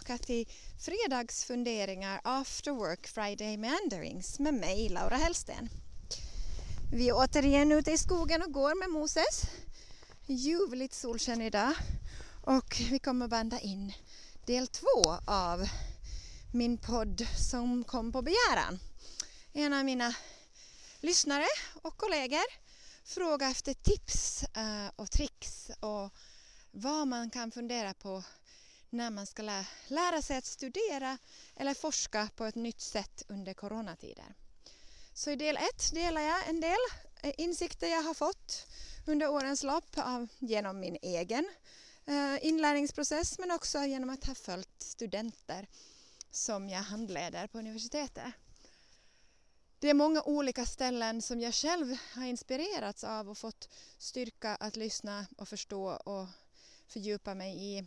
tillbaka 0.00 0.18
till 0.18 0.48
Fredagsfunderingar 0.78 2.20
After 2.24 2.70
Work 2.70 3.06
Friday 3.06 3.56
Meanderings 3.56 4.38
med 4.38 4.54
mig 4.54 4.88
Laura 4.88 5.16
Hellsten. 5.16 5.68
Vi 6.92 7.08
är 7.08 7.14
återigen 7.16 7.72
ute 7.72 7.92
i 7.92 7.98
skogen 7.98 8.42
och 8.42 8.52
går 8.52 8.74
med 8.74 8.90
Moses. 8.90 9.42
Ljuvligt 10.26 10.94
solsken 10.94 11.42
idag 11.42 11.74
och 12.44 12.76
vi 12.90 12.98
kommer 12.98 13.28
banda 13.28 13.60
in 13.60 13.92
del 14.46 14.66
två 14.66 15.16
av 15.26 15.68
min 16.52 16.78
podd 16.78 17.26
som 17.50 17.84
kom 17.84 18.12
på 18.12 18.22
begäran. 18.22 18.78
En 19.52 19.72
av 19.72 19.84
mina 19.84 20.14
lyssnare 21.00 21.46
och 21.82 21.96
kollegor 21.96 22.46
frågade 23.04 23.50
efter 23.50 23.74
tips 23.74 24.42
eh, 24.42 24.90
och 24.96 25.10
tricks 25.10 25.70
och 25.80 26.12
vad 26.70 27.08
man 27.08 27.30
kan 27.30 27.50
fundera 27.50 27.94
på 27.94 28.22
när 28.94 29.10
man 29.10 29.26
ska 29.26 29.42
lä 29.42 29.66
lära 29.88 30.22
sig 30.22 30.36
att 30.36 30.44
studera 30.44 31.18
eller 31.56 31.74
forska 31.74 32.28
på 32.36 32.44
ett 32.44 32.54
nytt 32.54 32.80
sätt 32.80 33.22
under 33.28 33.54
coronatider. 33.54 34.34
Så 35.14 35.30
i 35.30 35.36
del 35.36 35.56
ett 35.56 35.92
delar 35.92 36.20
jag 36.20 36.48
en 36.48 36.60
del 36.60 36.78
eh, 37.22 37.32
insikter 37.38 37.86
jag 37.86 38.02
har 38.02 38.14
fått 38.14 38.66
under 39.06 39.28
årens 39.28 39.62
lopp 39.62 39.98
av, 39.98 40.28
genom 40.38 40.80
min 40.80 40.98
egen 41.02 41.48
eh, 42.06 42.46
inlärningsprocess 42.46 43.38
men 43.38 43.50
också 43.50 43.78
genom 43.84 44.10
att 44.10 44.24
ha 44.24 44.34
följt 44.34 44.82
studenter 44.82 45.68
som 46.30 46.68
jag 46.68 46.82
handleder 46.82 47.46
på 47.46 47.58
universitetet. 47.58 48.32
Det 49.78 49.90
är 49.90 49.94
många 49.94 50.22
olika 50.22 50.66
ställen 50.66 51.22
som 51.22 51.40
jag 51.40 51.54
själv 51.54 51.96
har 52.14 52.24
inspirerats 52.24 53.04
av 53.04 53.30
och 53.30 53.38
fått 53.38 53.68
styrka 53.98 54.54
att 54.54 54.76
lyssna 54.76 55.26
och 55.36 55.48
förstå 55.48 55.86
och 55.86 56.26
fördjupa 56.88 57.34
mig 57.34 57.78
i 57.78 57.84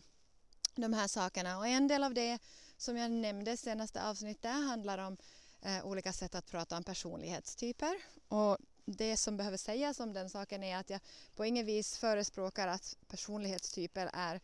de 0.82 0.94
här 0.94 1.08
sakerna. 1.08 1.58
Och 1.58 1.68
en 1.68 1.88
del 1.88 2.04
av 2.04 2.14
det 2.14 2.40
som 2.78 2.98
jag 2.98 3.12
nämnde 3.12 3.58
senaste 3.58 4.04
avsnittet 4.04 4.52
handlar 4.52 4.98
om 4.98 5.18
eh, 5.62 5.86
olika 5.86 6.14
sätt 6.14 6.36
att 6.36 6.46
prata 6.46 6.78
om 6.78 6.84
personlighetstyper. 6.84 7.96
Och 8.28 8.58
det 8.86 9.18
som 9.18 9.38
behöver 9.38 9.58
sägas 9.58 10.00
om 10.00 10.14
den 10.14 10.30
saken 10.30 10.64
är 10.64 10.78
att 10.78 10.90
jag 10.90 11.00
på 11.36 11.46
inget 11.46 11.66
vis 11.66 11.98
förespråkar 11.98 12.68
att 12.68 12.98
personlighetstyper 13.08 14.10
är 14.14 14.42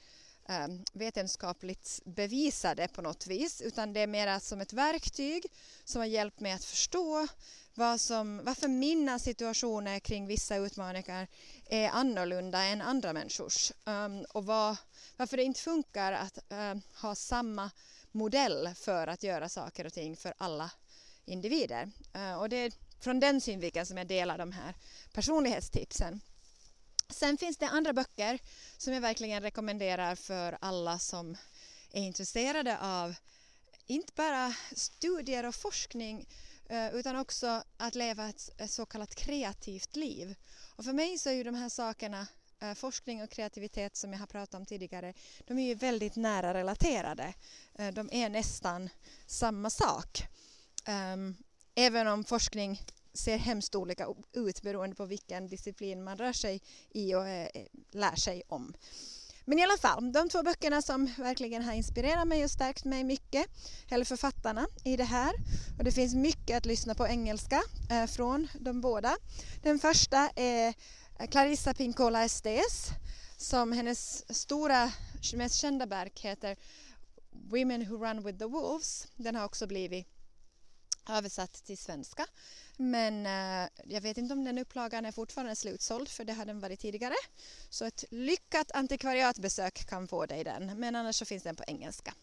eh, 0.49 0.67
vetenskapligt 0.93 1.99
bevisade 2.05 2.87
på 2.87 3.01
något 3.01 3.27
vis 3.27 3.61
utan 3.61 3.93
det 3.93 3.99
är 3.99 4.07
mer 4.07 4.39
som 4.39 4.61
ett 4.61 4.73
verktyg 4.73 5.45
som 5.83 5.99
har 5.99 6.05
hjälpt 6.07 6.39
mig 6.39 6.51
att 6.51 6.65
förstå 6.65 7.27
vad 7.75 8.01
som, 8.01 8.41
varför 8.43 8.67
mina 8.67 9.19
situationer 9.19 9.99
kring 9.99 10.27
vissa 10.27 10.55
utmaningar 10.55 11.27
är 11.65 11.89
annorlunda 11.89 12.63
än 12.63 12.81
andra 12.81 13.13
människors 13.13 13.71
um, 13.85 14.25
och 14.29 14.45
vad, 14.45 14.75
varför 15.17 15.37
det 15.37 15.43
inte 15.43 15.59
funkar 15.59 16.11
att 16.11 16.39
um, 16.49 16.81
ha 17.01 17.15
samma 17.15 17.71
modell 18.11 18.69
för 18.75 19.07
att 19.07 19.23
göra 19.23 19.49
saker 19.49 19.85
och 19.85 19.93
ting 19.93 20.17
för 20.17 20.33
alla 20.37 20.71
individer. 21.25 21.91
Uh, 22.15 22.33
och 22.33 22.49
det 22.49 22.55
är 22.55 22.71
från 22.99 23.19
den 23.19 23.41
synvinkeln 23.41 23.85
som 23.85 23.97
jag 23.97 24.07
delar 24.07 24.37
de 24.37 24.51
här 24.51 24.75
personlighetstipsen. 25.13 26.21
Sen 27.09 27.37
finns 27.37 27.57
det 27.57 27.67
andra 27.67 27.93
böcker 27.93 28.39
som 28.77 28.93
jag 28.93 29.01
verkligen 29.01 29.41
rekommenderar 29.41 30.15
för 30.15 30.57
alla 30.61 30.99
som 30.99 31.37
är 31.91 32.01
intresserade 32.01 32.77
av 32.79 33.15
inte 33.87 34.13
bara 34.15 34.55
studier 34.75 35.45
och 35.45 35.55
forskning 35.55 36.27
Eh, 36.73 36.95
utan 36.95 37.15
också 37.15 37.63
att 37.77 37.95
leva 37.95 38.29
ett 38.29 38.71
så 38.71 38.85
kallat 38.85 39.15
kreativt 39.15 39.95
liv. 39.95 40.35
Och 40.75 40.85
för 40.85 40.93
mig 40.93 41.17
så 41.17 41.29
är 41.29 41.33
ju 41.33 41.43
de 41.43 41.55
här 41.55 41.69
sakerna, 41.69 42.27
eh, 42.59 42.73
forskning 42.73 43.23
och 43.23 43.29
kreativitet 43.29 43.95
som 43.95 44.13
jag 44.13 44.19
har 44.19 44.27
pratat 44.27 44.59
om 44.59 44.65
tidigare, 44.65 45.13
de 45.47 45.59
är 45.59 45.67
ju 45.67 45.75
väldigt 45.75 46.15
nära 46.15 46.53
relaterade. 46.53 47.33
Eh, 47.75 47.93
de 47.93 48.09
är 48.11 48.29
nästan 48.29 48.89
samma 49.27 49.69
sak. 49.69 50.23
Ehm, 50.85 51.35
även 51.75 52.07
om 52.07 52.23
forskning 52.23 52.81
ser 53.13 53.37
hemskt 53.37 53.75
olika 53.75 54.07
ut 54.33 54.61
beroende 54.61 54.95
på 54.95 55.05
vilken 55.05 55.47
disciplin 55.47 56.03
man 56.03 56.17
rör 56.17 56.33
sig 56.33 56.61
i 56.89 57.15
och 57.15 57.23
lär 57.91 58.15
sig 58.15 58.43
om. 58.47 58.73
Men 59.45 59.59
i 59.59 59.63
alla 59.63 59.77
fall, 59.77 60.11
de 60.11 60.29
två 60.29 60.43
böckerna 60.43 60.81
som 60.81 61.13
verkligen 61.17 61.63
har 61.63 61.73
inspirerat 61.73 62.27
mig 62.27 62.43
och 62.43 62.51
stärkt 62.51 62.85
mig 62.85 63.03
mycket, 63.03 63.45
eller 63.89 64.05
författarna 64.05 64.67
i 64.83 64.97
det 64.97 65.03
här. 65.03 65.33
Och 65.77 65.83
det 65.83 65.91
finns 65.91 66.15
mycket 66.15 66.57
att 66.57 66.65
lyssna 66.65 66.95
på 66.95 67.07
engelska 67.07 67.61
eh, 67.89 68.05
från 68.05 68.47
de 68.59 68.81
båda. 68.81 69.17
Den 69.61 69.79
första 69.79 70.29
är 70.35 70.73
Clarissa 71.31 71.73
Pinkola 71.73 72.23
Estes 72.23 72.89
som 73.37 73.71
hennes 73.71 74.35
stora, 74.37 74.91
mest 75.33 75.55
kända 75.55 75.85
verk 75.85 76.19
heter 76.19 76.57
Women 77.29 77.89
Who 77.89 78.05
Run 78.05 78.23
With 78.23 78.39
The 78.39 78.45
Wolves. 78.45 79.07
Den 79.15 79.35
har 79.35 79.45
också 79.45 79.67
blivit 79.67 80.07
översatt 81.09 81.53
till 81.53 81.77
svenska. 81.77 82.25
Men 82.77 83.25
eh, 83.25 83.69
jag 83.83 84.01
vet 84.01 84.17
inte 84.17 84.33
om 84.33 84.43
den 84.43 84.57
upplagan 84.57 85.05
är 85.05 85.11
fortfarande 85.11 85.55
slutsåld 85.55 86.09
för 86.09 86.23
det 86.23 86.33
har 86.33 86.45
den 86.45 86.59
varit 86.59 86.79
tidigare. 86.79 87.15
Så 87.69 87.85
ett 87.85 88.03
lyckat 88.11 88.71
antikvariatbesök 88.71 89.89
kan 89.89 90.07
få 90.07 90.25
dig 90.25 90.43
den 90.43 90.79
men 90.79 90.95
annars 90.95 91.15
så 91.15 91.25
finns 91.25 91.43
den 91.43 91.55
på 91.55 91.63
engelska. 91.67 92.13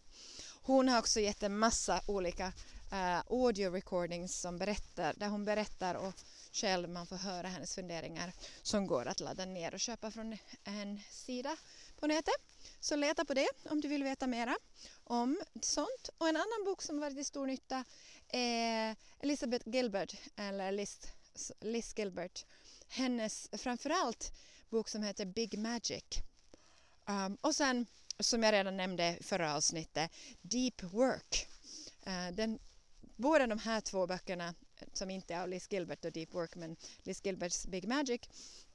Hon 0.63 0.89
har 0.89 0.99
också 0.99 1.21
gett 1.21 1.43
en 1.43 1.59
massa 1.59 2.01
olika 2.07 2.53
eh, 2.93 3.19
audio 3.31 3.71
recordings 3.71 4.41
som 4.41 4.59
berättar, 4.59 5.15
där 5.17 5.29
hon 5.29 5.45
berättar 5.45 5.95
och 5.95 6.15
själv 6.53 6.89
man 6.89 7.07
får 7.07 7.17
höra 7.17 7.49
hennes 7.49 7.75
funderingar 7.75 8.33
som 8.63 8.87
går 8.87 9.07
att 9.07 9.21
ladda 9.21 9.45
ner 9.45 9.75
och 9.75 9.81
köpa 9.81 10.11
från 10.11 10.39
en 10.65 11.01
sida 11.11 11.57
på 11.97 12.07
nätet. 12.07 12.35
Så 12.81 12.97
leta 12.97 13.25
på 13.25 13.35
det 13.35 13.49
om 13.65 13.81
du 13.81 13.89
vill 13.89 14.05
veta 14.05 14.27
mera 14.27 14.57
om 15.05 15.41
sånt. 15.61 16.11
Och 16.19 16.29
en 16.29 16.37
annan 16.37 16.65
bok 16.65 16.83
som 16.83 17.01
varit 17.01 17.17
till 17.17 17.27
stor 17.27 17.47
nytta 17.47 17.85
Eh, 18.33 18.41
är 18.41 18.97
Elizabeth 19.21 19.69
Gilbert, 19.69 20.15
eller 20.37 20.73
Liz, 20.73 20.99
Liz 21.61 21.95
Gilbert. 21.99 22.45
Hennes 22.89 23.49
framförallt 23.53 24.33
bok 24.69 24.89
som 24.89 25.03
heter 25.03 25.27
Big 25.27 25.59
Magic. 25.59 26.05
Um, 27.09 27.39
och 27.41 27.55
sen, 27.55 27.87
som 28.19 28.43
jag 28.43 28.53
redan 28.53 28.77
nämnde 28.77 29.17
i 29.21 29.23
förra 29.23 29.55
avsnittet, 29.55 30.11
Deep 30.43 30.83
Work. 30.83 31.49
Uh, 32.07 32.37
den, 32.37 32.59
båda 33.17 33.47
de 33.47 33.59
här 33.59 33.81
två 33.81 34.07
böckerna, 34.07 34.55
som 34.93 35.11
inte 35.11 35.35
är 35.35 35.43
av 35.43 35.49
Liz 35.49 35.73
Gilbert 35.73 36.05
och 36.05 36.13
Deep 36.13 36.35
Work, 36.35 36.55
men 36.57 36.77
Liz 37.03 37.25
Gilberts 37.25 37.67
Big 37.67 37.89
Magic 37.89 38.21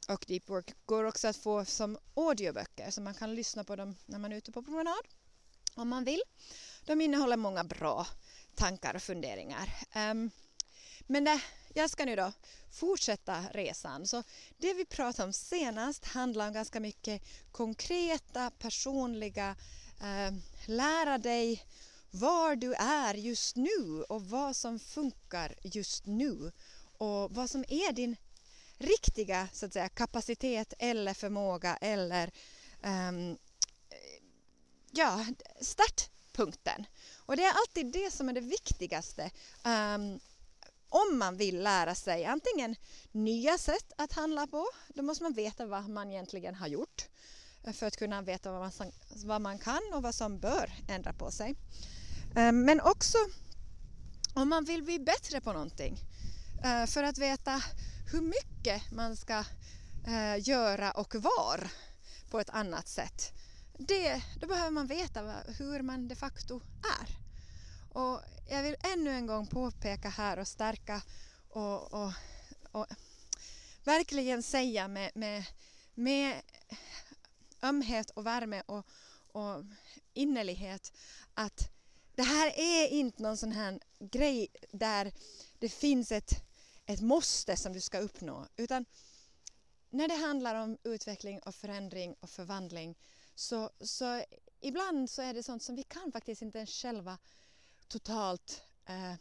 och 0.07 0.25
Deep 0.27 0.49
Work 0.49 0.73
går 0.85 1.03
också 1.03 1.27
att 1.27 1.37
få 1.37 1.65
som 1.65 1.97
audioböcker 2.13 2.91
så 2.91 3.01
man 3.01 3.13
kan 3.13 3.35
lyssna 3.35 3.63
på 3.63 3.75
dem 3.75 3.95
när 4.05 4.19
man 4.19 4.31
är 4.31 4.37
ute 4.37 4.51
på 4.51 4.63
promenad 4.63 5.07
om 5.75 5.89
man 5.89 6.03
vill. 6.03 6.21
De 6.85 7.01
innehåller 7.01 7.37
många 7.37 7.63
bra 7.63 8.07
tankar 8.55 8.93
och 8.95 9.01
funderingar. 9.01 9.73
Um, 9.95 10.31
men 11.07 11.23
det, 11.23 11.41
jag 11.73 11.89
ska 11.89 12.05
nu 12.05 12.15
då 12.15 12.31
fortsätta 12.71 13.43
resan. 13.51 14.07
Så 14.07 14.23
det 14.57 14.73
vi 14.73 14.85
pratade 14.85 15.25
om 15.27 15.33
senast 15.33 16.05
handlar 16.05 16.47
om 16.47 16.53
ganska 16.53 16.79
mycket 16.79 17.21
konkreta, 17.51 18.51
personliga, 18.51 19.55
eh, 20.01 20.33
lära 20.65 21.17
dig 21.17 21.65
var 22.11 22.55
du 22.55 22.73
är 22.73 23.13
just 23.13 23.55
nu 23.55 24.03
och 24.09 24.29
vad 24.29 24.55
som 24.55 24.79
funkar 24.79 25.55
just 25.61 26.05
nu 26.05 26.51
och 26.97 27.35
vad 27.35 27.49
som 27.49 27.65
är 27.67 27.91
din 27.91 28.15
riktiga 28.77 29.47
så 29.53 29.65
att 29.65 29.73
säga, 29.73 29.89
kapacitet 29.89 30.73
eller 30.79 31.13
förmåga 31.13 31.77
eller 31.81 32.31
eh, 32.83 33.35
ja, 34.91 35.25
startpunkten. 35.61 36.85
Och 37.25 37.35
det 37.35 37.43
är 37.43 37.53
alltid 37.53 37.91
det 37.91 38.13
som 38.13 38.29
är 38.29 38.33
det 38.33 38.41
viktigaste 38.41 39.31
um, 39.63 40.19
om 40.89 41.17
man 41.17 41.37
vill 41.37 41.63
lära 41.63 41.95
sig 41.95 42.25
antingen 42.25 42.75
nya 43.11 43.57
sätt 43.57 43.93
att 43.97 44.13
handla 44.13 44.47
på, 44.47 44.65
då 44.87 45.03
måste 45.03 45.23
man 45.23 45.33
veta 45.33 45.65
vad 45.65 45.89
man 45.89 46.11
egentligen 46.11 46.55
har 46.55 46.67
gjort 46.67 47.07
eh, 47.63 47.73
för 47.73 47.87
att 47.87 47.97
kunna 47.97 48.21
veta 48.21 48.51
vad 48.51 48.61
man, 48.61 48.91
vad 49.25 49.41
man 49.41 49.59
kan 49.59 49.81
och 49.93 50.03
vad 50.03 50.15
som 50.15 50.39
bör 50.39 50.73
ändra 50.87 51.13
på 51.13 51.31
sig. 51.31 51.55
Um, 52.35 52.65
men 52.65 52.81
också 52.81 53.17
om 54.33 54.49
man 54.49 54.65
vill 54.65 54.83
bli 54.83 54.99
bättre 54.99 55.41
på 55.41 55.53
någonting 55.53 55.97
uh, 56.65 56.85
för 56.85 57.03
att 57.03 57.17
veta 57.17 57.63
hur 58.11 58.21
mycket 58.21 58.91
man 58.91 59.15
ska 59.15 59.39
uh, 60.07 60.47
göra 60.47 60.91
och 60.91 61.15
var 61.15 61.67
på 62.29 62.39
ett 62.39 62.49
annat 62.49 62.87
sätt 62.87 63.31
det, 63.77 64.23
då 64.39 64.47
behöver 64.47 64.71
man 64.71 64.87
veta 64.87 65.43
hur 65.47 65.81
man 65.81 66.07
de 66.07 66.15
facto 66.15 66.61
är. 66.99 67.17
Och 67.89 68.21
jag 68.49 68.63
vill 68.63 68.75
ännu 68.93 69.09
en 69.09 69.27
gång 69.27 69.47
påpeka 69.47 70.09
här 70.09 70.39
och 70.39 70.47
stärka 70.47 71.01
och, 71.49 71.93
och, 71.93 72.11
och 72.71 72.87
verkligen 73.83 74.43
säga 74.43 74.87
med, 74.87 75.11
med, 75.15 75.43
med 75.93 76.41
ömhet 77.61 78.09
och 78.09 78.25
värme 78.25 78.63
och, 78.65 78.85
och 79.31 79.63
innerlighet 80.13 80.93
att 81.33 81.69
det 82.15 82.23
här 82.23 82.59
är 82.59 82.87
inte 82.87 83.23
någon 83.23 83.37
sån 83.37 83.51
här 83.51 83.79
grej 83.99 84.47
där 84.71 85.11
det 85.59 85.69
finns 85.69 86.11
ett, 86.11 86.31
ett 86.85 87.01
måste 87.01 87.57
som 87.57 87.73
du 87.73 87.81
ska 87.81 87.99
uppnå 87.99 88.47
utan 88.57 88.85
när 89.89 90.07
det 90.07 90.15
handlar 90.15 90.55
om 90.55 90.77
utveckling 90.83 91.39
och 91.39 91.55
förändring 91.55 92.15
och 92.19 92.29
förvandling 92.29 92.95
så, 93.35 93.69
så 93.79 94.23
ibland 94.59 95.09
så 95.09 95.21
är 95.21 95.33
det 95.33 95.43
sånt 95.43 95.63
som 95.63 95.75
vi 95.75 95.83
kan 95.83 96.11
faktiskt 96.11 96.41
inte 96.41 96.57
ens 96.57 96.69
själva 96.69 97.17
totalt 97.87 98.63
eh, 98.85 99.13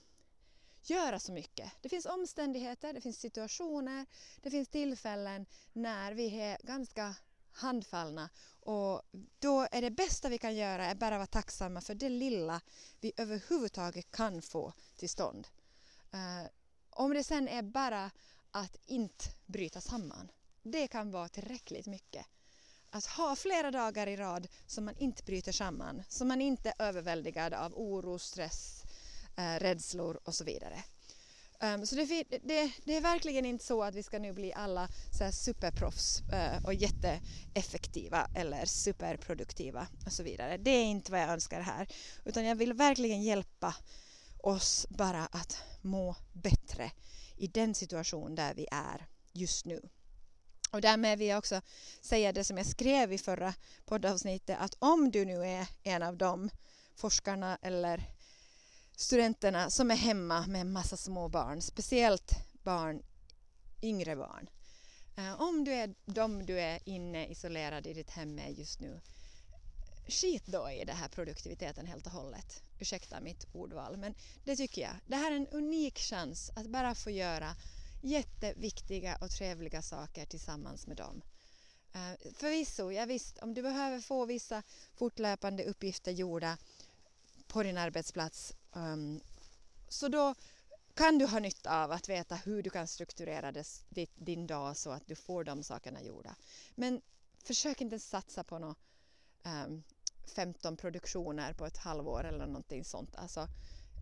göra 0.83 1.21
så 1.21 1.33
mycket. 1.33 1.73
Det 1.81 1.89
finns 1.89 2.07
omständigheter, 2.07 2.93
det 2.93 3.01
finns 3.01 3.21
situationer, 3.21 4.07
det 4.43 4.51
finns 4.51 4.69
tillfällen 4.69 5.47
när 5.73 6.13
vi 6.13 6.41
är 6.41 6.59
ganska 6.63 7.15
handfallna 7.53 8.31
och 8.61 9.03
då 9.39 9.69
är 9.71 9.83
det 9.83 9.91
bästa 9.91 10.29
vi 10.29 10.39
kan 10.39 10.57
göra 10.57 10.87
är 10.87 10.95
bara 10.95 11.17
vara 11.17 11.27
tacksamma 11.27 11.81
för 11.81 11.95
det 11.95 12.09
lilla 12.09 12.61
vi 13.01 13.13
överhuvudtaget 13.17 14.11
kan 14.11 14.43
få 14.43 14.73
till 14.97 15.11
stånd. 15.11 15.49
Uh, 16.15 16.49
om 16.91 17.15
det 17.15 17.25
sen 17.25 17.49
är 17.49 17.63
bara 17.63 18.11
att 18.51 18.77
inte 18.87 19.25
bryta 19.47 19.81
samman, 19.81 20.31
det 20.63 20.89
kan 20.89 21.11
vara 21.11 21.29
tillräckligt 21.29 21.87
mycket. 21.87 22.27
Att 22.94 23.06
ha 23.06 23.37
flera 23.37 23.70
dagar 23.70 24.06
i 24.06 24.17
rad 24.17 24.49
som 24.67 24.85
man 24.85 24.94
inte 24.99 25.23
bryter 25.23 25.52
samman, 25.52 26.02
som 26.08 26.29
man 26.29 26.41
inte 26.41 26.69
är 26.79 26.88
överväldigad 26.88 27.55
av 27.55 27.73
oro, 27.75 28.19
stress, 28.19 28.82
eh, 29.37 29.55
rädslor 29.61 30.20
och 30.25 30.35
så 30.35 30.44
vidare. 30.44 30.85
Um, 31.61 31.87
så 31.87 31.94
det, 31.94 32.25
det, 32.43 32.73
det, 32.85 32.96
är 32.96 33.00
verkligen 33.00 33.44
inte 33.44 33.64
så 33.64 33.82
att 33.82 33.94
vi 33.94 34.02
ska 34.02 34.19
nu 34.19 34.32
bli 34.32 34.52
alla 34.52 34.88
så 35.19 35.32
superproffs 35.32 36.23
uh, 36.32 36.64
och 36.64 36.75
jätteeffektiva 36.75 38.29
eller 38.35 38.67
superproduktiva 38.67 39.87
och 40.06 40.12
så 40.12 40.23
vidare. 40.23 40.56
Det 40.56 40.70
är 40.70 40.85
inte 40.85 41.12
vad 41.12 41.20
jag 41.20 41.31
önskar 41.31 41.61
här. 41.61 41.88
Utan 42.25 42.44
jag 42.44 42.56
vill 42.56 42.73
verkligen 42.73 43.23
hjälpa 43.23 43.75
oss 44.43 44.87
bara 44.91 45.26
att 45.26 45.62
må 45.82 46.17
bättre 46.32 46.91
i 47.37 47.46
den 47.46 47.75
situation 47.75 48.35
där 48.35 48.55
vi 48.55 48.67
är 48.70 49.06
just 49.32 49.64
nu. 49.64 49.88
Och 50.75 50.81
därmed 50.81 51.19
vill 51.19 51.29
jag 51.29 51.38
också 51.38 51.61
säga 52.00 52.32
det 52.32 52.44
som 52.44 52.56
jag 52.56 52.67
skrev 52.67 53.12
i 53.12 53.19
förra 53.19 53.55
poddavsnittet 53.85 54.59
att 54.61 54.76
om 54.79 55.11
du 55.11 55.25
nu 55.25 55.44
är 55.44 55.69
en 55.82 56.03
av 56.03 56.17
de 56.17 56.50
forskarna 56.94 57.59
eller 57.62 58.03
studenterna 58.97 59.71
som 59.71 59.91
är 59.91 59.97
hemma 59.97 60.47
med 60.47 60.61
en 60.61 60.73
massa 60.73 60.97
små 60.97 61.29
barn, 61.29 61.62
speciellt 61.62 62.32
barn, 62.62 63.03
yngre 63.82 64.17
barn. 64.17 64.50
Eh, 65.17 65.41
om 65.41 65.65
du 65.65 65.73
är 65.73 65.94
de 66.06 66.47
du 66.47 66.61
är 66.61 66.81
inne 66.85 67.27
isolerad 67.27 67.87
i 67.87 67.94
ditt 67.94 68.11
hem 68.11 68.35
med 68.35 68.59
just 68.59 68.81
nu, 68.81 69.00
skit 70.09 70.47
då 70.47 70.70
i 70.70 70.85
den 70.85 70.97
här 70.97 71.09
produktiviteten 71.09 71.87
helt 71.87 72.06
och 72.06 72.12
hållet. 72.12 72.62
Ursäkta 72.81 73.20
mitt 73.20 73.47
ordval, 73.53 73.97
men 73.97 74.15
det 74.44 74.56
tycker 74.56 74.82
jag. 74.82 74.94
Det 75.06 75.17
här 75.17 75.32
är 75.32 75.37
en 75.37 75.49
unik 75.49 75.99
chans 75.99 76.50
att 76.56 76.67
bara 76.67 76.94
få 76.94 77.11
göra 77.11 77.56
jätteviktiga 78.05 79.17
och 79.21 79.31
trevliga 79.31 79.83
saker 79.83 80.27
tillsammans 80.27 80.87
med 80.87 80.97
dem. 80.97 81.23
Eh, 81.93 82.33
förvisso, 82.35 82.91
ja 82.91 83.05
visst, 83.05 83.39
om 83.39 83.55
du 83.55 83.62
behöver 83.62 84.01
få 84.01 84.27
vissa 84.27 84.62
fortlöpande 84.95 85.65
uppgifter 85.65 86.12
gjorda 86.12 86.59
på 87.47 87.62
din 87.62 87.79
arbetsplats 87.79 88.55
ehm, 88.77 89.21
så 89.89 90.09
då 90.09 90.35
kan 90.95 91.19
du 91.19 91.27
ha 91.27 91.39
nytta 91.39 91.85
av 91.85 91.93
att 91.93 92.09
veta 92.09 92.35
hur 92.35 92.62
du 92.62 92.71
kan 92.71 92.89
strukturera 92.89 93.65
din 94.15 94.47
dag 94.47 94.77
så 94.77 94.91
att 94.91 95.06
du 95.06 95.15
får 95.15 95.45
de 95.45 95.62
sakerna 95.62 96.03
gjorda. 96.03 96.37
Men 96.75 97.01
försök 97.45 97.81
inte 97.81 97.99
satsa 97.99 98.45
på 98.45 98.59
något 98.59 98.79
ehm, 99.43 99.83
15 100.35 100.77
produktioner 100.77 101.53
på 101.53 101.67
ett 101.67 101.77
halvår 101.77 102.25
eller 102.25 102.47
någonting 102.47 102.85
sånt. 102.85 103.17
Alltså, 103.17 103.49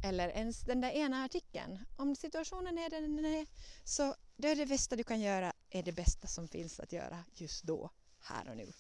eller 0.03 0.29
ens 0.29 0.61
den 0.61 0.81
där 0.81 0.91
ena 0.91 1.25
artikeln. 1.25 1.79
Om 1.97 2.17
situationen 2.17 2.79
är 2.79 2.91
den 2.91 3.17
den 3.17 3.25
är 3.25 3.47
så 3.85 4.15
det 4.37 4.49
är 4.49 4.57
det 4.57 4.67
bästa 4.67 4.97
du 4.97 5.05
kan 5.05 5.21
göra 5.21 5.53
är 5.71 5.83
det 5.83 5.93
bästa 5.93 6.29
som 6.29 6.49
finns 6.49 6.81
att 6.81 6.93
göra 6.93 7.25
just 7.35 7.63
då, 7.63 7.91
här 8.21 8.49
och 8.51 8.57
nu. 8.57 8.73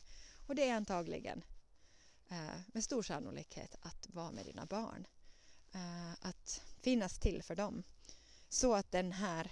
Och 0.46 0.54
det 0.54 0.69
är 0.69 0.74
antagligen 0.74 1.44
eh, 2.30 2.60
med 2.66 2.84
stor 2.84 3.02
sannolikhet 3.02 3.76
att 3.80 4.06
vara 4.10 4.30
med 4.30 4.44
dina 4.44 4.66
barn 4.66 5.06
Eh, 5.74 6.12
att 6.20 6.62
finnas 6.82 7.19
till 7.19 7.42
för 7.42 7.54
dem. 7.54 7.82
Så 8.48 8.74
att 8.74 8.92
den 8.92 9.12
här 9.12 9.50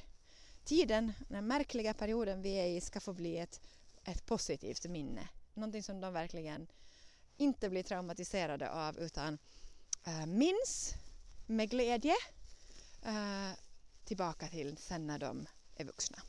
tiden, 0.65 1.13
den 1.29 1.35
här 1.35 1.43
märkliga 1.43 1.95
perioden 1.95 2.43
vi 2.43 2.55
är 2.55 2.67
i 2.67 2.81
ska 2.81 3.01
få 3.01 3.13
bli 3.13 3.39
ett, 3.39 3.61
ett 4.05 4.27
positivt 4.27 4.85
minne. 4.85 5.29
Någonting 5.55 5.83
som 5.83 6.01
de 6.01 6.13
verkligen 6.13 6.67
inte 7.37 7.71
blir 7.71 7.83
traumatiserade 7.83 8.71
av 8.71 8.99
utan 8.99 9.39
eh, 10.07 10.27
minns 10.27 10.95
med 11.51 11.71
glädje 11.71 12.15
eh, 13.03 13.51
tillbaka 14.05 14.49
till 14.49 14.77
sen 14.77 15.07
när 15.07 15.19
de 15.19 15.47
är 15.77 15.85
vuxna. 15.85 16.23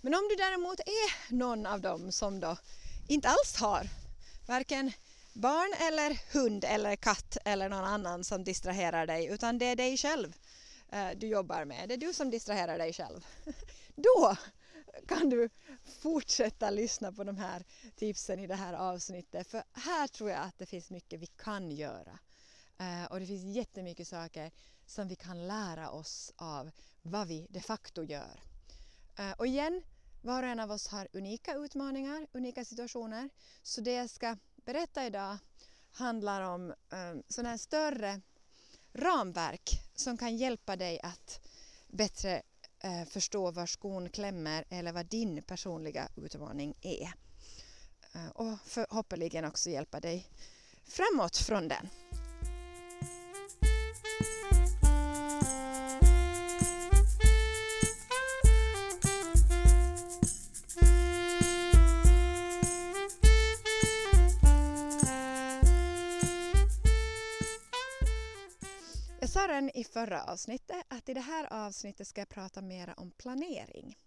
Men 0.00 0.14
om 0.14 0.28
du 0.30 0.36
däremot 0.36 0.80
är 0.80 1.34
någon 1.34 1.66
av 1.66 1.80
dem 1.80 2.12
som 2.12 2.40
då 2.40 2.56
inte 3.08 3.28
alls 3.28 3.56
har 3.56 3.88
varken 4.46 4.92
barn 5.32 5.72
eller 5.88 6.32
hund 6.32 6.64
eller 6.64 6.96
katt 6.96 7.36
eller 7.44 7.68
någon 7.68 7.84
annan 7.84 8.24
som 8.24 8.44
distraherar 8.44 9.06
dig 9.06 9.26
utan 9.26 9.58
det 9.58 9.66
är 9.66 9.76
dig 9.76 9.96
själv 9.96 10.36
eh, 10.92 11.08
du 11.16 11.26
jobbar 11.26 11.64
med. 11.64 11.88
Det 11.88 11.94
är 11.94 11.98
du 11.98 12.12
som 12.12 12.30
distraherar 12.30 12.78
dig 12.78 12.92
själv. 12.92 13.26
Då 13.94 14.36
kan 15.08 15.30
du 15.30 15.50
fortsätta 16.02 16.70
lyssna 16.70 17.12
på 17.12 17.24
de 17.24 17.36
här 17.36 17.64
tipsen 17.96 18.40
i 18.40 18.46
det 18.46 18.54
här 18.54 18.74
avsnittet 18.74 19.46
för 19.50 19.62
här 19.72 20.08
tror 20.08 20.30
jag 20.30 20.40
att 20.40 20.58
det 20.58 20.66
finns 20.66 20.90
mycket 20.90 21.20
vi 21.20 21.26
kan 21.26 21.70
göra. 21.70 22.18
Eh, 22.80 23.04
och 23.04 23.20
det 23.20 23.26
finns 23.26 23.56
jättemycket 23.56 24.08
saker 24.08 24.50
som 24.86 25.08
vi 25.08 25.16
kan 25.16 25.46
lära 25.46 25.90
oss 25.90 26.32
av 26.36 26.70
vad 27.02 27.28
vi 27.28 27.46
de 27.50 27.60
facto 27.60 28.02
gör. 28.02 28.40
Eh, 29.18 29.32
och 29.32 29.46
igen, 29.46 29.82
var 30.22 30.42
och 30.42 30.48
en 30.48 30.60
av 30.60 30.70
oss 30.70 30.88
har 30.88 31.08
unika 31.12 31.54
utmaningar, 31.54 32.26
unika 32.32 32.64
situationer. 32.64 33.30
Så 33.62 33.80
det 33.80 33.92
jag 33.92 34.10
ska 34.10 34.36
berätta 34.56 35.06
idag 35.06 35.38
handlar 35.92 36.40
om 36.40 36.74
um, 36.90 37.22
sådana 37.28 37.50
här 37.50 37.56
större 37.56 38.20
ramverk 38.92 39.70
som 39.94 40.16
kan 40.16 40.36
hjälpa 40.36 40.76
dig 40.76 41.00
att 41.02 41.40
bättre 41.88 42.42
uh, 42.84 43.04
förstå 43.04 43.50
var 43.50 43.66
skon 43.66 44.08
klämmer 44.08 44.64
eller 44.68 44.92
vad 44.92 45.06
din 45.06 45.42
personliga 45.42 46.08
utmaning 46.16 46.74
är. 46.80 47.12
Uh, 48.16 48.28
och 48.28 48.58
förhoppningsvis 48.64 49.44
också 49.44 49.70
hjälpa 49.70 50.00
dig 50.00 50.26
framåt 50.84 51.36
från 51.36 51.68
den. 51.68 51.88
Sa 69.68 69.80
i 69.80 69.84
förra 69.84 70.24
avsnittet 70.24 70.84
att 70.88 71.08
i 71.08 71.14
det 71.14 71.20
här 71.20 71.52
avsnittet 71.52 72.08
ska 72.08 72.20
jag 72.20 72.28
prata 72.28 72.62
mer 72.62 72.94
om 72.96 73.10
planering. 73.10 73.98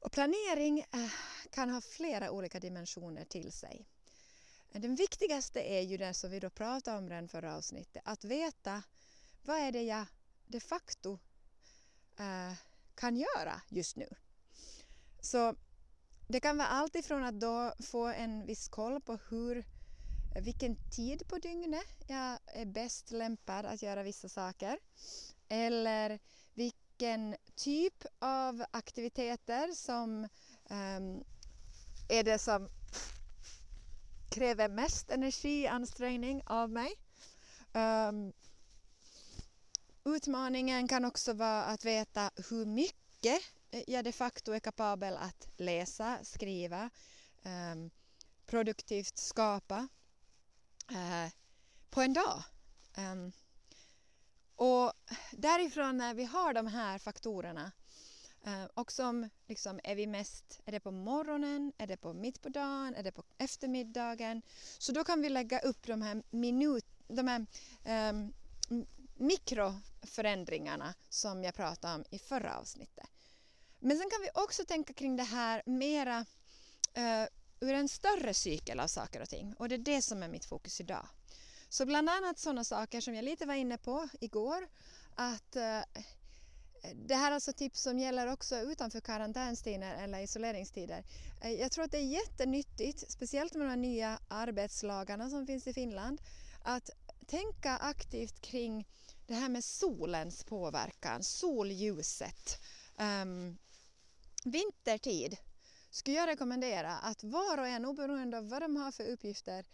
Och 0.00 0.12
planering 0.12 0.78
eh, 0.78 1.10
kan 1.50 1.70
ha 1.70 1.80
flera 1.80 2.30
olika 2.30 2.60
dimensioner 2.60 3.24
till 3.24 3.52
sig. 3.52 3.86
Den 4.72 4.94
viktigaste 4.94 5.60
är 5.60 5.80
ju 5.80 5.96
den 5.96 6.14
som 6.14 6.30
vi 6.30 6.40
då 6.40 6.50
pratade 6.50 6.98
om 6.98 7.12
i 7.12 7.20
det 7.20 7.28
förra 7.28 7.56
avsnittet, 7.56 8.02
att 8.04 8.24
veta 8.24 8.82
vad 9.42 9.58
är 9.58 9.72
det 9.72 9.82
jag 9.82 10.06
de 10.46 10.60
facto 10.60 11.18
eh, 12.18 12.52
kan 12.94 13.16
göra 13.16 13.60
just 13.68 13.96
nu. 13.96 14.08
Så 15.20 15.56
det 16.28 16.40
kan 16.40 16.56
vara 16.56 16.68
allt 16.68 16.94
ifrån 16.94 17.24
att 17.24 17.40
då 17.40 17.74
få 17.82 18.06
en 18.06 18.46
viss 18.46 18.68
koll 18.68 19.00
på 19.00 19.18
hur 19.30 19.66
vilken 20.40 20.76
tid 20.90 21.28
på 21.28 21.38
dygnet 21.38 22.04
jag 22.06 22.38
är 22.46 22.64
bäst 22.64 23.10
lämpad 23.10 23.66
att 23.66 23.82
göra 23.82 24.02
vissa 24.02 24.28
saker. 24.28 24.78
Eller 25.48 26.18
vilken 26.54 27.36
typ 27.54 28.04
av 28.18 28.64
aktiviteter 28.70 29.72
som 29.74 30.28
um, 30.70 31.24
är 32.08 32.22
det 32.24 32.38
som 32.38 32.68
kräver 34.30 34.68
mest 34.68 35.10
energiansträngning 35.10 36.42
av 36.46 36.70
mig. 36.70 36.92
Um, 37.72 38.32
utmaningen 40.04 40.88
kan 40.88 41.04
också 41.04 41.32
vara 41.32 41.64
att 41.64 41.84
veta 41.84 42.30
hur 42.50 42.66
mycket 42.66 43.42
jag 43.86 44.04
de 44.04 44.12
facto 44.12 44.52
är 44.52 44.60
kapabel 44.60 45.16
att 45.16 45.48
läsa, 45.56 46.18
skriva, 46.22 46.90
um, 47.44 47.90
produktivt 48.46 49.18
skapa 49.18 49.88
eh, 50.90 51.32
på 51.90 52.02
en 52.02 52.12
dag. 52.12 52.42
Um, 52.96 53.32
och 54.56 54.92
därifrån 55.32 55.96
när 55.96 56.14
vi 56.14 56.24
har 56.24 56.54
de 56.54 56.66
här 56.66 56.98
faktorerna 56.98 57.72
eh, 58.46 58.64
och 58.74 58.92
som 58.92 59.28
liksom, 59.46 59.80
är 59.84 59.94
vi 59.94 60.06
mest, 60.06 60.60
är 60.64 60.72
det 60.72 60.80
på 60.80 60.90
morgonen, 60.90 61.72
är 61.78 61.86
det 61.86 61.96
på 61.96 62.12
mitt 62.12 62.42
på 62.42 62.48
dagen, 62.48 62.94
är 62.94 63.02
det 63.02 63.12
på 63.12 63.24
eftermiddagen? 63.38 64.42
Så 64.78 64.92
då 64.92 65.04
kan 65.04 65.22
vi 65.22 65.28
lägga 65.28 65.58
upp 65.58 65.86
de 65.86 66.02
här 66.02 66.22
minut, 66.30 66.86
de 67.08 67.28
här 67.28 67.46
um, 68.10 68.32
mikroförändringarna 69.14 70.94
som 71.08 71.44
jag 71.44 71.54
pratade 71.54 71.94
om 71.94 72.04
i 72.10 72.18
förra 72.18 72.58
avsnittet. 72.58 73.10
Men 73.78 73.98
sen 73.98 74.10
kan 74.10 74.22
vi 74.22 74.30
också 74.34 74.64
tänka 74.64 74.92
kring 74.92 75.16
det 75.16 75.22
här 75.22 75.62
mera 75.66 76.18
uh, 76.98 77.26
ur 77.60 77.74
en 77.74 77.88
större 77.88 78.34
cykel 78.34 78.80
av 78.80 78.86
saker 78.86 79.22
och 79.22 79.28
ting 79.28 79.54
och 79.58 79.68
det 79.68 79.74
är 79.74 79.78
det 79.78 80.02
som 80.02 80.22
är 80.22 80.28
mitt 80.28 80.44
fokus 80.44 80.80
idag. 80.80 81.06
Så 81.68 81.86
bland 81.86 82.10
annat 82.10 82.38
sådana 82.38 82.64
saker 82.64 83.00
som 83.00 83.14
jag 83.14 83.24
lite 83.24 83.46
var 83.46 83.54
inne 83.54 83.78
på 83.78 84.08
igår 84.20 84.68
att 85.14 85.56
eh, 85.56 85.80
det 86.94 87.14
här 87.14 87.30
är 87.30 87.34
alltså 87.34 87.52
tips 87.52 87.82
som 87.82 87.98
gäller 87.98 88.32
också 88.32 88.56
utanför 88.56 89.00
karantänstider 89.00 89.94
eller 89.94 90.20
isoleringstider. 90.20 91.04
Eh, 91.40 91.52
jag 91.52 91.72
tror 91.72 91.84
att 91.84 91.90
det 91.90 91.98
är 91.98 92.02
jättenyttigt, 92.02 93.10
speciellt 93.12 93.54
med 93.54 93.68
de 93.68 93.76
nya 93.76 94.18
arbetslagarna 94.28 95.30
som 95.30 95.46
finns 95.46 95.66
i 95.66 95.72
Finland, 95.72 96.20
att 96.62 96.90
tänka 97.26 97.76
aktivt 97.76 98.40
kring 98.40 98.86
det 99.26 99.34
här 99.34 99.48
med 99.48 99.64
solens 99.64 100.44
påverkan, 100.44 101.22
solljuset. 101.22 102.60
Um, 102.98 103.58
vintertid 104.44 105.36
skulle 105.90 106.16
jag 106.16 106.28
rekommendera 106.28 106.92
att 106.92 107.24
var 107.24 107.58
och 107.58 107.66
en, 107.66 107.84
oberoende 107.84 108.38
av 108.38 108.48
vad 108.48 108.62
de 108.62 108.76
har 108.76 108.92
för 108.92 109.08
uppgifter, 109.08 109.64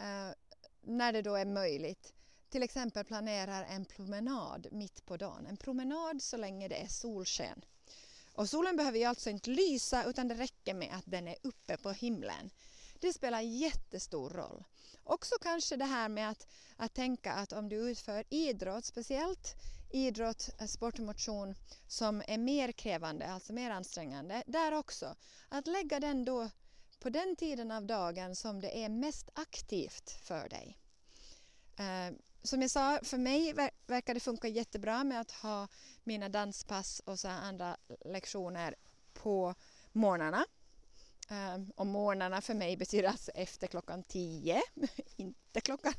eh, 0.00 0.34
när 0.82 1.12
det 1.12 1.22
då 1.22 1.34
är 1.34 1.44
möjligt, 1.44 2.12
till 2.50 2.62
exempel 2.62 3.04
planerar 3.04 3.64
en 3.64 3.84
promenad 3.84 4.66
mitt 4.72 5.06
på 5.06 5.16
dagen. 5.16 5.46
En 5.46 5.56
promenad 5.56 6.22
så 6.22 6.36
länge 6.36 6.68
det 6.68 6.82
är 6.82 6.88
solsken. 6.88 7.64
Och 8.34 8.48
solen 8.48 8.76
behöver 8.76 8.98
ju 8.98 9.04
alltså 9.04 9.30
inte 9.30 9.50
lysa 9.50 10.04
utan 10.04 10.28
det 10.28 10.34
räcker 10.34 10.74
med 10.74 10.94
att 10.94 11.04
den 11.06 11.28
är 11.28 11.36
uppe 11.42 11.76
på 11.76 11.90
himlen. 11.92 12.50
Det 13.00 13.12
spelar 13.12 13.40
jättestor 13.40 14.30
roll. 14.30 14.64
Också 15.04 15.34
kanske 15.40 15.76
det 15.76 15.84
här 15.84 16.08
med 16.08 16.30
att, 16.30 16.46
att 16.76 16.94
tänka 16.94 17.32
att 17.32 17.52
om 17.52 17.68
du 17.68 17.76
utför 17.76 18.24
idrott, 18.28 18.84
speciellt 18.84 19.54
idrott, 19.90 20.50
eh, 20.58 20.66
sport 20.66 20.98
och 20.98 21.04
motion 21.04 21.54
som 21.86 22.22
är 22.26 22.38
mer 22.38 22.72
krävande, 22.72 23.26
alltså 23.26 23.52
mer 23.52 23.70
ansträngande, 23.70 24.42
där 24.46 24.74
också. 24.74 25.14
Att 25.48 25.66
lägga 25.66 26.00
den 26.00 26.24
då 26.24 26.50
på 26.98 27.10
den 27.10 27.36
tiden 27.36 27.70
av 27.70 27.86
dagen 27.86 28.36
som 28.36 28.60
det 28.60 28.84
är 28.84 28.88
mest 28.88 29.30
aktivt 29.34 30.10
för 30.10 30.48
dig. 30.48 30.78
Eh, 31.76 32.16
som 32.42 32.62
jag 32.62 32.70
sa, 32.70 32.98
för 33.02 33.18
mig 33.18 33.52
verkar 33.86 34.14
det 34.14 34.20
funka 34.20 34.48
jättebra 34.48 35.04
med 35.04 35.20
att 35.20 35.30
ha 35.30 35.68
mina 36.04 36.28
danspass 36.28 37.00
och 37.04 37.18
så 37.18 37.28
andra 37.28 37.76
lektioner 38.04 38.74
på 39.12 39.54
morgnarna. 39.92 40.44
Um, 41.30 41.72
och 41.76 41.86
morgnarna 41.86 42.40
för 42.40 42.54
mig 42.54 42.76
betyder 42.76 43.08
alltså 43.08 43.30
efter 43.30 43.66
klockan 43.66 44.02
10. 44.02 44.62
inte 45.16 45.60
klockan 45.60 45.94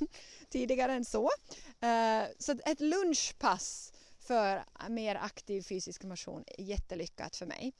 tidigare 0.49 0.93
än 0.93 1.05
så. 1.05 1.23
Uh, 1.23 2.27
så 2.39 2.51
ett 2.65 2.79
lunchpass 2.79 3.93
för 4.19 4.63
mer 4.89 5.15
aktiv 5.15 5.61
fysisk 5.61 6.03
motion 6.03 6.43
är 6.47 6.63
jättelyckat 6.63 7.35
för 7.35 7.45
mig. 7.45 7.73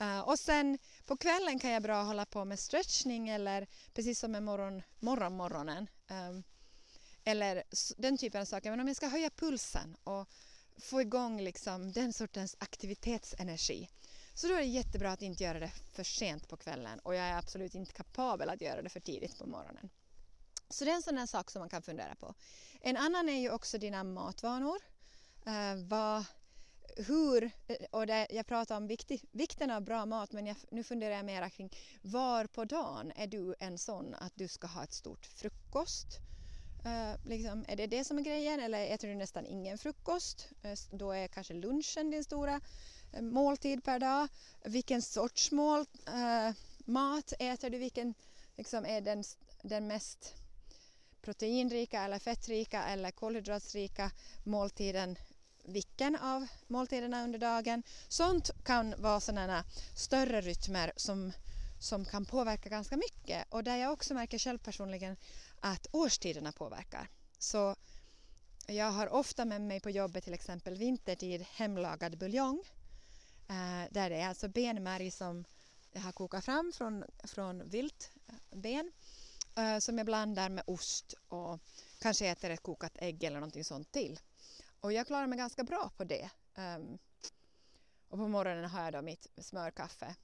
Uh, 0.00 0.20
och 0.20 0.38
sen 0.38 0.78
på 1.06 1.16
kvällen 1.16 1.58
kan 1.58 1.70
jag 1.70 1.82
bra 1.82 2.02
hålla 2.02 2.26
på 2.26 2.44
med 2.44 2.58
stretchning 2.58 3.28
eller 3.28 3.66
precis 3.94 4.18
som 4.18 4.32
med 4.32 4.42
morgon, 4.42 4.82
morgonmorgonen. 5.00 5.86
Um, 6.10 6.42
eller 7.24 7.62
den 7.96 8.18
typen 8.18 8.40
av 8.40 8.44
saker. 8.44 8.70
Men 8.70 8.80
om 8.80 8.88
jag 8.88 8.96
ska 8.96 9.08
höja 9.08 9.30
pulsen 9.30 9.96
och 10.04 10.28
få 10.76 11.00
igång 11.00 11.40
liksom 11.40 11.92
den 11.92 12.12
sortens 12.12 12.56
aktivitetsenergi 12.58 13.88
så 14.34 14.48
då 14.48 14.54
är 14.54 14.58
det 14.58 14.64
jättebra 14.64 15.12
att 15.12 15.22
inte 15.22 15.44
göra 15.44 15.60
det 15.60 15.72
för 15.92 16.04
sent 16.04 16.48
på 16.48 16.56
kvällen 16.56 16.98
och 16.98 17.14
jag 17.14 17.24
är 17.24 17.38
absolut 17.38 17.74
inte 17.74 17.92
kapabel 17.92 18.48
att 18.48 18.60
göra 18.60 18.82
det 18.82 18.88
för 18.88 19.00
tidigt 19.00 19.38
på 19.38 19.46
morgonen. 19.46 19.90
Så 20.68 20.84
det 20.84 20.90
är 20.90 20.94
en 20.94 21.02
sån 21.02 21.18
här 21.18 21.26
sak 21.26 21.50
som 21.50 21.60
man 21.60 21.68
kan 21.68 21.82
fundera 21.82 22.14
på. 22.14 22.34
En 22.80 22.96
annan 22.96 23.28
är 23.28 23.40
ju 23.40 23.50
också 23.50 23.78
dina 23.78 24.04
matvanor. 24.04 24.76
Uh, 25.46 25.84
vad, 25.88 26.24
hur, 26.96 27.50
eh, 27.66 27.76
och 27.90 28.06
det, 28.06 28.26
jag 28.30 28.46
pratar 28.46 28.76
om 28.76 28.86
viktig, 28.86 29.24
vikten 29.32 29.70
av 29.70 29.82
bra 29.82 30.06
mat 30.06 30.32
men 30.32 30.46
jag, 30.46 30.56
nu 30.70 30.84
funderar 30.84 31.14
jag 31.14 31.24
mera 31.24 31.50
kring 31.50 31.70
var 32.02 32.46
på 32.46 32.64
dagen 32.64 33.12
är 33.16 33.26
du 33.26 33.54
en 33.58 33.78
sån 33.78 34.14
att 34.14 34.32
du 34.34 34.48
ska 34.48 34.66
ha 34.66 34.84
ett 34.84 34.92
stort 34.92 35.26
frukost? 35.26 36.06
Uh, 36.86 37.28
liksom, 37.28 37.64
är 37.68 37.76
det 37.76 37.86
det 37.86 38.04
som 38.04 38.18
är 38.18 38.22
grejen 38.22 38.60
eller 38.60 38.86
äter 38.86 39.08
du 39.08 39.14
nästan 39.14 39.46
ingen 39.46 39.78
frukost? 39.78 40.48
Uh, 40.64 40.96
då 40.96 41.12
är 41.12 41.28
kanske 41.28 41.54
lunchen 41.54 42.10
din 42.10 42.24
stora 42.24 42.60
måltid 43.20 43.84
per 43.84 43.98
dag. 43.98 44.28
Vilken 44.64 45.02
sorts 45.02 45.50
mål, 45.50 45.86
eh, 46.06 46.54
mat 46.78 47.32
äter 47.38 47.70
du? 47.70 47.78
Vilken 47.78 48.14
liksom, 48.56 48.84
är 48.84 49.00
den, 49.00 49.24
den 49.62 49.86
mest 49.86 50.34
proteinrika 51.22 52.02
eller 52.02 52.18
fettrika 52.18 52.84
eller 52.84 53.10
kolhydratsrika 53.10 54.10
måltiden? 54.44 55.16
Vilken 55.64 56.16
av 56.16 56.46
måltiderna 56.66 57.24
under 57.24 57.38
dagen? 57.38 57.82
Sånt 58.08 58.50
kan 58.64 58.94
vara 58.98 59.20
sådana 59.20 59.64
större 59.94 60.40
rytmer 60.40 60.92
som 60.96 61.32
som 61.84 62.04
kan 62.04 62.24
påverka 62.24 62.68
ganska 62.68 62.96
mycket 62.96 63.46
och 63.48 63.64
där 63.64 63.76
jag 63.76 63.92
också 63.92 64.14
märker 64.14 64.38
själv 64.38 64.58
personligen 64.58 65.16
att 65.60 65.86
årstiderna 65.92 66.52
påverkar. 66.52 67.08
Så 67.38 67.76
jag 68.66 68.90
har 68.90 69.08
ofta 69.08 69.44
med 69.44 69.60
mig 69.60 69.80
på 69.80 69.90
jobbet 69.90 70.24
till 70.24 70.34
exempel 70.34 70.74
vintertid 70.74 71.46
hemlagad 71.54 72.18
buljong 72.18 72.64
eh, 73.48 73.90
där 73.90 74.10
det 74.10 74.16
är 74.16 74.28
alltså 74.28 74.48
benmärg 74.48 75.10
som 75.10 75.44
jag 75.92 76.00
har 76.00 76.12
kokat 76.12 76.44
fram 76.44 76.72
från, 76.74 77.04
från 77.24 77.68
viltben 77.68 78.92
eh, 79.56 79.74
eh, 79.74 79.78
som 79.78 79.98
jag 79.98 80.06
blandar 80.06 80.48
med 80.48 80.64
ost 80.66 81.14
och 81.28 81.60
kanske 81.98 82.26
äter 82.26 82.50
ett 82.50 82.62
kokat 82.62 82.92
ägg 82.98 83.24
eller 83.24 83.36
någonting 83.36 83.64
sånt 83.64 83.92
till. 83.92 84.20
Och 84.80 84.92
jag 84.92 85.06
klarar 85.06 85.26
mig 85.26 85.38
ganska 85.38 85.64
bra 85.64 85.90
på 85.96 86.04
det. 86.04 86.30
Um, 86.54 86.98
och 88.08 88.18
på 88.18 88.28
morgonen 88.28 88.64
har 88.64 88.84
jag 88.84 88.92
då 88.92 89.02
mitt 89.02 89.26
smörkaffe 89.36 90.16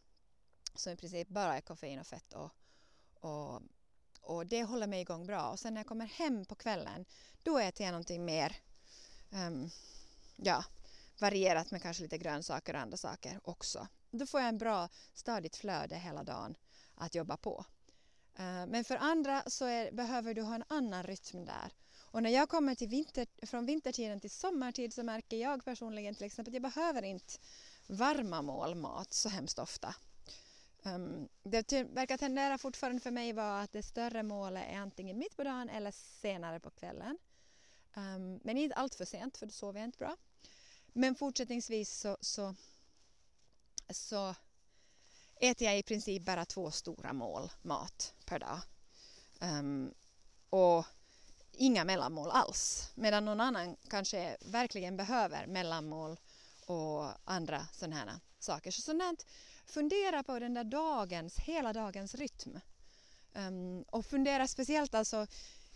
som 0.75 0.93
i 0.93 0.97
princip 0.97 1.29
bara 1.29 1.57
är 1.57 1.61
koffein 1.61 2.01
och 2.01 2.07
fett 2.07 2.33
och, 2.33 2.51
och, 3.21 3.63
och 4.21 4.47
det 4.47 4.65
håller 4.65 4.87
mig 4.87 5.01
igång 5.01 5.27
bra. 5.27 5.51
Och 5.51 5.59
sen 5.59 5.75
när 5.75 5.81
jag 5.81 5.87
kommer 5.87 6.07
hem 6.07 6.45
på 6.45 6.55
kvällen 6.55 7.05
då 7.43 7.59
äter 7.59 7.87
jag 7.87 7.93
någonting 7.93 8.25
mer 8.25 8.57
um, 9.31 9.71
ja, 10.37 10.65
varierat 11.21 11.71
med 11.71 11.83
kanske 11.83 12.03
lite 12.03 12.19
grönsaker 12.19 12.75
och 12.75 12.81
andra 12.81 12.97
saker 12.97 13.41
också. 13.45 13.89
Då 14.11 14.27
får 14.27 14.41
jag 14.41 14.49
en 14.49 14.59
bra 14.59 14.89
stadigt 15.15 15.57
flöde 15.57 15.97
hela 15.97 16.25
dagen 16.25 16.57
att 16.95 17.15
jobba 17.15 17.37
på. 17.37 17.65
Eh, 18.35 18.67
men 18.67 18.85
för 18.85 18.97
andra 18.97 19.43
så 19.47 19.65
är, 19.65 19.93
behöver 19.93 20.35
du 20.35 20.43
ha 20.43 20.55
en 20.55 20.65
annan 20.69 21.03
rytm 21.03 21.45
där. 21.45 21.73
Och 22.13 22.23
när 22.23 22.31
jag 22.31 22.49
kommer 22.49 22.75
till 22.75 22.89
vinter, 22.89 23.47
från 23.47 23.67
vintertiden 23.67 24.21
till 24.21 24.31
sommartid 24.31 24.95
så 24.95 25.03
märker 25.03 25.37
jag 25.37 25.65
personligen 25.65 26.15
till 26.15 26.27
exempel 26.27 26.51
att 26.51 26.63
jag 26.63 26.73
behöver 26.73 27.03
inte 27.03 27.35
varma 27.87 28.43
mål 28.43 28.75
mat 28.75 29.13
så 29.13 29.29
hemskt 29.29 29.59
ofta. 29.59 29.95
Um, 30.83 31.29
det 31.43 31.73
verkar 31.73 32.17
tendera 32.17 32.59
fortfarande 32.59 33.01
för 33.01 33.11
mig 33.11 33.33
vara 33.33 33.61
att 33.61 33.73
det 33.73 33.83
större 33.83 34.23
målet 34.23 34.65
är 34.71 34.77
antingen 34.79 35.19
mitt 35.19 35.37
på 35.37 35.45
dagen 35.45 35.69
eller 35.69 35.91
senare 35.91 36.61
på 36.61 36.71
kvällen. 36.71 37.19
Um, 37.95 38.41
men 38.43 38.57
inte 38.57 38.75
allt 38.75 38.95
för 38.95 39.05
sent 39.05 39.37
för 39.37 39.47
då 39.47 39.53
sover 39.53 39.81
jag 39.81 39.89
inte 39.89 39.99
bra. 39.99 40.17
Men 40.93 41.15
fortsättningsvis 41.15 42.01
så, 42.01 42.17
så, 42.21 42.55
så 43.91 44.35
äter 45.41 45.67
jag 45.67 45.79
i 45.79 45.83
princip 45.83 46.23
bara 46.23 46.45
två 46.45 46.71
stora 46.71 47.13
mål 47.13 47.51
mat 47.63 48.15
per 48.25 48.39
dag. 48.39 48.61
Um, 49.41 49.95
och 50.51 50.87
inga 51.53 51.85
mellanmål 51.85 52.31
alls. 52.31 52.91
Medan 52.95 53.25
någon 53.25 53.41
annan 53.41 53.77
kanske 53.89 54.37
verkligen 54.41 54.97
behöver 54.97 55.47
mellanmål 55.47 56.17
och 56.67 57.07
andra 57.25 57.67
sådana 57.73 57.97
här 57.97 58.21
saker. 58.39 58.71
Så 58.71 58.83
sådant 58.83 59.27
fundera 59.67 60.23
på 60.23 60.39
den 60.39 60.55
där 60.55 60.65
dagens, 60.65 61.39
hela 61.39 61.73
dagens 61.73 62.15
rytm. 62.15 62.61
Um, 63.35 63.83
och 63.83 64.07
fundera 64.07 64.49
speciellt 64.49 64.95
alltså 64.95 65.27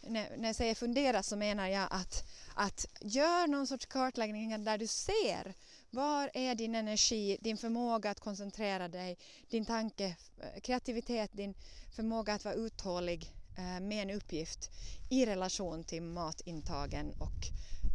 när, 0.07 0.37
när 0.37 0.49
jag 0.49 0.57
säger 0.57 0.75
fundera 0.75 1.23
så 1.23 1.37
menar 1.37 1.69
jag 1.69 1.89
att, 1.91 2.25
att 2.55 2.87
gör 3.01 3.47
någon 3.47 3.67
sorts 3.67 3.87
kartläggning 3.87 4.65
där 4.65 4.79
du 4.79 4.87
ser 4.87 5.55
var 5.91 6.31
är 6.35 6.55
din 6.55 6.75
energi, 6.75 7.39
din 7.41 7.59
förmåga 7.59 8.11
att 8.11 8.21
koncentrera 8.21 8.89
dig, 8.89 9.19
din 9.51 9.65
tanke, 9.65 10.17
eh, 10.41 10.61
kreativitet, 10.61 11.31
din 11.33 11.55
förmåga 11.97 12.35
att 12.35 12.45
vara 12.45 12.55
uthållig 12.55 13.33
eh, 13.59 13.81
med 13.81 14.03
en 14.03 14.17
uppgift 14.17 14.71
i 15.11 15.27
relation 15.27 15.85
till 15.85 16.03
matintagen 16.03 17.15
och 17.19 17.47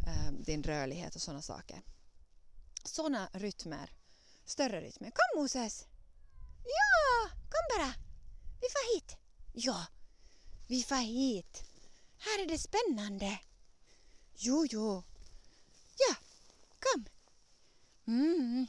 eh, 0.06 0.32
din 0.32 0.62
rörlighet 0.62 1.14
och 1.14 1.22
sådana 1.22 1.42
saker. 1.42 1.82
Sådana 2.84 3.28
rytmer, 3.32 3.90
större 4.44 4.80
rytmer. 4.80 5.10
Kom 5.10 5.42
Moses! 5.42 5.86
Ja, 6.64 7.30
kom 7.30 7.78
bara. 7.78 7.94
Vi 8.60 8.66
får 8.72 8.94
hit. 8.94 9.16
Ja, 9.52 9.86
vi 10.68 10.82
får 10.82 10.96
hit. 10.96 11.69
Här 12.22 12.42
är 12.42 12.46
det 12.46 12.58
spännande. 12.58 13.40
Jo, 14.36 14.66
jo. 14.70 15.02
Ja, 15.98 16.16
kom. 16.80 17.04
Mm. 18.06 18.66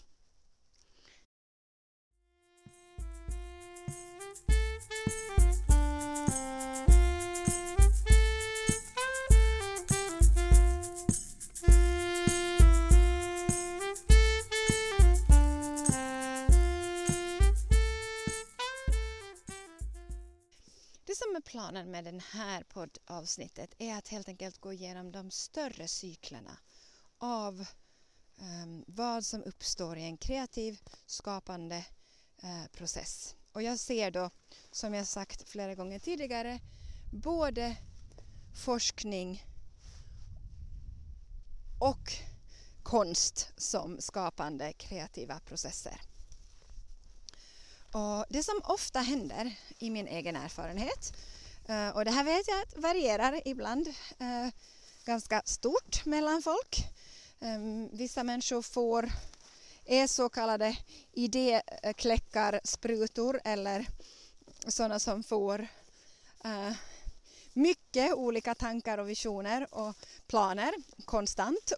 Planen 21.42 21.92
med 21.92 22.04
det 22.04 22.24
här 22.32 22.64
poddavsnittet 22.64 23.74
är 23.78 23.98
att 23.98 24.08
helt 24.08 24.28
enkelt 24.28 24.58
gå 24.58 24.74
igenom 24.74 25.12
de 25.12 25.32
större 25.32 25.88
cyklerna 25.88 26.58
av 27.18 27.66
um, 28.40 28.84
vad 28.88 29.26
som 29.26 29.44
uppstår 29.44 29.98
i 29.98 30.04
en 30.04 30.18
kreativ 30.18 30.82
skapande 31.06 31.86
uh, 32.44 32.68
process. 32.72 33.36
Och 33.52 33.62
jag 33.62 33.80
ser 33.80 34.12
då, 34.12 34.30
som 34.72 34.94
jag 34.94 35.08
sagt 35.08 35.50
flera 35.50 35.76
gånger 35.76 36.00
tidigare, 36.00 36.60
både 37.12 37.78
forskning 38.66 39.44
och 41.80 42.14
konst 42.84 43.52
som 43.58 44.02
skapande 44.02 44.74
kreativa 44.74 45.40
processer. 45.40 46.02
Och 47.92 48.26
det 48.30 48.44
som 48.44 48.62
ofta 48.64 49.00
händer 49.00 49.56
i 49.80 49.90
min 49.90 50.08
egen 50.08 50.36
erfarenhet, 50.36 51.14
eh, 51.68 51.90
och 51.90 52.06
det 52.06 52.12
här 52.12 52.24
vet 52.24 52.48
jag 52.48 52.62
att 52.62 52.78
varierar 52.78 53.42
ibland 53.46 53.88
eh, 54.20 54.48
ganska 55.06 55.42
stort 55.46 56.06
mellan 56.06 56.42
folk. 56.42 56.86
Ehm, 57.40 57.90
vissa 57.94 58.24
människor 58.24 58.62
får, 58.62 59.12
är 59.86 60.08
så 60.08 60.30
kallade 60.30 60.78
idékläckar, 61.12 62.60
sprutor 62.64 63.42
eller 63.44 63.88
sådana 64.68 65.00
som 65.00 65.24
får 65.24 65.68
eh, 66.44 66.74
mycket 67.54 68.14
olika 68.14 68.56
tankar 68.56 68.98
och 68.98 69.10
visioner 69.10 69.68
och 69.72 69.96
planer 70.28 70.74
konstant, 71.06 71.74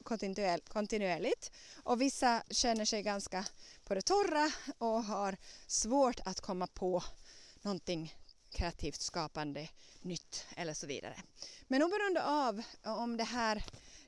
kontinuerligt. 0.67 1.51
Och 1.84 2.01
vissa 2.01 2.43
känner 2.50 2.86
sig 2.86 3.01
ganska 3.01 3.46
på 3.86 3.94
det 3.94 4.02
torra 4.02 4.52
och 4.78 5.04
har 5.04 5.38
svårt 5.68 6.20
att 6.25 6.42
komma 6.42 6.68
på 6.68 7.04
någonting 7.62 8.13
kreativt 8.52 9.02
skapande, 9.02 9.70
nytt 10.02 10.46
eller 10.56 10.74
så 10.74 10.88
vidare. 10.88 11.16
Men 11.68 11.84
oberoende 11.84 12.24
av 12.24 12.62
om 12.84 13.18
det 13.18 13.24
här 13.24 13.63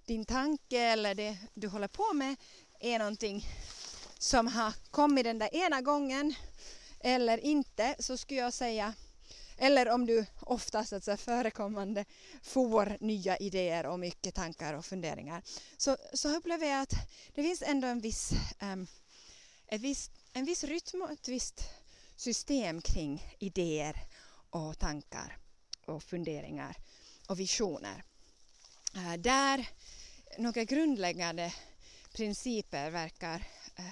din 0.05 0.25
tanke 0.25 0.79
eller 0.79 1.15
det 1.15 1.37
du 1.53 1.67
håller 1.67 1.87
på 1.87 2.13
med 2.13 2.35
är 2.79 2.99
någonting 2.99 3.47
som 4.19 4.47
har 4.47 4.73
kommit 4.91 5.23
den 5.23 5.39
där 5.39 5.55
ena 5.55 5.81
gången 5.81 6.35
eller 6.99 7.37
inte 7.37 7.95
så 7.99 8.17
skulle 8.17 8.39
jag 8.39 8.53
säga 8.53 8.93
eller 9.57 9.89
om 9.89 10.05
du 10.05 10.25
oftast 10.39 10.93
alltså 10.93 11.17
förekommande 11.17 12.05
får 12.41 12.97
nya 12.99 13.37
idéer 13.37 13.85
och 13.85 13.99
mycket 13.99 14.35
tankar 14.35 14.73
och 14.73 14.85
funderingar 14.85 15.41
så, 15.77 15.97
så 16.13 16.35
upplever 16.35 16.67
jag 16.67 16.81
att 16.81 16.93
det 17.33 17.43
finns 17.43 17.61
ändå 17.61 17.87
en 17.87 17.99
viss, 18.01 18.31
um, 18.61 18.87
ett 19.67 19.81
viss, 19.81 20.11
en 20.33 20.45
viss 20.45 20.63
rytm 20.63 21.01
och 21.01 21.11
ett 21.11 21.27
visst 21.27 21.63
system 22.15 22.81
kring 22.81 23.35
idéer 23.39 23.95
och 24.49 24.79
tankar 24.79 25.37
och 25.85 26.03
funderingar 26.03 26.77
och 27.27 27.39
visioner. 27.39 28.03
Eh, 28.95 29.13
där 29.13 29.69
några 30.37 30.63
grundläggande 30.63 31.53
principer 32.13 32.89
verkar 32.89 33.43
eh, 33.75 33.85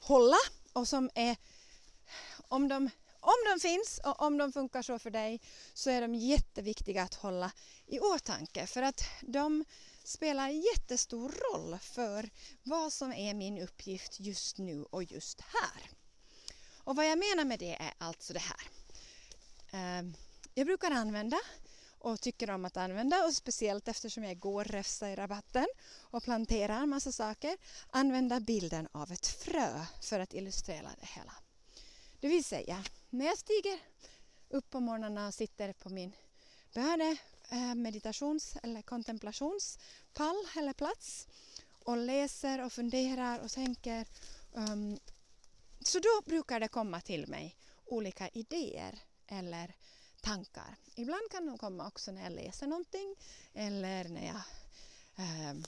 hålla 0.00 0.38
och 0.72 0.88
som 0.88 1.10
är 1.14 1.36
om 2.48 2.68
de 2.68 2.90
om 3.20 3.34
de 3.52 3.60
finns 3.60 4.00
och 4.04 4.22
om 4.22 4.38
de 4.38 4.52
funkar 4.52 4.82
så 4.82 4.98
för 4.98 5.10
dig 5.10 5.40
så 5.74 5.90
är 5.90 6.00
de 6.00 6.14
jätteviktiga 6.14 7.02
att 7.02 7.14
hålla 7.14 7.52
i 7.86 8.00
åtanke 8.00 8.66
för 8.66 8.82
att 8.82 9.02
de 9.20 9.64
spelar 10.08 10.48
jättestor 10.48 11.28
roll 11.28 11.78
för 11.78 12.30
vad 12.62 12.92
som 12.92 13.12
är 13.12 13.34
min 13.34 13.58
uppgift 13.58 14.20
just 14.20 14.58
nu 14.58 14.82
och 14.82 15.04
just 15.04 15.40
här. 15.40 15.90
Och 16.84 16.96
vad 16.96 17.06
jag 17.06 17.18
menar 17.18 17.44
med 17.44 17.58
det 17.58 17.74
är 17.74 17.94
alltså 17.98 18.32
det 18.32 18.38
här. 18.38 18.68
Ehm, 19.70 20.14
jag 20.54 20.66
brukar 20.66 20.90
använda 20.90 21.38
och 21.98 22.20
tycker 22.20 22.50
om 22.50 22.64
att 22.64 22.76
använda 22.76 23.24
och 23.24 23.34
speciellt 23.34 23.88
eftersom 23.88 24.24
jag 24.24 24.38
går 24.38 24.64
räfsa 24.64 25.10
i 25.10 25.16
rabatten 25.16 25.66
och 26.00 26.22
planterar 26.22 26.86
massa 26.86 27.12
saker 27.12 27.56
använda 27.90 28.40
bilden 28.40 28.88
av 28.92 29.12
ett 29.12 29.26
frö 29.26 29.84
för 30.02 30.20
att 30.20 30.34
illustrera 30.34 30.90
det 31.00 31.06
hela. 31.06 31.34
Det 32.20 32.28
vill 32.28 32.44
säga, 32.44 32.84
när 33.10 33.26
jag 33.26 33.38
stiger 33.38 33.78
upp 34.48 34.70
på 34.70 34.80
morgnarna 34.80 35.26
och 35.26 35.34
sitter 35.34 35.72
på 35.72 35.88
min 35.88 36.12
böne, 36.74 37.16
Eh, 37.50 37.74
meditations 37.74 38.56
eller 38.62 38.82
kontemplationspall 38.82 40.36
eller 40.56 40.72
plats 40.72 41.26
och 41.84 41.96
läser 41.96 42.64
och 42.64 42.72
funderar 42.72 43.38
och 43.38 43.50
tänker 43.50 44.06
um, 44.52 44.98
så 45.80 45.98
då 45.98 46.22
brukar 46.26 46.60
det 46.60 46.68
komma 46.68 47.00
till 47.00 47.26
mig 47.26 47.56
olika 47.84 48.28
idéer 48.28 48.98
eller 49.26 49.74
tankar. 50.20 50.76
Ibland 50.94 51.30
kan 51.30 51.46
de 51.46 51.58
komma 51.58 51.86
också 51.86 52.12
när 52.12 52.22
jag 52.22 52.32
läser 52.32 52.66
någonting 52.66 53.16
eller 53.54 54.04
när 54.04 54.26
jag 54.26 54.42
um, 55.50 55.64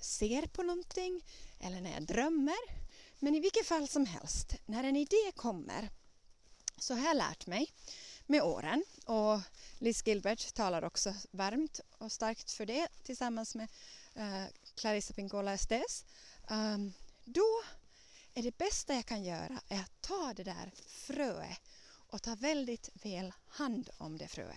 ser 0.00 0.46
på 0.46 0.62
någonting 0.62 1.24
eller 1.60 1.80
när 1.80 1.92
jag 1.92 2.02
drömmer. 2.02 2.82
Men 3.18 3.34
i 3.34 3.40
vilket 3.40 3.66
fall 3.66 3.88
som 3.88 4.06
helst, 4.06 4.54
när 4.66 4.84
en 4.84 4.96
idé 4.96 5.32
kommer 5.36 5.90
så 6.78 6.94
har 6.94 7.06
jag 7.06 7.16
lärt 7.16 7.46
mig 7.46 7.72
med 8.32 8.42
åren 8.42 8.84
och 9.06 9.40
Liz 9.78 10.06
Gilbert 10.06 10.54
talar 10.54 10.84
också 10.84 11.14
varmt 11.30 11.80
och 11.98 12.12
starkt 12.12 12.50
för 12.50 12.66
det 12.66 12.88
tillsammans 13.02 13.54
med 13.54 13.68
uh, 14.16 14.44
Clarissa 14.74 15.14
Pinkola 15.14 15.52
Estes. 15.52 16.04
Um, 16.50 16.92
då 17.24 17.62
är 18.34 18.42
det 18.42 18.58
bästa 18.58 18.94
jag 18.94 19.06
kan 19.06 19.24
göra 19.24 19.60
är 19.68 19.80
att 19.80 20.00
ta 20.00 20.32
det 20.36 20.44
där 20.44 20.72
fröet 20.86 21.60
och 22.08 22.22
ta 22.22 22.34
väldigt 22.34 22.90
väl 22.92 23.32
hand 23.48 23.90
om 23.98 24.18
det 24.18 24.28
fröet. 24.28 24.56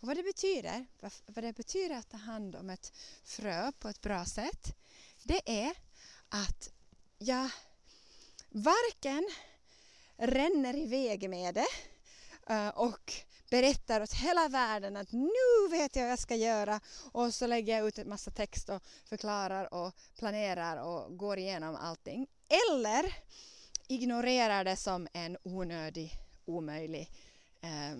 Och 0.00 0.08
vad 0.08 0.16
det 0.16 0.22
betyder, 0.22 0.86
vad 1.26 1.44
det 1.44 1.52
betyder 1.52 1.96
att 1.96 2.10
ta 2.10 2.16
hand 2.16 2.56
om 2.56 2.70
ett 2.70 2.92
frö 3.24 3.72
på 3.72 3.88
ett 3.88 4.00
bra 4.00 4.24
sätt, 4.24 4.76
det 5.22 5.64
är 5.64 5.74
att 6.28 6.70
jag 7.18 7.50
varken 8.48 9.30
ränner 10.16 10.76
iväg 10.76 11.30
med 11.30 11.54
det 11.54 11.93
Eh, 12.46 12.68
och 12.68 13.12
berättar 13.50 14.00
åt 14.00 14.12
hela 14.12 14.48
världen 14.48 14.96
att 14.96 15.12
nu 15.12 15.68
vet 15.70 15.96
jag 15.96 16.02
vad 16.02 16.12
jag 16.12 16.18
ska 16.18 16.34
göra 16.34 16.80
och 17.12 17.34
så 17.34 17.46
lägger 17.46 17.78
jag 17.78 17.88
ut 17.88 17.98
en 17.98 18.08
massa 18.08 18.30
text 18.30 18.68
och 18.68 18.82
förklarar 19.04 19.74
och 19.74 19.94
planerar 20.18 20.76
och 20.76 21.16
går 21.16 21.38
igenom 21.38 21.76
allting. 21.76 22.26
Eller 22.48 23.14
ignorerar 23.88 24.64
det 24.64 24.76
som 24.76 25.08
en 25.12 25.36
onödig, 25.42 26.12
omöjlig, 26.44 27.10
eh, 27.60 27.98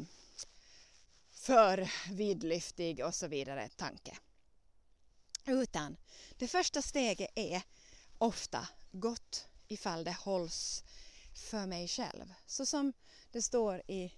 för 1.32 1.90
vidlyftig 2.12 3.04
och 3.04 3.14
så 3.14 3.26
vidare 3.26 3.68
tanke. 3.68 4.16
Utan 5.46 5.96
det 6.38 6.48
första 6.48 6.82
steget 6.82 7.30
är 7.34 7.62
ofta 8.18 8.68
gott 8.92 9.46
ifall 9.68 10.04
det 10.04 10.16
hålls 10.20 10.84
för 11.50 11.66
mig 11.66 11.88
själv. 11.88 12.34
Så 12.46 12.66
som 12.66 12.92
det 13.32 13.42
står 13.42 13.82
i, 13.90 14.12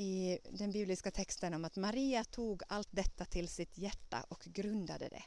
i 0.00 0.38
den 0.50 0.72
bibliska 0.72 1.10
texten 1.10 1.54
om 1.54 1.64
att 1.64 1.76
Maria 1.76 2.24
tog 2.24 2.62
allt 2.68 2.88
detta 2.90 3.24
till 3.24 3.48
sitt 3.48 3.78
hjärta 3.78 4.26
och 4.28 4.40
grundade 4.40 5.08
det. 5.08 5.22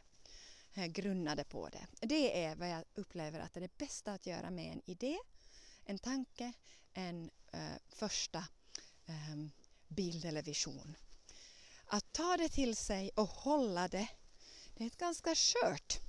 Eh, 0.73 0.85
grundade 0.85 1.43
på 1.43 1.69
det. 1.69 1.87
Det 2.07 2.43
är 2.43 2.55
vad 2.55 2.69
jag 2.69 2.83
upplever 2.95 3.39
att 3.39 3.53
det 3.53 3.59
är 3.59 3.61
det 3.61 3.77
bästa 3.77 4.13
att 4.13 4.25
göra 4.25 4.49
med 4.49 4.71
en 4.71 4.81
idé, 4.85 5.17
en 5.85 5.99
tanke, 5.99 6.53
en 6.93 7.31
eh, 7.51 7.77
första 7.89 8.37
eh, 9.05 9.35
bild 9.87 10.25
eller 10.25 10.41
vision. 10.41 10.95
Att 11.85 12.13
ta 12.13 12.37
det 12.37 12.49
till 12.49 12.75
sig 12.75 13.09
och 13.15 13.29
hålla 13.29 13.87
det, 13.87 14.07
det 14.75 14.83
är 14.83 14.87
ett 14.87 14.97
ganska 14.97 15.35
skört 15.35 15.99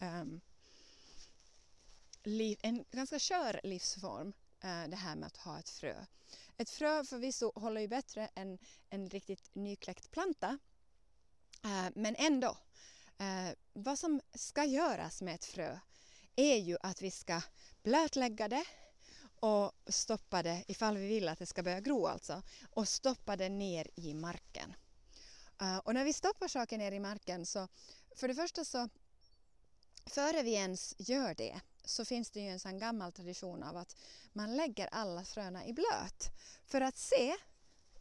um, 0.00 0.40
liv, 2.22 2.58
en 2.62 2.84
ganska 2.90 3.18
skör 3.18 3.60
livsform 3.62 4.32
eh, 4.60 4.88
det 4.88 4.96
här 4.96 5.16
med 5.16 5.26
att 5.26 5.36
ha 5.36 5.58
ett 5.58 5.70
frö. 5.70 6.06
Ett 6.58 6.70
frö 6.70 7.04
förvisso 7.04 7.52
håller 7.54 7.80
ju 7.80 7.88
bättre 7.88 8.28
än 8.34 8.58
en 8.90 9.08
riktigt 9.08 9.54
nykläckt 9.54 10.10
planta 10.10 10.58
eh, 11.64 11.86
men 11.94 12.16
ändå. 12.18 12.56
Eh, 13.18 13.54
vad 13.72 13.98
som 13.98 14.20
ska 14.34 14.64
göras 14.64 15.22
med 15.22 15.34
ett 15.34 15.44
frö 15.44 15.78
är 16.36 16.56
ju 16.56 16.76
att 16.80 17.02
vi 17.02 17.10
ska 17.10 17.42
blötlägga 17.82 18.48
det 18.48 18.64
och 19.40 19.72
stoppa 19.86 20.42
det, 20.42 20.64
ifall 20.68 20.96
vi 20.96 21.06
vill 21.06 21.28
att 21.28 21.38
det 21.38 21.46
ska 21.46 21.62
börja 21.62 21.80
gro 21.80 22.06
alltså, 22.06 22.42
och 22.70 22.88
stoppa 22.88 23.36
det 23.36 23.48
ner 23.48 23.90
i 23.94 24.14
marken. 24.14 24.74
Eh, 25.60 25.78
och 25.78 25.94
när 25.94 26.04
vi 26.04 26.12
stoppar 26.12 26.48
saker 26.48 26.78
ner 26.78 26.92
i 26.92 27.00
marken 27.00 27.46
så 27.46 27.68
för 28.16 28.28
det 28.28 28.34
första 28.34 28.64
så 28.64 28.88
före 30.06 30.42
vi 30.42 30.52
ens 30.52 30.94
gör 30.98 31.34
det 31.34 31.60
så 31.86 32.04
finns 32.04 32.30
det 32.30 32.40
ju 32.40 32.48
en 32.48 32.60
sån 32.60 32.78
gammal 32.78 33.12
tradition 33.12 33.62
av 33.62 33.76
att 33.76 33.96
man 34.32 34.56
lägger 34.56 34.88
alla 34.92 35.24
fröna 35.24 35.66
i 35.66 35.72
blöt 35.72 36.30
för 36.66 36.80
att 36.80 36.96
se 36.96 37.36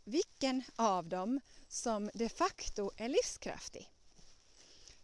vilken 0.04 0.64
av 0.76 1.08
dem 1.10 1.42
som 1.68 2.10
de 2.14 2.30
facto 2.30 2.92
är 2.98 3.10
livskraftig. 3.10 3.92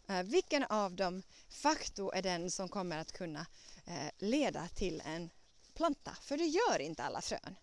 Eh, 0.07 0.23
vilken 0.23 0.63
av 0.63 0.95
dem 0.95 1.23
facto 1.49 2.11
är 2.11 2.21
den 2.21 2.51
som 2.51 2.69
kommer 2.69 2.97
att 2.97 3.11
kunna 3.11 3.45
eh, 3.85 4.09
leda 4.17 4.67
till 4.67 5.01
en 5.05 5.29
planta, 5.73 6.17
för 6.21 6.37
det 6.37 6.45
gör 6.45 6.79
inte 6.79 7.03
alla 7.03 7.21
frön. 7.21 7.55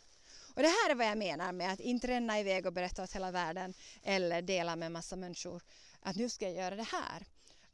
Och 0.55 0.59
Och 0.59 0.63
det 0.63 0.69
här 0.69 0.91
är 0.91 0.95
vad 0.95 1.07
jag 1.07 1.19
menar 1.19 1.53
med 1.53 1.73
att 1.73 1.81
inte 1.81 2.07
ränna 2.07 2.41
iväg 2.41 2.67
och 2.67 2.73
berätta 2.73 3.03
åt 3.03 3.13
hela 3.13 3.31
världen 3.31 3.75
eller 4.03 4.43
dela 4.43 4.77
med 4.77 4.93
massa 4.93 5.17
människor 5.17 5.63
att 6.01 6.17
nu 6.17 6.29
ska 6.29 6.45
jag 6.45 6.55
göra 6.55 6.77
det 6.77 6.83
här. 6.83 7.27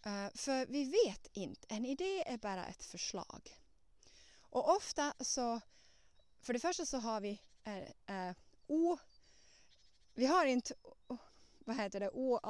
Eh, 0.06 0.28
för 0.34 0.66
vi 0.66 0.84
vet 0.84 1.26
inte, 1.32 1.66
en 1.70 1.84
idé 1.84 2.22
är 2.26 2.38
bara 2.38 2.66
ett 2.66 2.84
förslag. 2.84 3.58
Och 4.40 4.76
ofta 4.76 5.14
så, 5.20 5.60
för 6.40 6.52
det 6.52 6.58
första 6.60 6.86
så 6.86 6.98
har 6.98 7.20
vi 7.20 7.40
äh, 7.64 8.28
äh, 8.28 8.34
o, 8.66 8.98
vi 10.14 10.26
har 10.26 10.46
inte, 10.46 10.74
vad 11.58 11.76
heter 11.76 12.00
det, 12.00 12.10
o, 12.10 12.40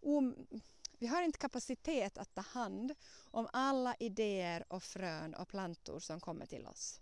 o, 0.00 0.32
vi 0.98 1.06
har 1.06 1.22
inte 1.22 1.38
kapacitet 1.38 2.18
att 2.18 2.34
ta 2.34 2.40
hand 2.40 2.94
om 3.30 3.48
alla 3.52 3.94
idéer 3.98 4.64
och 4.72 4.82
frön 4.82 5.34
och 5.34 5.48
plantor 5.48 6.00
som 6.00 6.20
kommer 6.20 6.46
till 6.46 6.66
oss. 6.66 7.00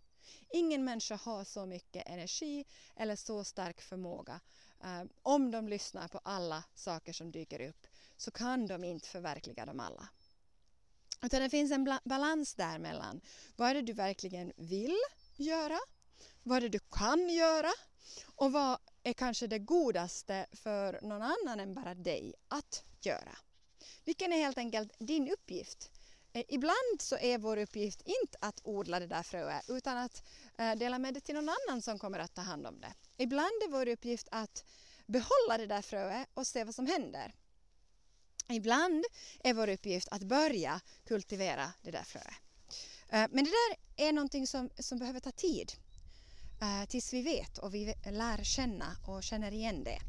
Ingen 0.48 0.84
människa 0.84 1.16
har 1.16 1.44
så 1.44 1.66
mycket 1.66 2.08
energi 2.08 2.64
eller 2.96 3.16
så 3.16 3.44
stark 3.44 3.80
förmåga. 3.80 4.40
eh, 4.84 5.02
om 5.22 5.50
de 5.50 5.68
lyssnar 5.68 6.08
på 6.08 6.20
alla 6.24 6.64
saker 6.74 7.12
som 7.12 7.30
dyker 7.30 7.68
upp 7.68 7.86
så 8.16 8.30
kan 8.30 8.66
de 8.66 8.84
inte 8.84 9.08
förverkliga 9.08 9.66
dem 9.66 9.80
alla. 9.80 10.08
Utan 11.22 11.40
det 11.40 11.50
finns 11.50 11.72
en 11.72 11.98
balans 12.04 12.54
där 12.54 12.78
mellan 12.78 13.20
vad 13.56 13.70
är 13.70 13.74
det 13.74 13.82
du 13.82 13.92
verkligen 13.92 14.52
vill 14.56 14.98
göra, 15.36 15.78
vad 16.42 16.56
är 16.56 16.60
det 16.60 16.68
du 16.68 16.78
kan 16.78 17.28
göra 17.28 17.70
och 18.36 18.52
vad 18.52 18.78
är 19.02 19.12
kanske 19.12 19.46
det 19.46 19.58
godaste 19.58 20.46
för 20.52 21.00
någon 21.02 21.22
annan 21.22 21.60
än 21.60 21.74
bara 21.74 21.94
dig 21.94 22.34
att 22.48 22.84
göra. 23.00 23.38
Vilken 24.04 24.32
är 24.32 24.36
helt 24.36 24.58
enkelt 24.58 24.92
din 24.98 25.32
uppgift 25.32 25.90
eh, 26.32 26.44
ibland 26.48 27.00
så 27.00 27.16
är 27.16 27.38
vår 27.38 27.56
uppgift 27.56 28.02
inte 28.04 28.38
att 28.40 28.60
odla 28.64 29.00
det 29.00 29.06
där 29.06 29.22
fröet 29.22 29.64
utan 29.68 29.96
att 29.96 30.22
eh, 30.58 30.74
dela 30.74 30.98
med 30.98 31.14
det 31.14 31.20
till 31.20 31.34
någon 31.34 31.48
annan 31.48 31.82
som 31.82 31.98
kommer 31.98 32.18
att 32.18 32.34
ta 32.34 32.42
hand 32.42 32.66
om 32.66 32.80
det. 32.80 32.94
Ibland 33.16 33.62
är 33.66 33.70
vår 33.70 33.88
uppgift 33.88 34.28
att 34.30 34.64
behålla 35.06 35.58
det 35.58 35.66
där 35.66 35.82
fröet 35.82 36.28
och 36.34 36.46
se 36.46 36.64
vad 36.64 36.74
som 36.74 36.86
händer. 36.86 37.34
Ibland 38.48 39.04
är 39.44 39.54
vår 39.54 39.68
uppgift 39.68 40.08
att 40.10 40.22
börja 40.22 40.80
kultivera 41.04 41.72
det 41.82 41.90
där 41.90 42.02
fröet. 42.02 42.34
Eh, 43.08 43.26
men 43.30 43.44
det 43.44 43.50
där 43.50 43.76
är 44.06 44.12
någonting 44.12 44.46
som, 44.46 44.70
som 44.78 44.98
behöver 44.98 45.20
ta 45.20 45.30
tid 45.30 45.72
eh, 46.60 46.88
tills 46.88 47.12
vi 47.12 47.22
vet 47.22 47.58
och 47.58 47.74
vi 47.74 47.94
lär 48.10 48.44
känna 48.44 48.96
och 49.06 49.22
känner 49.22 49.52
igen 49.52 49.84
det. 49.84 50.00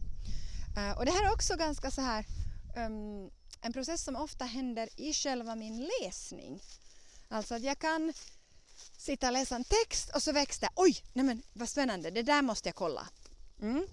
Eh, 0.78 0.98
och 0.98 1.06
det 1.06 1.12
här 1.12 1.26
är 1.26 1.34
också 1.34 1.56
ganska 1.56 1.92
så 1.92 2.02
här 2.02 2.26
um, 2.78 3.32
en 3.62 3.74
process 3.74 4.04
som 4.04 4.16
ofta 4.16 4.46
händer 4.46 4.90
i 4.96 5.14
själva 5.14 5.56
min 5.56 5.90
läsning. 6.02 6.62
Alltså 7.28 7.56
att 7.56 7.64
jag 7.64 7.80
kan 7.80 8.14
sitta 8.98 9.28
och 9.28 9.34
läsa 9.34 9.56
en 9.56 9.64
text 9.64 10.10
och 10.16 10.24
så 10.24 10.32
väcks 10.32 10.60
det, 10.60 10.70
oj, 10.76 11.04
nej 11.14 11.26
men 11.26 11.42
vad 11.54 11.70
spännande, 11.70 12.12
det 12.12 12.24
där 12.24 12.42
måste 12.42 12.70
jag 12.70 12.76
kolla. 12.76 13.08
Mm. 13.62 13.88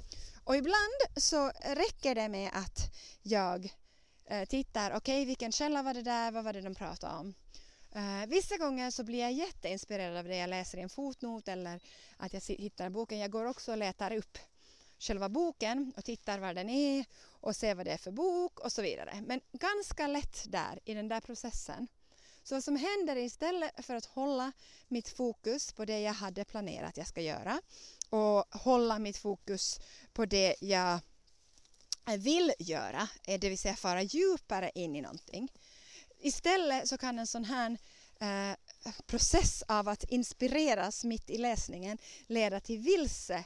Och 0.44 0.56
ibland 0.56 1.00
så 1.16 1.52
räcker 1.64 2.14
det 2.14 2.28
med 2.28 2.50
att 2.54 2.94
jag 3.22 3.74
eh, 4.32 4.44
tittar, 4.44 4.90
okej 4.90 4.96
okay, 4.96 5.24
vilken 5.24 5.52
källa 5.52 5.82
var 5.82 5.94
det 5.94 6.02
där, 6.02 6.32
vad 6.32 6.44
var 6.44 6.52
det 6.52 6.60
de 6.60 6.74
pratade 6.74 7.16
om? 7.16 7.34
Uh, 7.96 8.26
vissa 8.26 8.56
gånger 8.56 8.90
så 8.90 9.04
blir 9.04 9.18
jag 9.18 9.32
jätteinspirerad 9.32 10.16
av 10.16 10.24
det 10.24 10.36
jag 10.36 10.50
läser 10.50 10.78
i 10.78 10.80
en 10.80 10.88
fotnot 10.88 11.48
eller 11.48 11.80
att 12.16 12.32
jag 12.32 12.40
hittar 12.40 12.90
boken. 12.90 13.18
Jag 13.18 13.30
går 13.30 13.44
också 13.44 13.72
och 13.72 13.78
letar 13.78 14.12
upp 14.12 14.38
själva 14.98 15.28
boken 15.28 15.92
och 15.96 16.04
tittar 16.04 16.38
var 16.38 16.54
den 16.54 16.70
är 16.70 17.04
och 17.40 17.56
ser 17.56 17.74
vad 17.74 17.86
det 17.86 17.92
är 17.92 17.98
för 17.98 18.10
bok 18.10 18.60
och 18.60 18.72
så 18.72 18.82
vidare. 18.82 19.22
Men 19.26 19.40
ganska 19.52 20.06
lätt 20.06 20.52
där 20.52 20.80
i 20.84 20.94
den 20.94 21.08
där 21.08 21.20
processen. 21.20 21.88
Så 22.42 22.54
vad 22.54 22.64
som 22.64 22.76
händer 22.76 23.16
istället 23.16 23.84
för 23.84 23.94
att 23.94 24.04
hålla 24.04 24.52
mitt 24.88 25.08
fokus 25.08 25.72
på 25.72 25.84
det 25.84 26.00
jag 26.00 26.12
hade 26.12 26.44
planerat 26.44 26.88
att 26.88 26.96
jag 26.96 27.06
ska 27.06 27.20
göra 27.20 27.60
och 28.10 28.44
hålla 28.50 28.98
mitt 28.98 29.16
fokus 29.16 29.80
på 30.12 30.26
det 30.26 30.56
jag 30.60 31.00
Eh, 32.08 32.16
vill 32.16 32.52
göra, 32.58 33.08
eh, 33.26 33.40
det 33.40 33.48
vill 33.48 33.58
säga 33.58 33.76
fara 33.76 34.02
djupare 34.02 34.70
in 34.74 34.96
i 34.96 35.00
någonting. 35.00 35.52
Istället 36.18 36.88
så 36.88 36.98
kan 36.98 37.18
en 37.18 37.26
sån 37.26 37.44
här 37.44 37.78
eh, 38.20 38.56
process 39.06 39.62
av 39.68 39.88
att 39.88 40.04
inspireras 40.04 41.04
mitt 41.04 41.30
i 41.30 41.38
läsningen 41.38 41.98
leda 42.26 42.60
till 42.60 42.78
vilse 42.78 43.44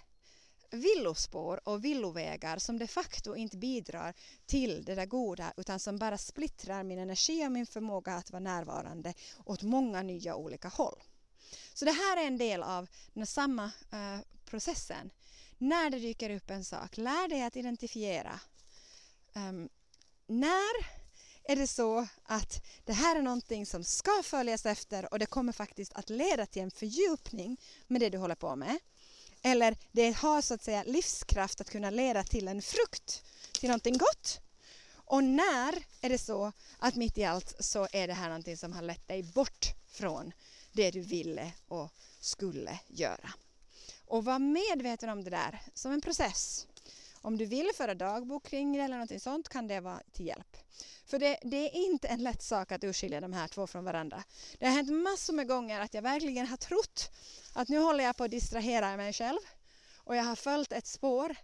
villospår 0.70 1.68
och 1.68 1.84
villovägar 1.84 2.58
som 2.58 2.78
de 2.78 2.86
facto 2.86 3.36
inte 3.36 3.56
bidrar 3.56 4.14
till 4.46 4.84
det 4.84 4.94
där 4.94 5.06
goda 5.06 5.52
utan 5.56 5.80
som 5.80 5.98
bara 5.98 6.18
splittrar 6.18 6.82
min 6.82 6.98
energi 6.98 7.46
och 7.46 7.52
min 7.52 7.66
förmåga 7.66 8.14
att 8.14 8.30
vara 8.30 8.40
närvarande 8.40 9.14
åt 9.44 9.62
många 9.62 10.02
nya 10.02 10.36
olika 10.36 10.68
håll. 10.68 11.02
Så 11.74 11.84
det 11.84 11.92
här 11.92 12.16
är 12.16 12.26
en 12.26 12.38
del 12.38 12.62
av 12.62 12.88
den 13.12 13.26
samma 13.26 13.64
eh, 13.92 14.20
processen. 14.44 15.10
När 15.58 15.90
det 15.90 15.98
dyker 15.98 16.30
upp 16.30 16.50
en 16.50 16.64
sak, 16.64 16.96
lär 16.96 17.28
dig 17.28 17.42
att 17.42 17.56
identifiera. 17.56 18.40
Um, 19.34 19.68
när 20.26 20.96
är 21.44 21.56
det 21.56 21.66
så 21.66 22.06
att 22.22 22.64
det 22.84 22.92
här 22.92 23.16
är 23.16 23.22
någonting 23.22 23.66
som 23.66 23.84
ska 23.84 24.22
följas 24.24 24.66
efter 24.66 25.12
och 25.12 25.18
det 25.18 25.26
kommer 25.26 25.52
faktiskt 25.52 25.92
att 25.92 26.10
leda 26.10 26.46
till 26.46 26.62
en 26.62 26.70
fördjupning 26.70 27.60
med 27.86 28.00
det 28.00 28.10
du 28.10 28.18
håller 28.18 28.34
på 28.34 28.56
med. 28.56 28.78
Eller 29.42 29.76
det 29.92 30.12
har 30.12 30.42
så 30.42 30.54
att 30.54 30.62
säga 30.62 30.84
livskraft 30.86 31.60
att 31.60 31.70
kunna 31.70 31.90
leda 31.90 32.24
till 32.24 32.48
en 32.48 32.62
frukt, 32.62 33.24
till 33.52 33.68
någonting 33.68 33.98
gott. 33.98 34.40
Och 34.94 35.24
när 35.24 35.84
är 36.00 36.08
det 36.08 36.18
så 36.18 36.52
att 36.78 36.94
mitt 36.94 37.18
i 37.18 37.24
allt 37.24 37.54
så 37.64 37.88
är 37.92 38.06
det 38.06 38.14
här 38.14 38.28
någonting 38.28 38.56
som 38.56 38.72
har 38.72 38.82
lett 38.82 39.08
dig 39.08 39.22
bort 39.22 39.66
från 39.88 40.32
det 40.72 40.90
du 40.90 41.00
ville 41.00 41.52
och 41.68 41.92
skulle 42.20 42.78
göra. 42.88 43.30
Och 44.06 44.24
var 44.24 44.38
medveten 44.38 45.08
om 45.08 45.24
det 45.24 45.30
där 45.30 45.62
som 45.74 45.92
en 45.92 46.00
process. 46.00 46.66
Om 47.20 47.38
du 47.38 47.46
vill 47.46 47.70
föra 47.74 47.94
dagbok 47.94 48.46
kring 48.46 48.72
det 48.72 48.82
eller 48.82 48.98
något 48.98 49.22
sånt 49.22 49.48
kan 49.48 49.66
det 49.66 49.80
vara 49.80 50.00
till 50.12 50.26
hjälp. 50.26 50.56
För 51.06 51.18
det, 51.18 51.38
det, 51.42 51.56
är 51.56 51.76
inte 51.76 52.08
en 52.08 52.22
lätt 52.22 52.42
sak 52.42 52.72
att 52.72 52.84
urskilja 52.84 53.20
de 53.20 53.32
här 53.32 53.48
två 53.48 53.66
från 53.66 53.84
varandra. 53.84 54.22
Det 54.58 54.66
har 54.66 54.72
hänt 54.72 54.90
massor 54.92 55.32
med 55.32 55.48
gånger 55.48 55.80
att 55.80 55.94
jag 55.94 56.02
verkligen 56.02 56.46
har 56.46 56.56
trott 56.56 57.10
att 57.54 57.68
nu 57.68 57.78
håller 57.78 58.04
jag 58.04 58.16
på 58.16 58.24
att 58.24 58.30
distrahera 58.30 58.96
mig 58.96 59.12
själv 59.12 59.38
och 59.96 60.16
jag 60.16 60.24
har 60.24 60.36
följt 60.36 60.72
ett 60.72 60.86
spår 60.86 61.36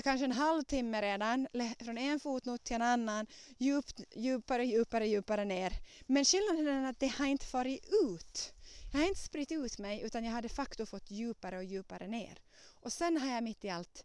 kanske 0.00 0.24
en 0.24 0.32
halvtimme 0.32 1.02
redan, 1.02 1.48
från 1.84 1.98
en 1.98 2.20
fotnot 2.20 2.64
till 2.64 2.76
en 2.76 2.82
annan, 2.82 3.26
djupt, 3.58 4.00
djupare, 4.16 4.64
djupare, 4.64 5.06
djupare 5.06 5.44
ner. 5.44 5.72
Men 6.06 6.24
skillnaden 6.24 6.66
är 6.66 6.90
att 6.90 7.00
det 7.00 7.06
har 7.06 7.26
inte 7.26 7.46
farit 7.46 7.88
ut. 8.04 8.52
Jag 8.94 9.00
har 9.00 9.08
inte 9.08 9.20
spritt 9.20 9.52
ut 9.52 9.78
mig 9.78 10.00
utan 10.00 10.24
jag 10.24 10.32
har 10.32 10.42
de 10.42 10.48
facto 10.48 10.86
fått 10.86 11.10
djupare 11.10 11.56
och 11.56 11.64
djupare 11.64 12.06
ner. 12.06 12.38
Och 12.80 12.92
sen 12.92 13.16
har 13.16 13.28
jag 13.28 13.44
mitt 13.44 13.64
i 13.64 13.70
allt 13.70 14.04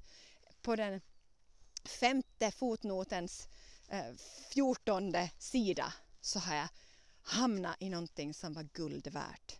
på 0.61 0.75
den 0.75 1.01
femte 1.83 2.51
fotnotens 2.51 3.47
eh, 3.87 4.13
fjortonde 4.51 5.31
sida 5.37 5.93
så 6.21 6.39
har 6.39 6.55
jag 6.55 6.67
hamnat 7.21 7.75
i 7.79 7.89
någonting 7.89 8.33
som 8.33 8.53
var 8.53 8.63
guld 8.63 9.07
värt. 9.07 9.59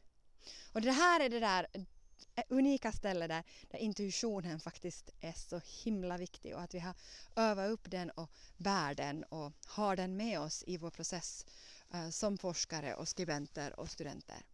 Och 0.72 0.82
det 0.82 0.92
här 0.92 1.20
är 1.20 1.30
det 1.30 1.40
där 1.40 1.68
eh, 1.74 2.44
unika 2.50 2.92
stället 2.92 3.30
där, 3.30 3.44
där 3.72 3.80
intuitionen 3.80 4.60
faktiskt 4.60 5.10
är 5.20 5.34
så 5.34 5.62
himla 5.84 6.18
viktig 6.18 6.56
och 6.56 6.62
att 6.62 6.74
vi 6.74 6.80
har 6.80 6.96
övat 7.36 7.70
upp 7.70 7.92
den 7.92 8.10
och 8.10 8.32
bär 8.58 8.96
den 8.96 9.24
och 9.24 9.54
har 9.66 9.96
den 9.96 10.18
med 10.18 10.40
oss 10.40 10.64
i 10.68 10.78
vår 10.78 10.92
process 10.92 11.46
eh, 11.94 12.10
som 12.10 12.38
forskare 12.38 12.96
och 12.96 13.08
skribenter 13.08 13.80
och 13.80 13.90
studenter. 13.90 14.46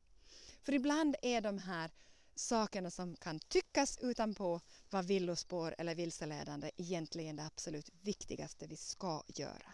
För 0.64 0.74
ibland 0.74 1.16
är 1.22 1.42
de 1.42 1.58
här 1.58 1.92
sakerna 2.36 2.92
som 2.92 3.16
kan 3.16 3.40
tyckas 3.40 3.98
utanpå 4.02 4.62
vad 4.90 5.06
villospår 5.06 5.76
eller 5.78 5.96
vilseledande 5.96 6.72
egentligen 6.78 7.36
det 7.36 7.46
absolut 7.46 7.90
viktigaste 8.02 8.68
vi 8.68 8.76
ska 8.78 9.24
göra. 9.28 9.74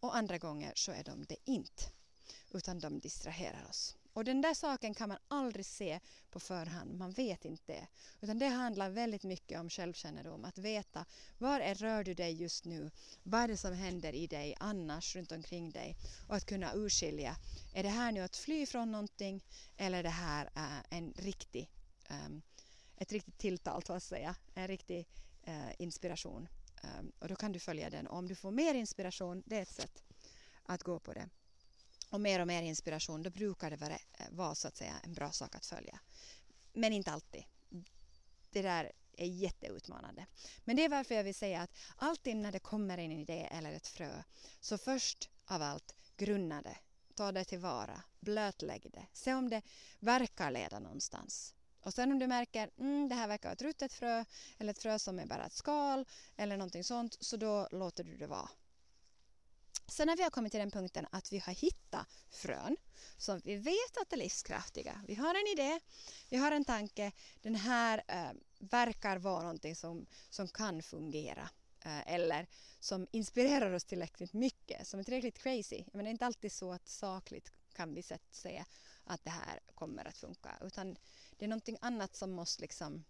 Och 0.00 0.16
andra 0.16 0.38
gånger 0.38 0.72
så 0.74 0.92
är 0.92 1.04
de 1.04 1.24
det 1.24 1.36
inte, 1.44 1.84
utan 2.50 2.78
de 2.78 3.00
distraherar 3.00 3.66
oss. 3.68 3.96
Och 4.20 4.24
den 4.24 4.40
där 4.40 4.54
saken 4.54 4.94
kan 4.94 5.08
man 5.08 5.18
aldrig 5.28 5.66
se 5.66 6.00
på 6.30 6.40
förhand, 6.40 6.98
man 6.98 7.10
vet 7.10 7.44
inte 7.44 7.72
det. 7.72 7.86
Utan 8.20 8.38
det 8.38 8.46
handlar 8.46 8.90
väldigt 8.90 9.22
mycket 9.22 9.60
om 9.60 9.70
självkännedom, 9.70 10.44
att 10.44 10.58
veta 10.58 11.04
var 11.38 11.60
är 11.60 11.74
rör 11.74 12.04
du 12.04 12.14
dig 12.14 12.32
just 12.32 12.64
nu? 12.64 12.90
Vad 13.22 13.40
är 13.40 13.48
det 13.48 13.56
som 13.56 13.72
händer 13.74 14.12
i 14.12 14.26
dig 14.26 14.56
annars 14.58 15.16
runt 15.16 15.32
omkring 15.32 15.70
dig? 15.70 15.96
Och 16.28 16.36
att 16.36 16.46
kunna 16.46 16.74
urskilja, 16.74 17.36
är 17.74 17.82
det 17.82 17.88
här 17.88 18.12
nu 18.12 18.20
att 18.20 18.36
fly 18.36 18.66
från 18.66 18.92
någonting 18.92 19.44
eller 19.76 19.98
är 19.98 20.02
det 20.02 20.08
här 20.08 20.50
eh, 20.56 20.98
en 20.98 21.12
riktig, 21.16 21.70
ehm, 22.08 22.42
ett 22.96 23.12
riktigt 23.12 23.38
tilltal 23.38 23.82
så 23.82 23.92
att 23.92 24.02
säga, 24.02 24.34
en 24.54 24.68
riktig 24.68 25.08
eh, 25.42 25.70
inspiration. 25.78 26.48
Ehm, 26.82 27.12
och 27.18 27.28
då 27.28 27.36
kan 27.36 27.52
du 27.52 27.58
följa 27.58 27.90
den. 27.90 28.06
Och 28.06 28.18
om 28.18 28.28
du 28.28 28.34
får 28.34 28.50
mer 28.50 28.74
inspiration, 28.74 29.42
det 29.46 29.56
är 29.56 29.62
ett 29.62 29.74
sätt 29.74 30.02
att 30.62 30.82
gå 30.82 30.98
på 30.98 31.12
det 31.12 31.28
och 32.10 32.20
mer 32.20 32.40
och 32.40 32.46
mer 32.46 32.62
inspiration, 32.62 33.22
då 33.22 33.30
brukar 33.30 33.70
det 33.70 33.76
vara, 33.76 33.94
eh, 33.94 34.30
vara 34.30 34.54
så 34.54 34.68
att 34.68 34.76
säga 34.76 34.94
en 35.04 35.14
bra 35.14 35.32
sak 35.32 35.54
att 35.54 35.66
följa. 35.66 36.00
Men 36.72 36.92
inte 36.92 37.12
alltid. 37.12 37.44
Det 38.50 38.62
där 38.62 38.92
är 39.16 39.26
jätteutmanande. 39.26 40.26
Men 40.64 40.76
det 40.76 40.84
är 40.84 40.88
varför 40.88 41.14
jag 41.14 41.24
vill 41.24 41.34
säga 41.34 41.60
att 41.60 41.70
alltid 41.96 42.36
när 42.36 42.52
det 42.52 42.58
kommer 42.58 42.98
en 42.98 43.12
idé 43.12 43.48
eller 43.50 43.72
ett 43.72 43.86
frö, 43.86 44.22
så 44.60 44.78
först 44.78 45.30
av 45.44 45.62
allt 45.62 45.94
grunna 46.16 46.62
det, 46.62 46.76
ta 47.14 47.32
det 47.32 47.44
tillvara, 47.44 48.02
blötlägg 48.20 48.90
det, 48.92 49.06
se 49.12 49.34
om 49.34 49.50
det 49.50 49.62
verkar 49.98 50.50
leda 50.50 50.78
någonstans. 50.78 51.54
Och 51.82 51.94
sen 51.94 52.12
om 52.12 52.18
du 52.18 52.26
märker 52.26 52.70
mm, 52.78 53.08
det 53.08 53.14
här 53.14 53.28
verkar 53.28 53.48
vara 53.48 53.52
ett 53.52 53.62
ruttet 53.62 53.92
frö 53.92 54.24
eller 54.58 54.70
ett 54.70 54.82
frö 54.82 54.98
som 54.98 55.18
är 55.18 55.26
bara 55.26 55.46
ett 55.46 55.52
skal 55.52 56.06
eller 56.36 56.56
någonting 56.56 56.84
sånt 56.84 57.16
så 57.20 57.36
då 57.36 57.68
låter 57.70 58.04
du 58.04 58.16
det 58.16 58.26
vara. 58.26 58.48
Sen 59.90 60.06
när 60.06 60.16
vi 60.16 60.22
har 60.22 60.30
kommit 60.30 60.52
till 60.52 60.60
den 60.60 60.70
punkten 60.70 61.06
att 61.10 61.32
vi 61.32 61.38
har 61.38 61.52
hittat 61.52 62.06
frön 62.30 62.76
som 63.16 63.40
vi 63.44 63.56
vet 63.56 63.96
att 64.00 64.12
är 64.12 64.16
livskraftiga. 64.16 65.02
Vi 65.06 65.14
har 65.14 65.34
en 65.34 65.46
idé, 65.52 65.80
vi 66.28 66.36
har 66.36 66.52
en 66.52 66.64
tanke, 66.64 67.12
den 67.42 67.54
här 67.54 68.02
eh, 68.08 68.32
verkar 68.58 69.18
vara 69.18 69.42
någonting 69.42 69.76
som, 69.76 70.06
som 70.30 70.48
kan 70.48 70.82
fungera 70.82 71.48
eh, 71.84 72.12
eller 72.14 72.46
som 72.80 73.06
inspirerar 73.10 73.72
oss 73.72 73.84
tillräckligt 73.84 74.32
mycket, 74.32 74.86
som 74.86 75.00
är 75.00 75.04
tillräckligt 75.04 75.38
crazy. 75.38 75.84
Men 75.92 76.04
det 76.04 76.08
är 76.08 76.12
inte 76.12 76.26
alltid 76.26 76.52
så 76.52 76.72
att 76.72 76.88
sakligt 76.88 77.52
kan 77.72 77.94
vi 77.94 78.02
säga 78.02 78.20
se 78.30 78.64
att 79.04 79.24
det 79.24 79.30
här 79.30 79.60
kommer 79.74 80.04
att 80.04 80.16
funka 80.16 80.58
utan 80.60 80.96
det 81.36 81.44
är 81.44 81.48
någonting 81.48 81.78
annat 81.80 82.16
som 82.16 82.30
måste 82.30 82.62
liksom 82.62 83.04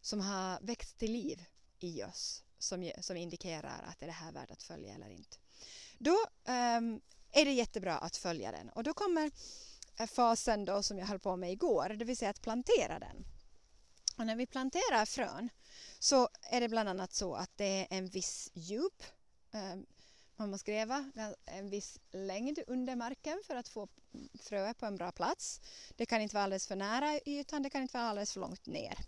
som 0.00 0.20
har 0.20 0.58
växt 0.60 0.98
till 0.98 1.12
liv 1.12 1.44
i 1.78 2.02
oss 2.04 2.44
som, 2.58 2.92
som 3.00 3.16
indikerar 3.16 3.82
att 3.82 4.02
är 4.02 4.06
det 4.06 4.12
här 4.12 4.32
värt 4.32 4.50
att 4.50 4.62
följa 4.62 4.94
eller 4.94 5.10
inte. 5.10 5.36
Då 6.02 6.16
um, 6.44 7.00
är 7.32 7.44
det 7.44 7.52
jättebra 7.52 7.98
att 7.98 8.16
följa 8.16 8.52
den 8.52 8.68
och 8.68 8.84
då 8.84 8.94
kommer 8.94 9.30
eh, 9.98 10.06
fasen 10.06 10.64
då 10.64 10.82
som 10.82 10.98
jag 10.98 11.06
höll 11.06 11.18
på 11.18 11.36
med 11.36 11.52
igår, 11.52 11.88
det 11.88 12.04
vill 12.04 12.16
säga 12.16 12.30
att 12.30 12.42
plantera 12.42 12.98
den. 12.98 13.24
Och 14.16 14.26
när 14.26 14.36
vi 14.36 14.46
planterar 14.46 15.04
frön 15.06 15.48
så 15.98 16.28
är 16.42 16.60
det 16.60 16.68
bland 16.68 16.88
annat 16.88 17.12
så 17.12 17.34
att 17.34 17.50
det 17.56 17.64
är 17.64 17.86
en 17.90 18.06
viss 18.06 18.50
djup 18.54 19.02
um, 19.52 19.86
man 20.40 20.50
måste 20.50 20.70
gräva 20.70 21.04
en 21.46 21.70
viss 21.70 21.98
längd 22.10 22.58
under 22.66 22.96
marken 22.96 23.40
för 23.46 23.56
att 23.56 23.68
få 23.68 23.88
fröet 24.40 24.78
på 24.78 24.86
en 24.86 24.96
bra 24.96 25.12
plats. 25.12 25.60
Det 25.96 26.06
kan 26.06 26.20
inte 26.20 26.34
vara 26.34 26.44
alldeles 26.44 26.66
för 26.66 26.76
nära 26.76 27.20
ytan, 27.26 27.62
det 27.62 27.70
kan 27.70 27.82
inte 27.82 27.96
vara 27.96 28.08
alldeles 28.08 28.32
för 28.32 28.40
långt 28.40 28.66
ner. 28.66 28.98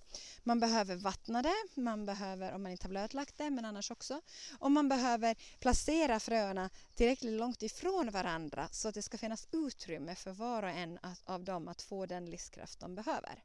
Man 0.42 0.60
behöver 0.60 0.96
vattna 0.96 1.42
det, 1.42 1.54
man 1.74 2.06
behöver, 2.06 2.52
om 2.52 2.62
man 2.62 2.72
inte 2.72 2.84
har 2.84 2.90
blötlagt 2.90 3.38
det, 3.38 3.50
men 3.50 3.64
annars 3.64 3.90
också. 3.90 4.20
Och 4.58 4.70
man 4.72 4.88
behöver 4.88 5.36
placera 5.60 6.20
fröna 6.20 6.70
tillräckligt 6.94 7.32
långt 7.32 7.62
ifrån 7.62 8.10
varandra 8.10 8.68
så 8.72 8.88
att 8.88 8.94
det 8.94 9.02
ska 9.02 9.18
finnas 9.18 9.48
utrymme 9.52 10.14
för 10.14 10.32
var 10.32 10.62
och 10.62 10.70
en 10.70 10.98
av 11.24 11.44
dem 11.44 11.68
att 11.68 11.82
få 11.82 12.06
den 12.06 12.30
livskraft 12.30 12.80
de 12.80 12.94
behöver. 12.94 13.42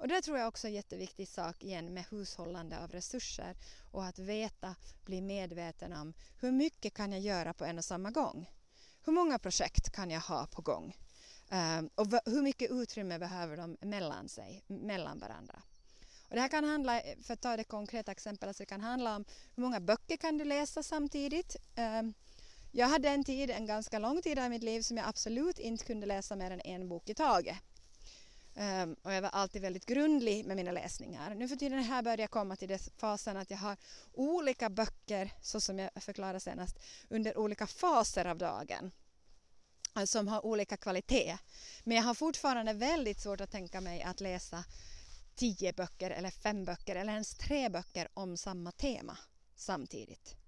Och 0.00 0.08
det 0.08 0.22
tror 0.22 0.38
jag 0.38 0.48
också 0.48 0.66
är 0.66 0.68
en 0.68 0.74
jätteviktig 0.74 1.28
sak 1.28 1.64
igen 1.64 1.94
med 1.94 2.04
hushållande 2.10 2.84
av 2.84 2.90
resurser 2.90 3.56
och 3.90 4.04
att 4.04 4.18
veta, 4.18 4.74
bli 5.04 5.22
medveten 5.22 5.92
om 5.92 6.14
hur 6.40 6.52
mycket 6.52 6.94
kan 6.94 7.12
jag 7.12 7.20
göra 7.20 7.54
på 7.54 7.64
en 7.64 7.78
och 7.78 7.84
samma 7.84 8.10
gång? 8.10 8.50
Hur 9.04 9.12
många 9.12 9.38
projekt 9.38 9.92
kan 9.92 10.10
jag 10.10 10.20
ha 10.20 10.46
på 10.46 10.62
gång? 10.62 10.96
Ehm, 11.50 11.90
och 11.94 12.06
hur 12.24 12.42
mycket 12.42 12.70
utrymme 12.70 13.18
behöver 13.18 13.56
de 13.56 13.76
mellan 13.80 14.28
sig, 14.28 14.64
mellan 14.66 15.18
varandra? 15.18 15.62
Och 16.28 16.34
det 16.34 16.40
här 16.40 16.48
kan 16.48 16.64
handla, 16.64 17.02
för 17.22 17.34
att 17.34 17.40
ta 17.40 17.56
det 17.56 17.64
konkreta 17.64 18.12
exempel, 18.12 18.48
alltså 18.48 18.62
det 18.62 18.66
kan 18.66 18.80
handla 18.80 19.16
om 19.16 19.24
hur 19.54 19.62
många 19.62 19.80
böcker 19.80 20.16
kan 20.16 20.38
du 20.38 20.44
läsa 20.44 20.82
samtidigt? 20.82 21.56
Ehm, 21.74 22.14
jag 22.72 22.88
hade 22.88 23.08
en 23.08 23.24
tid, 23.24 23.50
en 23.50 23.66
ganska 23.66 23.98
lång 23.98 24.22
tid 24.22 24.38
i 24.38 24.48
mitt 24.48 24.62
liv 24.62 24.82
som 24.82 24.96
jag 24.96 25.08
absolut 25.08 25.58
inte 25.58 25.84
kunde 25.84 26.06
läsa 26.06 26.36
mer 26.36 26.50
än 26.50 26.60
en 26.60 26.88
bok 26.88 27.08
i 27.08 27.14
taget. 27.14 27.56
Um, 28.54 28.96
och 29.02 29.12
jag 29.12 29.22
var 29.22 29.28
alltid 29.28 29.62
väldigt 29.62 29.86
grundlig 29.86 30.46
med 30.46 30.56
mina 30.56 30.72
läsningar. 30.72 31.34
Nu 31.34 31.48
för 31.48 31.56
tiden 31.56 31.82
här 31.82 32.02
börjar 32.02 32.18
jag 32.18 32.30
komma 32.30 32.56
till 32.56 32.68
den 32.68 32.78
fasen 32.96 33.36
att 33.36 33.50
jag 33.50 33.58
har 33.58 33.76
olika 34.12 34.70
böcker, 34.70 35.32
så 35.42 35.60
som 35.60 35.78
jag 35.78 35.90
förklarade 35.96 36.40
senast, 36.40 36.78
under 37.08 37.38
olika 37.38 37.66
faser 37.66 38.24
av 38.24 38.38
dagen 38.38 38.90
eh, 39.96 40.04
som 40.04 40.28
har 40.28 40.46
olika 40.46 40.76
kvalitet. 40.76 41.38
Men 41.84 41.96
jag 41.96 42.04
har 42.04 42.14
fortfarande 42.14 42.72
väldigt 42.72 43.20
svårt 43.20 43.40
att 43.40 43.50
tänka 43.50 43.80
mig 43.80 44.02
att 44.02 44.20
läsa 44.20 44.64
tio 45.34 45.72
böcker 45.72 46.10
eller 46.10 46.30
fem 46.30 46.64
böcker 46.64 46.96
eller 46.96 47.12
ens 47.12 47.34
tre 47.34 47.68
böcker 47.68 48.08
om 48.14 48.36
samma 48.36 48.72
tema 48.72 49.18
samtidigt. 49.56 50.39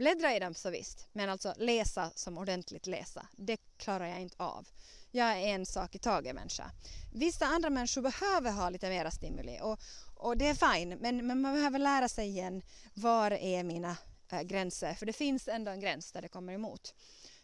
Bläddra 0.00 0.36
i 0.36 0.38
dem 0.38 0.54
så 0.54 0.70
visst, 0.70 1.08
men 1.12 1.30
alltså 1.30 1.54
läsa 1.56 2.10
som 2.14 2.38
ordentligt 2.38 2.86
läsa, 2.86 3.26
det 3.36 3.56
klarar 3.76 4.06
jag 4.06 4.20
inte 4.20 4.36
av. 4.38 4.68
Jag 5.10 5.28
är 5.28 5.36
en 5.36 5.66
sak 5.66 5.94
i 5.94 5.98
taget 5.98 6.34
människa. 6.34 6.70
Vissa 7.12 7.46
andra 7.46 7.70
människor 7.70 8.02
behöver 8.02 8.50
ha 8.50 8.70
lite 8.70 8.88
mera 8.88 9.10
stimuli 9.10 9.58
och, 9.62 9.80
och 10.16 10.36
det 10.36 10.46
är 10.46 10.74
fine, 10.74 10.88
men, 10.88 11.26
men 11.26 11.40
man 11.40 11.54
behöver 11.54 11.78
lära 11.78 12.08
sig 12.08 12.28
igen 12.28 12.62
var 12.94 13.30
är 13.30 13.62
mina 13.62 13.96
äh, 14.32 14.42
gränser, 14.42 14.94
för 14.94 15.06
det 15.06 15.12
finns 15.12 15.48
ändå 15.48 15.70
en 15.70 15.80
gräns 15.80 16.12
där 16.12 16.22
det 16.22 16.28
kommer 16.28 16.52
emot. 16.52 16.94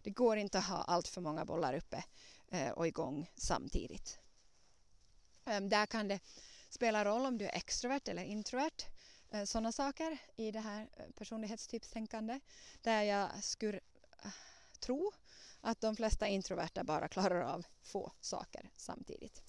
Det 0.02 0.10
går 0.10 0.36
inte 0.36 0.58
att 0.58 0.66
ha 0.66 0.82
allt 0.82 1.08
för 1.08 1.20
många 1.20 1.44
bollar 1.44 1.74
uppe 1.74 2.04
äh, 2.48 2.70
och 2.70 2.86
igång 2.86 3.30
samtidigt. 3.36 4.18
Ähm, 5.46 5.68
där 5.68 5.86
kan 5.86 6.08
det 6.08 6.20
spela 6.70 7.04
roll 7.04 7.26
om 7.26 7.38
du 7.38 7.44
är 7.44 7.56
extrovert 7.56 8.08
eller 8.08 8.24
introvert. 8.24 8.95
Eh, 9.30 9.44
Sådana 9.44 9.72
saker 9.72 10.18
i 10.36 10.50
det 10.50 10.60
här 10.60 10.88
eh, 10.96 11.04
personlighetstypstänkande 11.18 12.40
där 12.82 13.02
jag 13.02 13.44
skulle 13.44 13.80
eh, 14.24 14.30
tro 14.80 15.12
att 15.60 15.80
de 15.80 15.96
flesta 15.96 16.26
introverta 16.26 16.84
bara 16.84 17.08
klarar 17.08 17.40
av 17.40 17.66
få 17.82 18.12
saker 18.20 18.70
samtidigt. 18.76 19.42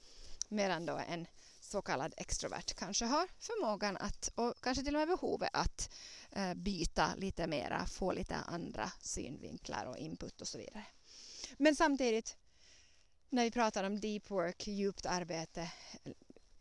Medan 0.49 0.85
då 0.85 0.97
en 0.97 1.27
så 1.61 1.81
kallad 1.81 2.13
extrovert 2.17 2.73
kanske 2.75 3.05
har 3.05 3.27
förmågan 3.39 3.97
att 3.97 4.29
och 4.35 4.53
kanske 4.61 4.83
till 4.83 4.95
och 4.95 4.99
med 4.99 5.07
behovet 5.07 5.49
att 5.53 5.93
eh, 6.31 6.53
byta 6.53 7.15
lite 7.15 7.47
mera, 7.47 7.85
få 7.85 8.11
lite 8.11 8.35
andra 8.35 8.91
synvinklar 9.01 9.85
och 9.85 9.97
input 9.97 10.41
och 10.41 10.47
så 10.47 10.57
vidare. 10.57 10.85
Men 11.57 11.75
samtidigt 11.75 12.37
när 13.29 13.43
vi 13.43 13.51
pratar 13.51 13.83
om 13.83 13.99
deep 13.99 14.31
work, 14.31 14.67
djupt 14.67 15.05
arbete, 15.05 15.71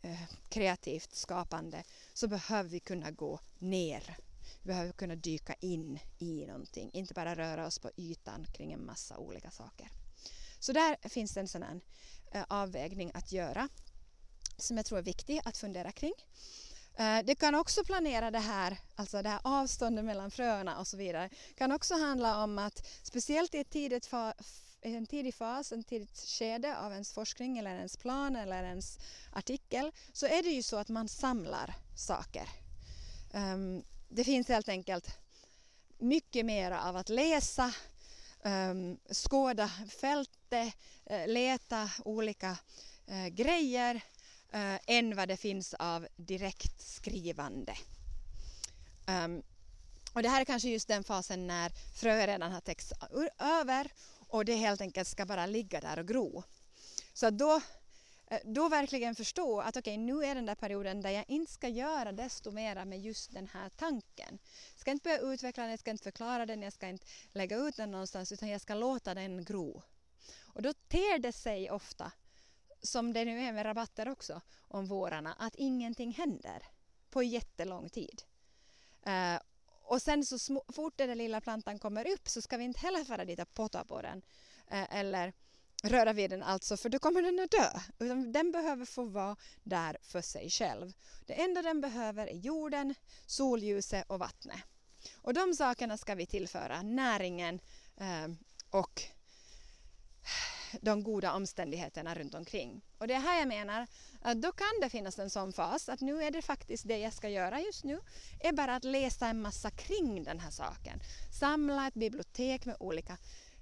Eh, 0.07 0.19
kreativt 0.49 1.15
skapande 1.15 1.83
så 2.13 2.27
behöver 2.27 2.69
vi 2.69 2.79
kunna 2.79 3.11
gå 3.11 3.39
ner 3.59 4.17
vi 4.63 4.67
behöver 4.67 4.91
kunna 4.91 5.15
dyka 5.15 5.53
in 5.53 5.99
i 6.17 6.45
någonting, 6.45 6.89
inte 6.93 7.13
bara 7.13 7.35
röra 7.35 7.67
oss 7.67 7.79
på 7.79 7.91
ytan 7.97 8.45
kring 8.53 8.73
en 8.73 8.85
massa 8.85 9.17
olika 9.17 9.51
saker. 9.51 9.89
Så 10.59 10.71
där 10.71 11.09
finns 11.09 11.33
det 11.33 11.39
en 11.39 11.47
sådan 11.47 11.81
eh, 12.31 12.43
avvägning 12.49 13.11
att 13.13 13.31
göra 13.31 13.69
som 14.57 14.77
jag 14.77 14.85
tror 14.85 14.99
är 14.99 15.03
viktig 15.03 15.41
att 15.45 15.57
fundera 15.57 15.91
kring. 15.91 16.13
Du 16.97 17.23
det 17.23 17.35
kan 17.35 17.55
också 17.55 17.83
planera 17.83 18.31
det 18.31 18.39
här, 18.39 18.77
alltså 18.95 19.21
det 19.21 19.29
här 19.29 19.39
avståndet 19.43 20.05
mellan 20.05 20.31
fröerna 20.31 20.79
och 20.79 20.87
så 20.87 20.97
vidare. 20.97 21.29
Det 21.47 21.53
kan 21.53 21.71
också 21.71 21.93
handla 21.93 22.43
om 22.43 22.59
att 22.59 22.87
speciellt 23.03 23.55
i 23.55 23.57
ett 23.57 23.69
tidigt 23.69 24.05
en 24.95 25.05
tidig 25.05 25.35
fas, 25.35 25.71
en 25.71 25.83
tidigt 25.83 26.17
skede 26.17 26.77
av 26.77 26.91
ens 26.91 27.13
forskning 27.13 27.57
eller 27.57 27.75
ens 27.75 27.97
plan 27.97 28.35
eller 28.35 28.63
ens 28.63 28.99
artikel 29.31 29.91
så 30.13 30.25
är 30.25 30.43
det 30.43 30.49
ju 30.49 30.63
så 30.63 30.77
att 30.77 30.89
man 30.89 31.07
samlar 31.07 31.75
saker. 31.95 32.49
Um, 33.33 33.83
det 34.09 34.23
finns 34.23 34.47
helt 34.47 34.69
enkelt 34.69 35.17
mycket 35.97 36.45
mer 36.45 36.71
av 36.71 36.95
att 36.95 37.09
läsa, 37.09 37.73
um, 38.43 38.97
skåda 39.11 39.71
fältet, 39.89 40.75
uh, 41.11 41.27
leta 41.27 41.91
olika 42.05 42.57
uh, 43.11 43.27
grejer 43.27 43.95
uh, 44.53 44.77
än 44.87 45.15
vad 45.15 45.27
det 45.27 45.37
finns 45.37 45.73
av 45.73 46.07
direkt 46.15 46.81
skrivande. 46.81 47.77
Um, 49.07 49.43
och 50.13 50.23
det 50.23 50.29
här 50.29 50.41
är 50.41 50.45
kanske 50.45 50.69
just 50.69 50.87
den 50.87 51.03
fasen 51.03 51.47
när 51.47 51.71
fröer 51.93 52.27
redan 52.27 52.51
har 52.51 52.61
täckts 52.61 52.93
över 53.39 53.91
och 54.27 54.45
det 54.45 54.55
helt 54.55 54.81
enkelt 54.81 55.07
ska 55.07 55.25
bara 55.25 55.45
ligga 55.45 55.79
där 55.79 55.99
och 55.99 56.07
gro. 56.07 56.43
Så 57.13 57.29
då 57.29 57.61
eh, 58.27 58.39
då 58.45 58.69
verkligen 58.69 59.15
förstå 59.15 59.61
att 59.61 59.77
okej, 59.77 59.93
okay, 59.93 59.97
nu 59.97 60.25
är 60.25 60.35
den 60.35 60.45
där 60.45 60.55
perioden 60.55 61.01
där 61.01 61.09
jag 61.09 61.25
inte 61.27 61.51
ska 61.51 61.67
göra 61.67 62.11
desto 62.11 62.51
mera 62.51 62.85
med 62.85 63.01
just 63.01 63.33
den 63.33 63.47
här 63.47 63.69
tanken. 63.69 64.39
Jag 64.73 64.79
ska 64.79 64.91
inte 64.91 65.03
börja 65.03 65.33
utveckla 65.33 65.63
den, 65.63 65.71
jag 65.71 65.79
ska 65.79 65.91
inte 65.91 66.03
förklara 66.03 66.45
den, 66.45 66.61
jag 66.61 66.73
ska 66.73 66.87
inte 66.87 67.05
lägga 67.31 67.57
ut 67.57 67.75
den 67.75 67.91
någonstans 67.91 68.31
utan 68.31 68.49
jag 68.49 68.61
ska 68.61 68.73
låta 68.73 69.13
den 69.13 69.45
gro. 69.45 69.81
Och 70.57 70.61
då 70.61 70.73
ter 70.73 71.19
det 71.19 71.31
sig 71.31 71.71
ofta, 71.71 72.11
som 72.81 73.13
det 73.13 73.25
nu 73.25 73.41
är 73.41 73.51
med 73.51 73.65
rabatter 73.65 74.09
också, 74.09 74.41
om 74.59 74.85
vårarna, 74.85 75.33
att 75.33 75.55
ingenting 75.55 76.11
händer 76.11 76.63
på 77.09 77.23
jättelång 77.23 77.89
tid. 77.89 78.23
Uh, 79.07 79.39
och 79.87 80.01
sen 80.01 80.25
så 80.25 80.63
fort 80.73 80.97
den 80.97 81.17
lilla 81.17 81.41
plantan 81.41 81.79
kommer 81.79 82.07
upp 82.07 82.29
så 82.29 82.41
ska 82.41 82.57
vi 82.57 82.63
inte 82.63 82.79
heller 82.79 83.03
fara 83.03 83.25
dit 83.25 83.39
och 83.39 83.53
potta 83.53 83.83
på 83.83 84.01
den. 84.01 84.21
eh, 84.71 84.95
eller 84.95 85.33
röra 85.83 86.13
vid 86.13 86.29
den 86.29 86.43
alltså 86.43 86.77
för 86.77 86.89
då 86.89 86.99
kommer 86.99 87.21
den 87.21 87.39
att 87.39 87.51
dö. 87.51 87.79
Utan 87.99 88.31
den 88.31 88.51
behöver 88.51 88.85
få 88.85 89.03
vara 89.03 89.35
där 89.63 89.97
för 90.01 90.21
sig 90.21 90.49
själv. 90.49 90.93
Det 91.25 91.41
enda 91.41 91.61
den 91.61 91.81
behöver 91.81 92.27
är 92.27 92.35
jorden, 92.35 92.95
solljuset 93.25 94.03
och 94.07 94.19
vattnet. 94.19 94.59
Och 95.15 95.33
de 95.33 95.53
sakerna 95.53 95.97
ska 95.97 96.15
vi 96.15 96.25
tillföra, 96.25 96.81
näringen 96.81 97.59
eh, 97.97 98.27
och 98.69 99.01
de 100.81 101.03
goda 101.03 101.33
omständigheterna 101.33 102.15
runt 102.15 102.33
omkring. 102.35 102.81
Och 102.97 103.07
det 103.07 103.13
är 103.13 103.19
här 103.19 103.39
jag 103.39 103.47
menar 103.47 103.87
då 104.33 104.51
kan 104.51 104.81
det 104.81 104.89
finnas 104.89 105.19
en 105.19 105.29
sån 105.29 105.53
fas 105.53 105.89
att 105.89 106.01
nu 106.01 106.23
är 106.23 106.31
det 106.31 106.41
faktiskt 106.41 106.87
det 106.87 106.97
jag 106.97 107.13
ska 107.13 107.29
göra 107.29 107.61
just 107.61 107.83
nu 107.83 107.99
är 108.39 108.53
bara 108.53 108.75
att 108.75 108.83
läsa 108.83 109.27
en 109.27 109.41
massa 109.41 109.71
kring 109.71 110.23
den 110.23 110.39
här 110.39 110.51
saken. 110.51 110.99
Samla 111.39 111.87
ett 111.87 111.93
bibliotek 111.93 112.65
med 112.65 112.75
olika 112.79 113.17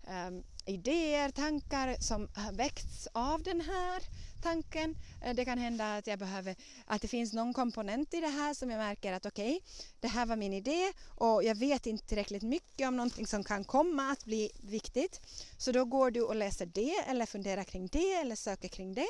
um, 0.07 0.43
idéer, 0.65 1.29
tankar 1.29 1.95
som 1.99 2.29
har 2.35 2.51
väckts 2.51 3.07
av 3.13 3.43
den 3.43 3.61
här 3.61 4.03
tanken. 4.41 4.95
Eh, 5.21 5.35
det 5.35 5.45
kan 5.45 5.57
hända 5.57 5.95
att, 5.95 6.07
jag 6.07 6.19
behöver, 6.19 6.55
att 6.85 7.01
det 7.01 7.07
finns 7.07 7.33
någon 7.33 7.53
komponent 7.53 8.13
i 8.13 8.21
det 8.21 8.27
här 8.27 8.53
som 8.53 8.69
jag 8.69 8.77
märker 8.77 9.13
att 9.13 9.25
okej, 9.25 9.55
okay, 9.55 9.61
det 9.99 10.07
här 10.07 10.25
var 10.25 10.35
min 10.35 10.53
idé 10.53 10.91
och 11.07 11.43
jag 11.43 11.55
vet 11.55 11.85
inte 11.85 12.07
tillräckligt 12.07 12.43
mycket 12.43 12.87
om 12.87 12.95
någonting 12.95 13.27
som 13.27 13.43
kan 13.43 13.63
komma 13.63 14.11
att 14.11 14.25
bli 14.25 14.51
viktigt. 14.61 15.21
Så 15.57 15.71
då 15.71 15.85
går 15.85 16.11
du 16.11 16.21
och 16.21 16.35
läser 16.35 16.65
det 16.65 16.95
eller 17.07 17.25
funderar 17.25 17.63
kring 17.63 17.87
det 17.87 18.13
eller 18.13 18.35
söker 18.35 18.67
kring 18.67 18.93
det. 18.93 19.07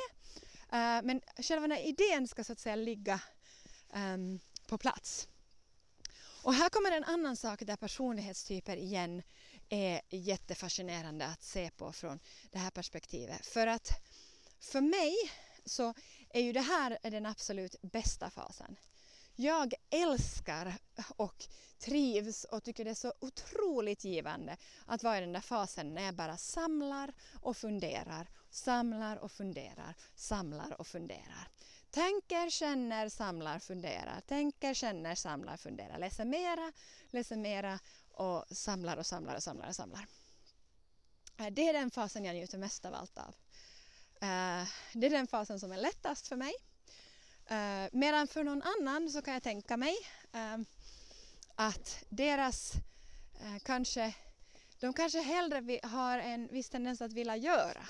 Uh, 0.76 1.02
men 1.04 1.22
själva 1.38 1.68
den 1.68 1.78
här 1.78 1.88
idén 1.88 2.28
ska 2.28 2.44
så 2.44 2.54
att 2.54 2.60
säga 2.60 2.76
ligga 2.76 3.22
um, 3.94 4.40
på 4.68 4.78
plats. 4.78 5.28
Och 6.44 6.54
här 6.54 6.70
kommer 6.70 6.92
en 6.92 7.04
annan 7.04 7.36
sak 7.36 7.60
där 7.60 7.76
personlighetstyper 7.76 8.78
igen 8.78 9.22
är 9.70 10.02
jättefascinerande 10.10 11.26
att 11.26 11.44
se 11.44 11.72
på 11.72 11.92
från 11.92 12.20
det 12.52 12.60
här 12.60 12.72
perspektivet. 12.72 13.46
För 13.46 13.68
att 13.68 13.90
för 14.60 14.82
mig 14.82 15.16
så 15.66 15.94
är 16.30 16.42
ju 16.42 16.54
det 16.54 16.62
här 16.62 16.98
den 17.02 17.26
absolut 17.26 17.76
bästa 17.82 18.30
fasen. 18.30 18.76
Jag 19.36 19.74
älskar 19.90 20.74
och 21.16 21.46
trivs 21.80 22.44
och 22.44 22.64
tycker 22.64 22.86
det 22.86 22.90
är 22.90 22.96
så 22.96 23.14
otroligt 23.20 24.04
givande 24.04 24.58
att 24.86 25.04
vara 25.04 25.18
i 25.18 25.22
den 25.22 25.34
där 25.34 25.42
fasen 25.42 25.94
när 25.94 26.02
jag 26.02 26.16
bara 26.16 26.38
samlar 26.38 27.14
och 27.42 27.58
funderar, 27.58 28.30
samlar 28.50 29.18
och 29.18 29.32
funderar, 29.32 29.96
samlar 30.16 30.80
och 30.80 30.88
funderar. 30.88 31.48
Tänker, 31.92 32.50
känner, 32.50 33.10
samlar, 33.10 33.60
funderar. 33.60 34.22
Tänker, 34.28 34.74
känner, 34.74 35.16
samlar, 35.16 35.58
funderar. 35.58 36.00
Läser 36.00 36.26
mera, 36.26 36.72
läser 37.10 37.36
mera 37.36 37.80
och 38.12 38.46
samlar 38.52 38.98
och 38.98 39.06
samlar 39.06 39.36
och 39.36 39.44
samlar 39.44 39.68
och 39.68 39.76
samlar. 39.76 40.08
Eh, 41.38 41.48
det 41.48 41.70
är 41.70 41.74
den 41.74 41.92
fasen 41.92 42.26
jag 42.26 42.36
njuter 42.36 42.58
mest 42.58 42.86
av 42.86 42.94
allt 42.94 43.18
av. 43.18 43.36
Eh, 44.22 44.68
det 44.94 45.06
är 45.06 45.10
den 45.10 45.28
fasen 45.28 45.60
som 45.60 45.72
är 45.72 45.78
lättast 45.78 46.28
för 46.28 46.36
mig. 46.36 46.54
Uh, 47.52 47.88
medan 47.92 48.28
för 48.28 48.44
någon 48.44 48.62
annan 48.62 49.10
så 49.10 49.22
kan 49.22 49.34
jag 49.34 49.44
tänka 49.44 49.78
mig 49.78 49.96
uh, 50.36 50.66
att 51.56 52.04
deras 52.10 52.74
uh, 53.44 53.60
kanske, 53.64 54.14
de 54.80 54.94
kanske 54.94 55.22
hellre 55.22 55.80
har 55.84 56.20
en 56.20 56.48
viss 56.48 56.70
tendens 56.70 57.02
att 57.02 57.14
vilja 57.14 57.36
göra. 57.36 57.88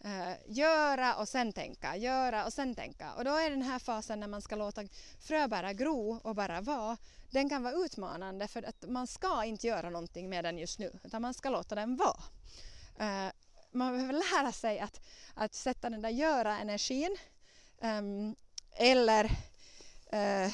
Eh, 0.00 0.32
göra 0.46 1.16
och 1.16 1.28
sen 1.28 1.52
tänka, 1.52 1.96
göra 1.96 2.46
och 2.46 2.52
sen 2.52 2.74
tänka. 2.74 3.14
Och 3.14 3.24
då 3.24 3.30
är 3.30 3.50
den 3.50 3.62
här 3.62 3.78
fasen 3.78 4.20
när 4.20 4.26
man 4.26 4.42
ska 4.42 4.56
låta 4.56 4.82
frö 5.20 5.48
bara 5.48 5.72
gro 5.72 6.20
och 6.24 6.34
bara 6.34 6.60
vara, 6.60 6.96
den 7.30 7.48
kan 7.48 7.62
vara 7.62 7.74
utmanande 7.74 8.48
för 8.48 8.62
att 8.62 8.84
man 8.88 9.06
ska 9.06 9.44
inte 9.44 9.66
göra 9.66 9.90
någonting 9.90 10.28
med 10.28 10.44
den 10.44 10.58
just 10.58 10.78
nu, 10.78 10.98
utan 11.04 11.22
man 11.22 11.34
ska 11.34 11.50
låta 11.50 11.74
den 11.74 11.96
vara 11.96 12.20
man 13.72 13.92
behöver 13.92 14.12
lära 14.12 14.52
sig 14.52 14.78
att, 14.78 15.00
att 15.34 15.54
sätta 15.54 15.90
den 15.90 16.02
där 16.02 16.10
göra-energin 16.10 17.16
um, 17.80 18.36
eller 18.76 19.24
uh, 20.14 20.52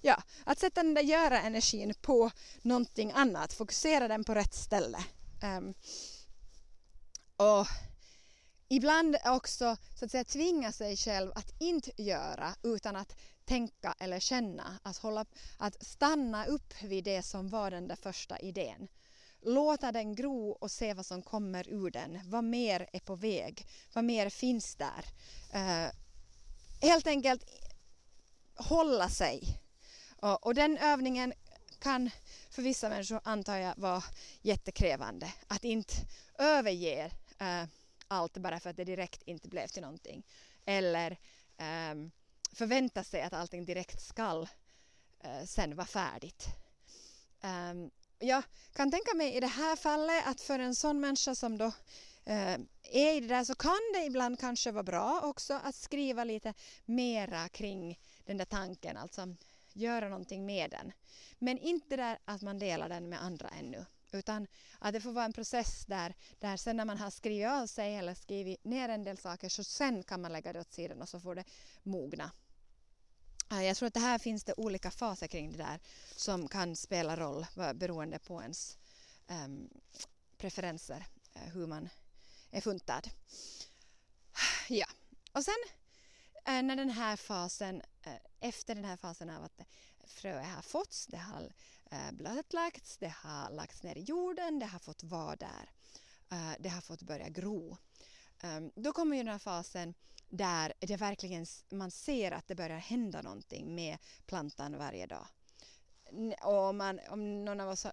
ja, 0.00 0.22
att 0.44 0.58
sätta 0.58 0.82
den 0.82 0.94
där 0.94 1.02
göra-energin 1.02 1.94
på 2.00 2.30
någonting 2.62 3.12
annat, 3.14 3.52
fokusera 3.52 4.08
den 4.08 4.24
på 4.24 4.34
rätt 4.34 4.54
ställe. 4.54 4.98
Um, 5.42 5.74
och 7.36 7.66
ibland 8.68 9.16
också 9.24 9.76
så 9.98 10.04
att 10.04 10.10
säga 10.10 10.24
tvinga 10.24 10.72
sig 10.72 10.96
själv 10.96 11.32
att 11.34 11.60
inte 11.60 12.02
göra 12.02 12.54
utan 12.62 12.96
att 12.96 13.16
tänka 13.44 13.94
eller 13.98 14.20
känna, 14.20 14.78
att, 14.82 14.96
hålla, 14.96 15.26
att 15.58 15.86
stanna 15.86 16.46
upp 16.46 16.82
vid 16.82 17.04
det 17.04 17.22
som 17.22 17.48
var 17.48 17.70
den 17.70 17.88
där 17.88 17.96
första 17.96 18.38
idén 18.38 18.88
låta 19.46 19.92
den 19.92 20.14
gro 20.14 20.50
och 20.50 20.70
se 20.70 20.94
vad 20.94 21.06
som 21.06 21.22
kommer 21.22 21.68
ur 21.68 21.90
den. 21.90 22.20
Vad 22.24 22.44
mer 22.44 22.88
är 22.92 23.00
på 23.00 23.14
väg? 23.14 23.66
Vad 23.92 24.04
mer 24.04 24.30
finns 24.30 24.76
där? 24.76 25.04
Uh, 25.54 25.90
helt 26.86 27.06
enkelt 27.06 27.44
hålla 28.54 29.08
sig. 29.08 29.60
Och, 30.16 30.46
och, 30.46 30.54
den 30.54 30.78
övningen 30.78 31.32
kan 31.78 32.10
för 32.50 32.62
vissa 32.62 32.88
människor 32.88 33.20
antar 33.24 33.56
jag 33.56 33.74
vara 33.76 34.02
jättekrävande. 34.42 35.32
Att 35.46 35.64
inte 35.64 35.94
överge 36.38 37.10
uh, 37.42 37.64
allt 38.08 38.36
bara 38.36 38.60
för 38.60 38.70
att 38.70 38.76
det 38.76 38.84
direkt 38.84 39.22
inte 39.22 39.48
blev 39.48 39.66
till 39.66 39.82
någonting. 39.82 40.26
Eller 40.64 41.18
um, 41.90 42.10
förvänta 42.52 43.04
sig 43.04 43.22
att 43.22 43.32
allting 43.32 43.64
direkt 43.64 44.02
skall 44.02 44.48
uh, 45.24 45.44
sen 45.46 45.76
vara 45.76 45.86
färdigt. 45.86 46.46
Ehm, 47.42 47.90
jag 48.18 48.42
kan 48.72 48.90
tänka 48.90 49.14
mig 49.14 49.34
i 49.34 49.40
det 49.40 49.46
här 49.46 49.76
fallet 49.76 50.26
att 50.26 50.40
för 50.40 50.58
en 50.58 50.74
sån 50.74 51.00
människa 51.00 51.34
som 51.34 51.58
då 51.58 51.72
Eh, 52.26 52.58
är 52.82 53.16
i 53.16 53.20
det 53.20 53.26
där 53.26 53.44
så 53.44 53.54
kan 53.54 53.92
det 53.94 54.04
ibland 54.04 54.40
kanske 54.40 54.70
vara 54.70 54.82
bra 54.82 55.20
också 55.24 55.60
att 55.64 55.74
skriva 55.74 56.24
lite 56.24 56.54
mera 56.84 57.48
kring 57.48 57.98
den 58.24 58.36
där 58.36 58.44
tanken, 58.44 58.96
alltså 58.96 59.34
göra 59.72 60.08
någonting 60.08 60.46
med 60.46 60.70
den. 60.70 60.92
Men 61.38 61.58
inte 61.58 61.96
där 61.96 62.18
att 62.24 62.42
man 62.42 62.58
delar 62.58 62.88
den 62.88 63.08
med 63.08 63.22
andra 63.22 63.48
ännu. 63.48 63.84
Utan 64.12 64.46
att 64.78 64.92
det 64.92 65.00
får 65.00 65.12
vara 65.12 65.24
en 65.24 65.32
process 65.32 65.84
där, 65.86 66.14
där 66.38 66.56
sen 66.56 66.76
när 66.76 66.84
man 66.84 66.98
har 66.98 67.10
skrivit 67.10 67.48
av 67.48 67.66
sig 67.66 67.96
eller 67.96 68.14
skrivit 68.14 68.64
ner 68.64 68.88
en 68.88 69.04
del 69.04 69.18
saker 69.18 69.48
så 69.48 69.64
sen 69.64 70.02
kan 70.02 70.20
man 70.20 70.32
lägga 70.32 70.52
det 70.52 70.60
åt 70.60 70.72
sidan 70.72 71.02
och 71.02 71.08
så 71.08 71.20
får 71.20 71.34
det 71.34 71.44
mogna. 71.82 72.30
Jag 73.48 73.76
tror 73.76 73.86
att 73.86 73.94
det 73.94 74.00
här 74.00 74.18
finns 74.18 74.44
det 74.44 74.54
olika 74.56 74.90
faser 74.90 75.26
kring 75.26 75.52
det 75.52 75.58
där 75.58 75.80
som 76.16 76.48
kan 76.48 76.76
spela 76.76 77.16
roll 77.16 77.46
beroende 77.74 78.18
på 78.18 78.42
ens 78.42 78.78
um, 79.28 79.70
preferenser, 80.38 81.06
eh, 81.34 81.52
hur 81.52 81.66
man 81.66 81.88
är 82.56 82.60
funtad. 82.60 83.10
Ja, 84.68 84.86
och 85.32 85.44
sen 85.44 85.54
eh, 86.46 86.62
när 86.62 86.76
den 86.76 86.90
här 86.90 87.16
fasen, 87.16 87.82
eh, 88.02 88.12
efter 88.40 88.74
den 88.74 88.84
här 88.84 88.96
fasen 88.96 89.30
av 89.30 89.44
att 89.44 89.60
fröet 90.06 90.46
har 90.46 90.62
fåtts, 90.62 91.06
det 91.06 91.16
har 91.16 91.52
eh, 91.90 92.12
blötlagts, 92.12 92.98
det 92.98 93.14
har 93.16 93.50
lagts 93.50 93.82
ner 93.82 93.98
i 93.98 94.02
jorden, 94.02 94.58
det 94.58 94.66
har 94.66 94.78
fått 94.78 95.02
vara 95.02 95.36
där, 95.36 95.70
det 96.58 96.68
har 96.68 96.80
fått 96.80 97.02
börja 97.02 97.28
gro. 97.28 97.76
Ehm, 98.40 98.70
då 98.74 98.92
kommer 98.92 99.16
ju 99.16 99.22
den 99.22 99.32
här 99.32 99.38
fasen 99.38 99.94
där 100.28 100.72
det 100.78 100.96
verkligen, 100.96 101.46
man 101.70 101.90
ser 101.90 102.32
att 102.32 102.48
det 102.48 102.54
börjar 102.54 102.78
hända 102.78 103.22
någonting 103.22 103.74
med 103.74 103.98
plantan 104.26 104.78
varje 104.78 105.06
dag. 105.06 105.26
Och 106.42 106.74
man, 106.74 107.00
om 107.08 107.44
någon 107.44 107.60
av 107.60 107.68
oss 107.68 107.84
har 107.84 107.92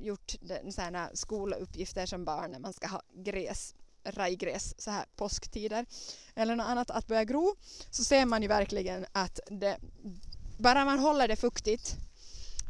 gjort 0.00 0.34
sådana 0.70 1.10
skoluppgifter 1.14 2.06
som 2.06 2.24
barn 2.24 2.50
när 2.50 2.58
man 2.58 2.72
ska 2.72 2.86
ha 2.86 3.02
gräs, 3.14 3.74
rajgräs 4.04 4.74
så 4.78 4.90
här 4.90 5.04
påsktider 5.16 5.86
eller 6.34 6.56
något 6.56 6.66
annat 6.66 6.90
att 6.90 7.06
börja 7.06 7.24
gro 7.24 7.56
så 7.90 8.04
ser 8.04 8.26
man 8.26 8.42
ju 8.42 8.48
verkligen 8.48 9.06
att 9.12 9.40
det, 9.50 9.78
bara 10.58 10.84
man 10.84 10.98
håller 10.98 11.28
det 11.28 11.36
fuktigt, 11.36 11.96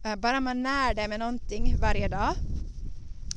eh, 0.05 0.17
bara 0.17 0.41
man 0.41 0.63
när 0.63 0.95
det 0.95 1.09
med 1.09 1.19
någonting 1.19 1.77
varje 1.81 2.09
dag 2.09 2.35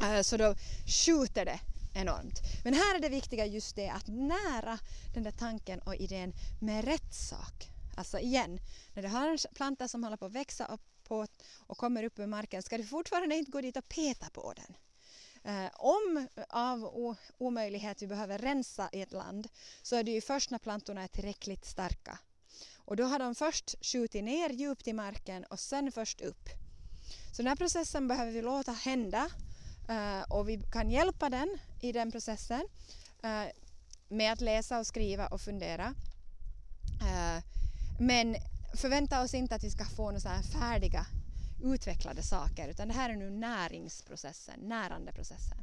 eh, 0.01 0.21
så 0.21 0.37
då 0.37 0.55
skjuter 0.85 1.45
det 1.45 1.59
enormt. 1.95 2.39
Men 2.63 2.73
här 2.73 2.95
är 2.95 2.99
det 2.99 3.09
viktiga 3.09 3.45
just 3.45 3.75
det 3.75 3.89
att 3.89 4.07
nära 4.07 4.79
den 5.13 5.23
där 5.23 5.31
tanken 5.31 5.79
och 5.79 5.95
idén 5.95 6.33
med 6.61 6.85
rätt 6.85 7.13
sak. 7.13 7.69
Alltså 7.97 8.19
igen, 8.19 8.59
när 8.93 9.03
du 9.03 9.09
har 9.09 9.29
en 9.29 9.37
planta 9.55 9.87
som 9.87 10.03
håller 10.03 10.17
på 10.17 10.25
att 10.25 10.31
växa 10.31 10.65
upp 10.65 10.81
på 11.03 11.27
och 11.59 11.77
kommer 11.77 12.03
upp 12.03 12.19
ur 12.19 12.27
marken 12.27 12.63
ska 12.63 12.77
du 12.77 12.83
fortfarande 12.83 13.35
inte 13.35 13.51
gå 13.51 13.61
dit 13.61 13.77
och 13.77 13.89
peta 13.89 14.29
på 14.29 14.53
den. 14.53 14.75
Eh, 15.45 15.69
om 15.73 16.27
av 16.49 17.15
omöjlighet 17.37 18.01
vi 18.01 18.07
behöver 18.07 18.37
rensa 18.37 18.89
i 18.91 19.01
ett 19.01 19.11
land 19.11 19.47
så 19.81 19.95
är 19.95 20.03
det 20.03 20.11
ju 20.11 20.21
först 20.21 20.51
när 20.51 20.59
plantorna 20.59 21.03
är 21.03 21.07
tillräckligt 21.07 21.65
starka. 21.65 22.19
Och 22.77 22.95
då 22.95 23.03
har 23.03 23.19
de 23.19 23.35
först 23.35 23.85
skjutit 23.85 24.23
ner 24.23 24.49
djupt 24.49 24.87
i 24.87 24.93
marken 24.93 25.43
och 25.43 25.59
sen 25.59 25.91
först 25.91 26.21
upp. 26.21 26.49
Så 27.31 27.41
den 27.41 27.47
här 27.47 27.55
processen 27.55 28.07
behöver 28.07 28.31
vi 28.31 28.41
låta 28.41 28.71
hända 28.71 29.29
eh, 29.89 30.21
och 30.21 30.49
vi 30.49 30.61
kan 30.71 30.91
hjälpa 30.91 31.29
den 31.29 31.57
i 31.81 31.91
den 31.91 32.11
processen 32.11 32.67
eh, 33.23 33.43
med 34.09 34.33
att 34.33 34.41
läsa 34.41 34.79
och 34.79 34.87
skriva 34.87 35.27
och 35.27 35.41
fundera. 35.41 35.93
Eh, 37.01 37.43
men 37.99 38.35
förvänta 38.73 39.23
oss 39.23 39.33
inte 39.33 39.55
att 39.55 39.63
vi 39.63 39.71
ska 39.71 39.85
få 39.85 40.11
några 40.11 40.43
färdiga 40.43 41.05
utvecklade 41.63 42.21
saker 42.23 42.67
utan 42.67 42.87
det 42.87 42.93
här 42.93 43.09
är 43.09 43.15
nu 43.15 43.29
näringsprocessen, 43.29 44.59
närandeprocessen. 44.59 45.57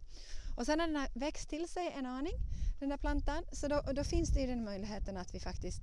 Och 0.57 0.67
sen 0.67 0.79
när 0.79 0.87
den 0.87 0.97
har 0.97 1.09
växt 1.15 1.49
till 1.49 1.69
sig 1.69 1.93
en 1.97 2.07
aning, 2.07 2.33
den 2.81 2.89
där 2.89 2.97
plantan, 2.97 3.45
så 3.53 3.69
då, 3.69 3.83
då 3.93 4.05
finns 4.05 4.29
det 4.29 4.41
ju 4.41 4.47
den 4.47 4.65
möjligheten 4.65 5.17
att 5.17 5.35
vi 5.35 5.41
faktiskt 5.41 5.83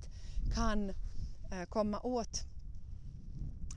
kan 0.54 0.90
uh, 0.90 1.64
komma 1.68 2.00
åt 2.00 2.40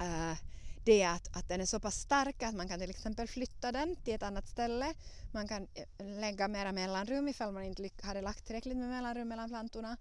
uh, 0.02 0.38
det 0.86 1.02
är 1.02 1.10
att, 1.10 1.38
att 1.38 1.50
den 1.50 1.62
är 1.62 1.66
så 1.66 1.80
pass 1.80 1.96
stark 1.96 2.44
att 2.44 2.56
man 2.56 2.68
kan 2.68 2.80
till 2.80 2.90
exempel 2.90 3.28
flytta 3.28 3.72
den 3.72 3.96
till 3.96 4.14
ett 4.14 4.24
annat 4.24 4.48
ställe. 4.48 4.94
Man 5.34 5.48
kan 5.48 5.68
eh, 5.74 6.06
lägga 6.06 6.48
mera 6.48 6.72
mellanrum 6.72 7.28
ifall 7.28 7.54
man 7.54 7.64
inte 7.64 7.90
hade 8.02 8.22
lagt 8.22 8.46
tillräckligt 8.46 8.78
med 8.78 8.90
mellanrum 8.90 9.28
mellan 9.28 9.50
plantorna. 9.50 9.98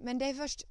Men 0.00 0.18
det 0.18 0.24
är 0.24 0.34
först 0.34 0.64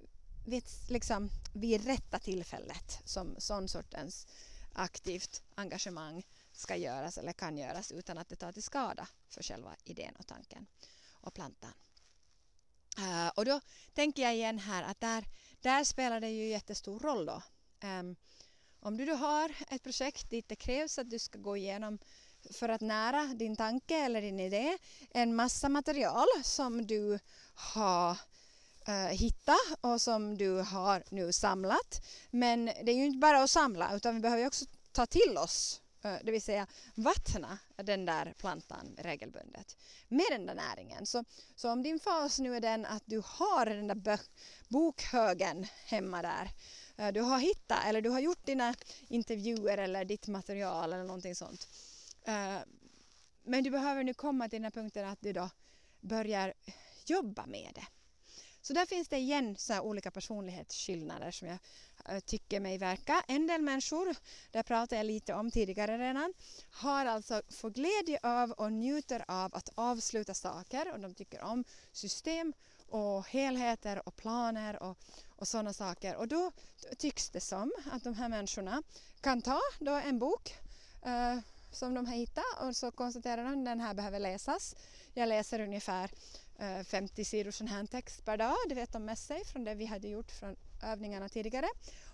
vid, 0.45 0.63
liksom, 0.89 1.29
vid 1.53 1.85
rätta 1.85 2.19
tillfället 2.19 2.99
som 3.05 3.35
sån 3.37 3.67
sortens 3.67 4.27
aktivt 4.75 5.43
engagemang 5.55 6.23
ska 6.51 6.75
göras 6.75 7.17
eller 7.17 7.33
kan 7.33 7.57
göras 7.57 7.91
utan 7.91 8.17
att 8.17 8.29
det 8.29 8.35
tar 8.35 8.51
till 8.51 8.63
skada 8.63 9.07
för 9.29 9.43
själva 9.43 9.75
idén 9.83 10.15
och 10.15 10.27
tanken 10.27 10.67
och 11.11 11.33
plantan. 11.33 11.73
Uh, 12.99 13.27
och 13.35 13.45
då 13.45 13.61
tänker 13.93 14.21
jag 14.21 14.35
igen 14.35 14.59
här 14.59 14.83
att 14.83 15.01
där, 15.01 15.25
där 15.61 15.83
spelar 15.83 16.19
det 16.19 16.29
ju 16.29 16.47
jättestor 16.47 16.99
roll 16.99 17.25
då. 17.25 17.41
Um, 17.83 18.15
om 18.79 18.97
du 18.97 19.05
då 19.05 19.13
har 19.13 19.55
ett 19.69 19.83
projekt 19.83 20.29
dit 20.29 20.49
det 20.49 20.55
krävs 20.55 20.99
att 20.99 21.09
du 21.09 21.19
ska 21.19 21.39
gå 21.39 21.57
igenom 21.57 21.99
för 22.51 22.69
att 22.69 22.81
nära 22.81 23.25
din 23.25 23.55
tanke 23.55 23.95
eller 23.95 24.21
din 24.21 24.39
idé 24.39 24.77
en 25.11 25.35
massa 25.35 25.69
material 25.69 26.27
som 26.43 26.85
du 26.85 27.19
har 27.53 28.17
eh, 28.87 28.93
hitta 28.93 29.55
och 29.81 30.01
som 30.01 30.37
du 30.37 30.51
har 30.51 31.03
nu 31.09 31.31
samlat. 31.31 32.05
Men 32.31 32.65
det 32.65 32.91
är 32.91 32.95
ju 32.95 33.05
inte 33.05 33.17
bara 33.17 33.43
att 33.43 33.49
samla 33.49 33.95
utan 33.95 34.15
vi 34.15 34.21
behöver 34.21 34.47
också 34.47 34.65
ta 34.91 35.05
till 35.05 35.37
oss 35.37 35.81
Eh, 36.05 36.17
det 36.23 36.31
vill 36.31 36.41
säga 36.41 36.67
vattna 36.95 37.57
den 37.75 38.05
där 38.05 38.33
plantan 38.37 38.95
regelbundet 38.97 39.77
med 40.07 40.25
den 40.29 40.45
där 40.45 40.55
näringen. 40.55 41.05
Så, 41.05 41.23
så 41.55 41.71
om 41.71 41.83
din 41.83 41.99
fas 41.99 42.39
nu 42.39 42.55
är 42.55 42.61
den 42.61 42.85
att 42.85 43.03
du 43.05 43.21
har 43.25 43.65
den 43.65 43.87
där 43.87 44.19
bokhögen 44.67 45.67
hemma 45.85 46.21
där, 46.21 46.49
eh, 46.97 47.13
du 47.13 47.21
har 47.21 47.39
hittat 47.39 47.85
eller 47.85 48.01
du 48.01 48.09
har 48.09 48.19
gjort 48.19 48.45
dina 48.45 48.75
intervjuer 49.07 49.77
eller 49.77 50.05
ditt 50.05 50.27
material 50.27 50.93
eller 50.93 51.03
någonting 51.03 51.35
sånt. 51.35 51.67
Eh, 52.23 52.57
men 53.43 53.63
du 53.63 53.69
behöver 53.69 54.03
nu 54.03 54.13
komma 54.13 54.49
till 54.49 54.57
den 54.57 54.63
här 54.63 54.71
punkten 54.71 55.09
att 55.09 55.21
du 55.21 55.33
då 55.33 55.49
börjar 55.99 56.53
jobba 57.05 57.45
med 57.45 57.71
det. 57.75 57.85
Så 58.67 58.73
där 58.73 58.85
finns 58.85 59.07
det 59.07 59.17
igen 59.17 59.55
så 59.57 59.81
olika 59.81 60.11
personlighetsskillnader 60.11 61.31
som 61.31 61.47
jag 61.47 61.57
eh, 62.09 62.19
tycker 62.19 62.59
mig 62.59 62.77
verka. 62.77 63.23
En 63.27 63.47
del 63.47 63.61
människor, 63.61 64.15
det 64.51 64.63
pratade 64.63 64.95
jag 64.95 65.05
lite 65.05 65.33
om 65.33 65.51
tidigare 65.51 65.97
redan, 65.97 66.33
har 66.71 67.05
alltså 67.05 67.41
får 67.49 67.69
glädje 67.69 68.19
av 68.23 68.51
och 68.51 68.71
njuter 68.71 69.25
av 69.27 69.55
att 69.55 69.69
avsluta 69.75 70.33
saker 70.33 70.91
och 70.93 70.99
de 70.99 71.13
tycker 71.13 71.43
om 71.43 71.63
system 71.91 72.53
och 72.89 73.27
helheter 73.27 74.07
och 74.07 74.15
planer 74.15 74.83
och, 74.83 74.97
och 75.29 75.47
sådana 75.47 75.73
saker. 75.73 76.15
Och 76.15 76.27
då 76.27 76.51
tycks 76.97 77.29
det 77.29 77.41
som 77.41 77.71
att 77.91 78.03
de 78.03 78.13
här 78.13 78.29
människorna 78.29 78.83
kan 79.21 79.41
ta 79.41 79.59
då 79.79 79.93
en 79.93 80.19
bok 80.19 80.55
eh, 81.05 81.39
som 81.71 81.93
de 81.93 82.05
har 82.05 82.15
hittat 82.15 82.61
och 82.61 82.75
så 82.75 82.91
konstaterar 82.91 83.43
de 83.43 83.59
att 83.59 83.65
den 83.65 83.79
här 83.79 83.93
behöver 83.93 84.19
läsas. 84.19 84.75
Jag 85.13 85.29
läser 85.29 85.59
ungefär 85.59 86.11
Eh, 86.59 86.83
50 86.83 87.25
sidor 87.25 87.51
sån 87.51 87.67
här 87.67 87.85
text 87.85 88.25
per 88.25 88.37
dag, 88.37 88.55
det 88.69 88.75
vet 88.75 88.93
de 88.93 89.05
med 89.05 89.17
sig 89.17 89.45
från 89.45 89.63
det 89.63 89.75
vi 89.75 89.85
hade 89.85 90.07
gjort 90.07 90.31
från 90.31 90.55
övningarna 90.83 91.29
tidigare. 91.29 91.67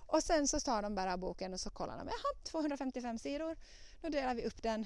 Och 0.08 0.24
sen 0.24 0.48
så 0.48 0.60
tar 0.60 0.82
de 0.82 0.96
bara 0.96 1.18
boken 1.18 1.54
och 1.54 1.60
så 1.60 1.70
kollar 1.70 1.98
de, 1.98 2.08
jaha 2.08 2.44
255 2.44 3.20
sidor, 3.20 3.56
då 4.02 4.10
delar 4.10 4.36
vi 4.36 4.46
upp 4.46 4.64
den 4.64 4.86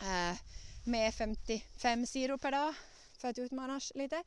eh, 0.00 0.36
med 0.84 1.14
55 1.14 2.06
sidor 2.06 2.36
per 2.38 2.52
dag 2.52 2.74
för 3.18 3.28
att 3.28 3.38
utmana 3.38 3.76
oss 3.76 3.92
lite. 3.94 4.24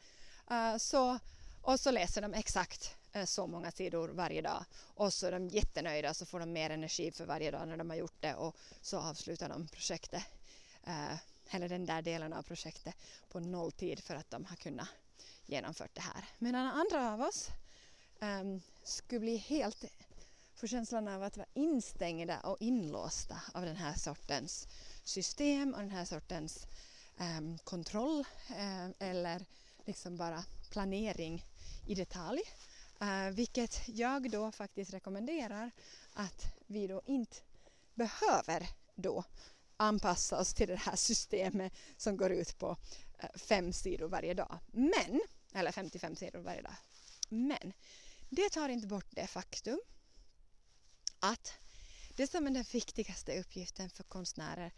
Uh, 0.51 0.77
så, 0.77 1.19
och 1.61 1.79
så 1.79 1.91
läser 1.91 2.21
de 2.21 2.33
exakt 2.33 2.95
eh, 3.11 3.25
så 3.25 3.47
många 3.47 3.71
sidor 3.71 4.09
varje 4.09 4.41
dag 4.41 4.65
och 4.95 5.13
så 5.13 5.27
är 5.27 5.31
de 5.31 5.47
jättenöjda 5.47 6.13
så 6.13 6.25
får 6.25 6.39
de 6.39 6.53
mer 6.53 6.69
energi 6.69 7.11
för 7.11 7.25
varje 7.25 7.51
dag 7.51 7.67
när 7.67 7.77
de 7.77 7.89
har 7.89 7.97
gjort 7.97 8.21
det 8.21 8.35
och 8.35 8.55
så 8.81 8.99
avslutar 8.99 9.49
de 9.49 9.67
projektet 9.67 10.23
eller 11.49 11.69
den 11.69 11.85
där 11.85 12.01
delen 12.01 12.33
av 12.33 12.43
projektet 12.43 12.95
på 13.29 13.39
nolltid 13.39 13.99
för 13.99 14.15
att 14.15 14.31
de 14.31 14.45
har 14.45 14.55
kunnat 14.55 14.87
genomfört 15.45 15.95
det 15.95 16.01
här. 16.01 16.25
Medan 16.37 16.67
andra 16.67 17.13
av 17.13 17.21
oss 17.21 17.47
um, 18.19 18.61
skulle 18.83 19.19
bli 19.19 19.37
helt 19.37 19.85
få 20.55 20.67
känslan 20.67 21.07
av 21.07 21.23
att 21.23 21.37
vara 21.37 21.47
instängda 21.53 22.39
och 22.39 22.57
inlåsta 22.59 23.41
av 23.53 23.65
den 23.65 23.75
här 23.75 23.93
sortens 23.93 24.67
system 25.03 25.73
och 25.73 25.79
den 25.79 25.91
här 25.91 26.05
sortens 26.05 26.67
um, 27.19 27.57
kontroll 27.57 28.25
um, 28.49 28.93
eller 28.99 29.45
liksom 29.85 30.17
bara 30.17 30.43
planering 30.71 31.45
i 31.87 31.95
detalj. 31.95 32.41
Uh, 33.01 33.29
vilket 33.29 33.87
jag 33.87 34.31
då 34.31 34.51
faktiskt 34.51 34.93
rekommenderar 34.93 35.71
att 36.13 36.45
vi 36.67 36.87
då 36.87 37.01
inte 37.05 37.37
behöver 37.95 38.69
då 38.95 39.23
anpassa 39.80 40.39
oss 40.39 40.53
till 40.53 40.67
det 40.67 40.75
här 40.75 40.95
systemet 40.95 41.73
som 41.97 42.17
går 42.17 42.32
ut 42.32 42.57
på 42.57 42.77
eh, 43.19 43.30
fem 43.36 43.73
sidor 43.73 44.07
varje 44.07 44.34
dag. 44.34 44.59
Men, 44.67 45.21
eller 45.53 45.71
55 45.71 46.15
sidor 46.15 46.39
varje 46.39 46.61
dag. 46.61 46.75
Men 47.30 47.73
det 48.30 48.49
tar 48.49 48.69
inte 48.69 48.88
bort 48.88 49.07
det 49.09 49.27
faktum 49.27 49.80
att 51.19 51.53
det 52.15 52.27
som 52.27 52.47
är 52.47 52.51
den 52.51 52.65
viktigaste 52.71 53.39
uppgiften 53.39 53.89
för 53.89 54.03
konstnärer, 54.03 54.73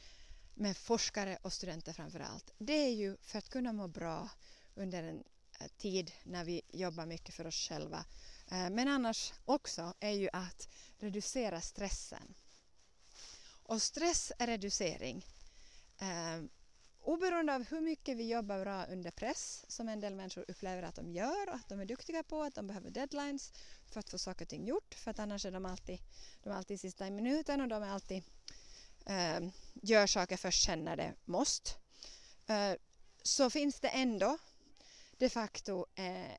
men 0.56 0.76
forskare 0.76 1.38
och 1.41 1.54
studenter 1.54 1.93
framför 1.93 2.20
allt, 2.20 2.54
det 2.58 2.74
är 2.74 2.89
ju 2.89 3.18
för 3.22 3.38
att 3.38 3.49
kunna 3.49 3.74
må 3.74 3.88
bra 3.88 4.30
under 4.76 5.04
en 5.04 5.24
eh, 5.60 5.68
tid 5.78 6.12
när 6.24 6.43
vi 6.43 6.62
jobbar 6.74 7.06
mycket 7.06 7.36
för 7.36 7.47
oss 7.47 7.70
själva. 7.70 8.06
Eh, 8.52 8.70
men 8.70 8.88
annars 8.88 9.34
också 9.45 9.93
är 9.99 10.12
ju 10.12 10.30
att 10.34 10.68
reducera 10.99 11.62
stressen. 11.62 12.36
Och 13.72 13.82
stressreducering. 13.82 15.26
Eh, 16.01 16.43
oberoende 17.01 17.55
av 17.55 17.63
hur 17.63 17.82
mycket 17.82 18.17
vi 18.17 18.30
jobbar 18.30 18.59
bra 18.59 18.86
under 18.86 19.11
press, 19.11 19.65
som 19.67 19.89
en 19.89 19.99
del 19.99 20.15
människor 20.15 20.45
upplever 20.47 20.84
att 20.84 20.95
de 20.95 21.11
gör 21.11 21.49
och 21.49 21.55
att 21.55 21.69
de 21.69 21.80
är 21.80 21.86
duktiga 21.86 22.24
på, 22.24 22.43
att 22.43 22.55
de 22.55 22.67
behöver 22.67 22.89
deadlines 22.89 23.53
för 23.91 23.99
att 23.99 24.09
få 24.09 24.17
saker 24.17 24.45
och 24.45 24.49
ting 24.49 24.65
gjort, 24.65 24.93
för 24.93 25.11
att 25.11 25.19
annars 25.19 25.45
är 25.45 25.51
de 25.51 25.65
alltid, 25.65 25.99
de 26.43 26.49
är 26.49 26.53
alltid 26.53 26.80
sista 26.80 27.07
i 27.07 27.11
minuten 27.11 27.61
och 27.61 27.67
de 27.67 27.84
är 27.84 27.89
alltid 27.89 28.24
eh, 29.05 29.39
gör 29.74 30.07
saker 30.07 30.38
först 30.38 30.65
sen 30.65 30.84
när 30.84 30.95
det 30.95 31.13
måste. 31.26 31.72
Eh, 32.47 32.74
så 33.24 33.49
finns 33.49 33.80
det 33.80 33.89
ändå 33.89 34.38
de 35.17 35.30
facto 35.30 35.86
eh, 35.95 36.32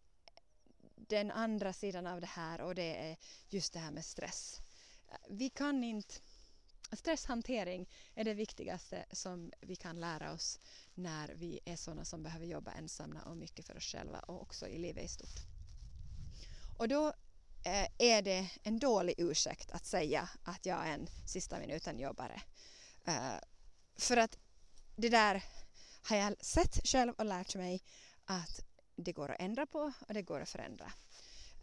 den 0.94 1.30
andra 1.30 1.72
sidan 1.72 2.06
av 2.06 2.20
det 2.20 2.26
här 2.26 2.60
och 2.60 2.74
det 2.74 3.10
är 3.10 3.16
just 3.48 3.72
det 3.72 3.78
här 3.78 3.90
med 3.90 4.04
stress. 4.04 4.58
Vi 5.28 5.50
kan 5.50 5.84
inte 5.84 6.14
Stresshantering 6.93 7.88
är 8.14 8.24
det 8.24 8.34
viktigaste 8.34 9.05
som 9.12 9.53
vi 9.61 9.76
kan 9.76 10.01
lära 10.01 10.32
oss 10.32 10.59
när 10.95 11.34
vi 11.34 11.61
är 11.64 11.76
sådana 11.76 12.05
som 12.05 12.22
behöver 12.22 12.47
jobba 12.47 12.72
ensamma 12.72 13.22
och 13.22 13.36
mycket 13.36 13.66
för 13.66 13.76
oss 13.76 13.84
själva 13.84 14.18
och 14.18 14.43
också 14.43 14.68
i 14.68 14.78
livet 14.78 15.05
i 15.05 15.09
stort. 15.09 15.47
Och 16.78 16.88
då 16.88 17.09
eh, 17.64 17.88
är 17.99 18.22
det 18.22 18.51
en 18.62 18.78
dålig 18.78 19.14
ursäkt 19.18 19.72
att 19.72 19.86
säga 19.86 20.28
att 20.45 20.66
jag 20.66 20.86
är 20.86 20.95
en 20.95 21.09
sista 21.26 21.59
minuten-jobbare. 21.59 22.43
Eh, 23.05 23.38
för 23.97 24.16
att 24.16 24.38
det 24.97 25.09
där 25.09 25.45
har 26.03 26.16
jag 26.16 26.45
sett 26.45 26.86
själv 26.86 27.12
och 27.18 27.24
lärt 27.24 27.55
mig 27.55 27.82
att 28.24 28.64
det 28.97 29.12
går 29.12 29.30
att 29.30 29.40
ändra 29.40 29.66
på 29.66 29.93
och 30.09 30.14
det 30.14 30.22
går 30.22 30.40
att 30.40 30.49
förändra. 30.49 30.93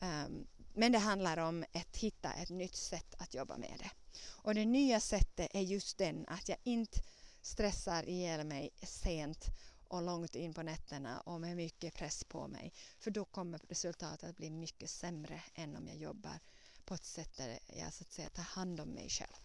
Ehm, 0.02 0.48
men 0.74 0.92
det 0.92 0.98
handlar 1.00 1.38
om 1.38 1.66
att 1.74 1.98
hitta 1.98 2.34
ett 2.34 2.50
nytt 2.50 2.76
sätt 2.76 3.16
att 3.18 3.34
jobba 3.34 3.58
med 3.58 3.76
det. 3.80 3.92
Och 4.28 4.56
det 4.56 4.66
nya 4.66 5.00
sättet 5.00 5.48
är 5.54 5.62
just 5.62 5.98
den 5.98 6.26
att 6.28 6.50
jag 6.50 6.58
inte 6.64 7.00
stressar 7.42 8.10
ihjäl 8.10 8.48
mig 8.48 8.70
sent 8.84 9.46
och 9.88 10.02
långt 10.02 10.36
in 10.36 10.54
på 10.54 10.64
nätterna 10.64 11.20
och 11.20 11.42
med 11.42 11.56
mycket 11.56 11.94
press 11.94 12.24
på 12.24 12.48
mig. 12.48 12.74
För 13.00 13.12
då 13.12 13.26
kommer 13.26 13.60
resultatet 13.70 14.30
att 14.30 14.38
bli 14.38 14.50
mycket 14.50 14.90
sämre 14.90 15.42
än 15.56 15.76
om 15.76 15.88
jag 15.88 15.98
jobbar 15.98 16.40
på 16.86 16.94
ett 16.94 17.06
sätt 17.06 17.38
där 17.38 17.60
jag 17.68 17.94
så 17.94 18.04
att 18.04 18.12
säga 18.12 18.30
tar 18.30 18.44
hand 18.44 18.80
om 18.80 18.90
mig 18.90 19.10
själv. 19.10 19.36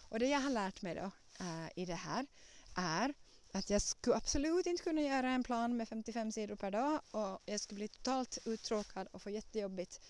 Och 0.00 0.18
det 0.18 0.26
jag 0.26 0.40
har 0.40 0.50
lärt 0.50 0.82
mig 0.82 0.94
då 0.94 1.10
äh, 1.40 1.68
i 1.76 1.84
det 1.84 1.94
här 1.94 2.26
är 2.74 3.14
att 3.52 3.70
jag 3.70 3.82
skulle 3.82 4.16
absolut 4.16 4.66
inte 4.66 4.82
kunna 4.82 5.00
göra 5.00 5.30
en 5.30 5.42
plan 5.42 5.76
med 5.76 5.88
55 5.88 6.32
sidor 6.32 6.56
per 6.56 6.70
dag 6.70 7.00
och 7.10 7.42
jag 7.44 7.60
skulle 7.60 7.78
bli 7.78 7.88
totalt 7.88 8.38
uttråkad 8.44 9.08
och 9.12 9.22
få 9.22 9.30
jättejobbigt 9.30 10.00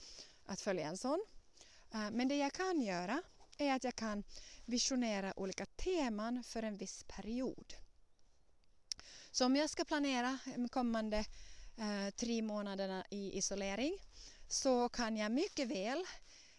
att 0.46 0.60
följa 0.60 0.88
en 0.88 0.96
sån. 0.96 1.24
Äh, 1.94 2.10
men 2.10 2.28
det 2.28 2.36
jag 2.36 2.52
kan 2.52 2.82
göra 2.82 3.22
är 3.58 3.74
att 3.74 3.84
jag 3.84 3.96
kan 3.96 4.24
visionera 4.64 5.32
olika 5.36 5.66
teman 5.66 6.44
för 6.44 6.62
en 6.62 6.76
viss 6.76 7.04
period. 7.08 7.74
Så 9.30 9.46
om 9.46 9.56
jag 9.56 9.70
ska 9.70 9.84
planera 9.84 10.38
de 10.56 10.68
kommande 10.68 11.18
eh, 11.76 12.10
tre 12.16 12.42
månaderna 12.42 13.04
i 13.10 13.38
isolering 13.38 13.98
så 14.48 14.88
kan 14.88 15.16
jag 15.16 15.32
mycket 15.32 15.68
väl 15.68 16.06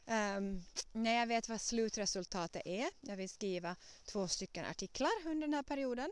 Um, 0.09 0.63
när 0.91 1.15
jag 1.15 1.27
vet 1.27 1.49
vad 1.49 1.61
slutresultatet 1.61 2.61
är, 2.65 2.89
jag 3.01 3.17
vill 3.17 3.29
skriva 3.29 3.75
två 4.05 4.27
stycken 4.27 4.65
artiklar 4.65 5.11
under 5.25 5.47
den 5.47 5.53
här 5.53 5.63
perioden, 5.63 6.11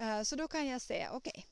uh, 0.00 0.22
så 0.22 0.36
då 0.36 0.48
kan 0.48 0.66
jag 0.66 0.80
säga 0.80 1.10
okej, 1.12 1.46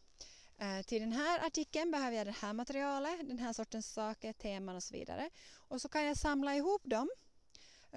okay, 0.56 0.78
uh, 0.78 0.82
till 0.82 1.00
den 1.00 1.12
här 1.12 1.46
artikeln 1.46 1.90
behöver 1.90 2.16
jag 2.16 2.26
det 2.26 2.36
här 2.40 2.52
materialet, 2.52 3.28
den 3.28 3.38
här 3.38 3.52
sortens 3.52 3.92
saker, 3.92 4.32
teman 4.32 4.76
och 4.76 4.82
så 4.82 4.94
vidare. 4.94 5.30
Och 5.56 5.80
så 5.80 5.88
kan 5.88 6.04
jag 6.04 6.16
samla 6.16 6.56
ihop 6.56 6.82
dem 6.84 7.10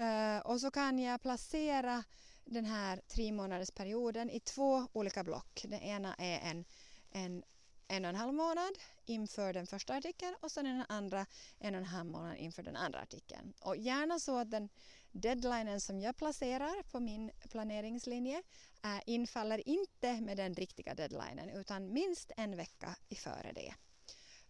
Uh, 0.00 0.38
och 0.38 0.60
så 0.60 0.70
kan 0.70 0.98
jag 0.98 1.22
placera 1.22 2.04
den 2.44 2.64
här 2.64 3.02
tre 3.08 3.32
månadersperioden 3.32 4.30
i 4.30 4.40
två 4.40 4.86
olika 4.92 5.24
block. 5.24 5.64
Den 5.68 5.80
ena 5.80 6.14
är 6.14 6.50
en, 6.50 6.64
en 7.10 7.42
en 7.88 8.04
och 8.04 8.08
en 8.08 8.16
halv 8.16 8.34
månad 8.34 8.78
inför 9.04 9.52
den 9.52 9.66
första 9.66 9.94
artikeln 9.94 10.36
och 10.40 10.50
sen 10.50 10.64
den 10.64 10.84
andra 10.88 11.26
en 11.58 11.74
och 11.74 11.80
en 11.80 11.86
halv 11.86 12.10
månad 12.10 12.36
inför 12.36 12.62
den 12.62 12.76
andra 12.76 13.00
artikeln. 13.00 13.54
Och 13.60 13.76
gärna 13.76 14.18
så 14.18 14.38
att 14.38 14.50
den, 14.50 14.68
deadlinen 15.12 15.80
som 15.80 16.00
jag 16.00 16.16
placerar 16.16 16.82
på 16.82 17.00
min 17.00 17.30
planeringslinje 17.50 18.42
äh, 18.84 19.00
infaller 19.06 19.68
inte 19.68 20.20
med 20.20 20.36
den 20.36 20.54
riktiga 20.54 20.94
deadlinen 20.94 21.48
utan 21.48 21.92
minst 21.92 22.32
en 22.36 22.56
vecka 22.56 22.96
i 23.08 23.14
före 23.14 23.52
det. 23.54 23.74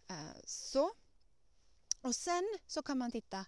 Äh, 0.09 0.41
så. 0.45 0.91
Och 2.01 2.15
sen 2.15 2.57
så 2.67 2.81
kan 2.81 2.97
man 2.97 3.11
titta 3.11 3.45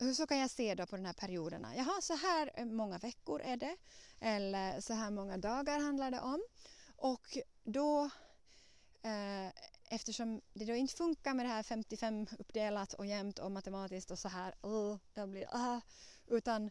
hur 0.00 0.14
så 0.14 0.26
kan 0.26 0.38
jag 0.38 0.50
se 0.50 0.74
då 0.74 0.86
på 0.86 0.96
den 0.96 1.06
här 1.06 1.12
perioderna. 1.12 1.76
Jaha, 1.76 2.00
så 2.00 2.16
här 2.16 2.50
eh, 2.54 2.64
många 2.64 2.98
veckor 2.98 3.40
är 3.40 3.56
det 3.56 3.76
eller 4.20 4.80
så 4.80 4.92
här 4.92 5.10
många 5.10 5.36
dagar 5.36 5.80
handlar 5.80 6.10
det 6.10 6.20
om. 6.20 6.42
Och 6.96 7.38
då 7.64 8.10
eh, 9.02 9.48
eftersom 9.90 10.40
det 10.52 10.64
då 10.64 10.74
inte 10.74 10.94
funkar 10.94 11.34
med 11.34 11.46
det 11.46 11.50
här 11.50 11.62
55 11.62 12.26
uppdelat 12.38 12.94
och 12.94 13.06
jämnt 13.06 13.38
och 13.38 13.52
matematiskt 13.52 14.10
och 14.10 14.18
så 14.18 14.28
här, 14.28 14.54
uh, 14.66 14.96
jag 15.14 15.28
blir, 15.28 15.54
uh, 15.54 15.78
utan 16.26 16.70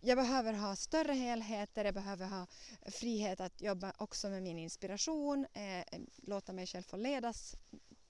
jag 0.00 0.18
behöver 0.18 0.52
ha 0.52 0.76
större 0.76 1.12
helheter, 1.12 1.84
jag 1.84 1.94
behöver 1.94 2.26
ha 2.26 2.46
frihet 2.86 3.40
att 3.40 3.60
jobba 3.60 3.92
också 3.98 4.28
med 4.28 4.42
min 4.42 4.58
inspiration, 4.58 5.46
eh, 5.52 6.00
låta 6.16 6.52
mig 6.52 6.66
själv 6.66 6.82
få 6.82 6.96
ledas 6.96 7.56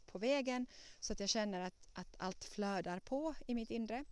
på 0.06 0.18
vägen 0.18 0.66
så 1.00 1.12
att 1.12 1.20
jag 1.20 1.28
känner 1.28 1.60
att, 1.60 1.88
att 1.92 2.14
allt 2.18 2.44
flödar 2.44 2.98
på 2.98 3.34
i 3.46 3.54
mitt 3.54 3.70
inre. 3.70 4.04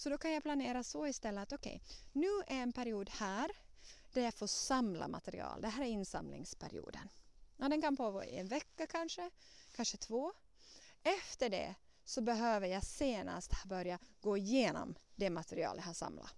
Så 0.00 0.10
då 0.10 0.18
kan 0.18 0.32
jag 0.32 0.42
planera 0.42 0.84
så 0.84 1.06
istället 1.06 1.42
att 1.42 1.52
okej, 1.52 1.82
okay, 1.84 1.96
nu 2.12 2.28
är 2.46 2.62
en 2.62 2.72
period 2.72 3.10
här 3.10 3.50
där 4.12 4.22
jag 4.22 4.34
får 4.34 4.46
samla 4.46 5.08
material. 5.08 5.62
Det 5.62 5.68
här 5.68 5.82
är 5.82 5.88
insamlingsperioden. 5.88 7.08
Ja, 7.56 7.68
den 7.68 7.82
kan 7.82 7.96
pågå 7.96 8.24
i 8.24 8.36
en 8.36 8.48
vecka 8.48 8.86
kanske, 8.86 9.30
kanske 9.76 9.96
två. 9.96 10.32
Efter 11.02 11.48
det 11.48 11.74
så 12.04 12.20
behöver 12.20 12.68
jag 12.68 12.84
senast 12.84 13.64
börja 13.64 13.98
gå 14.20 14.36
igenom 14.36 14.94
det 15.16 15.30
material 15.30 15.76
jag 15.76 15.84
har 15.84 15.94
samlat. 15.94 16.34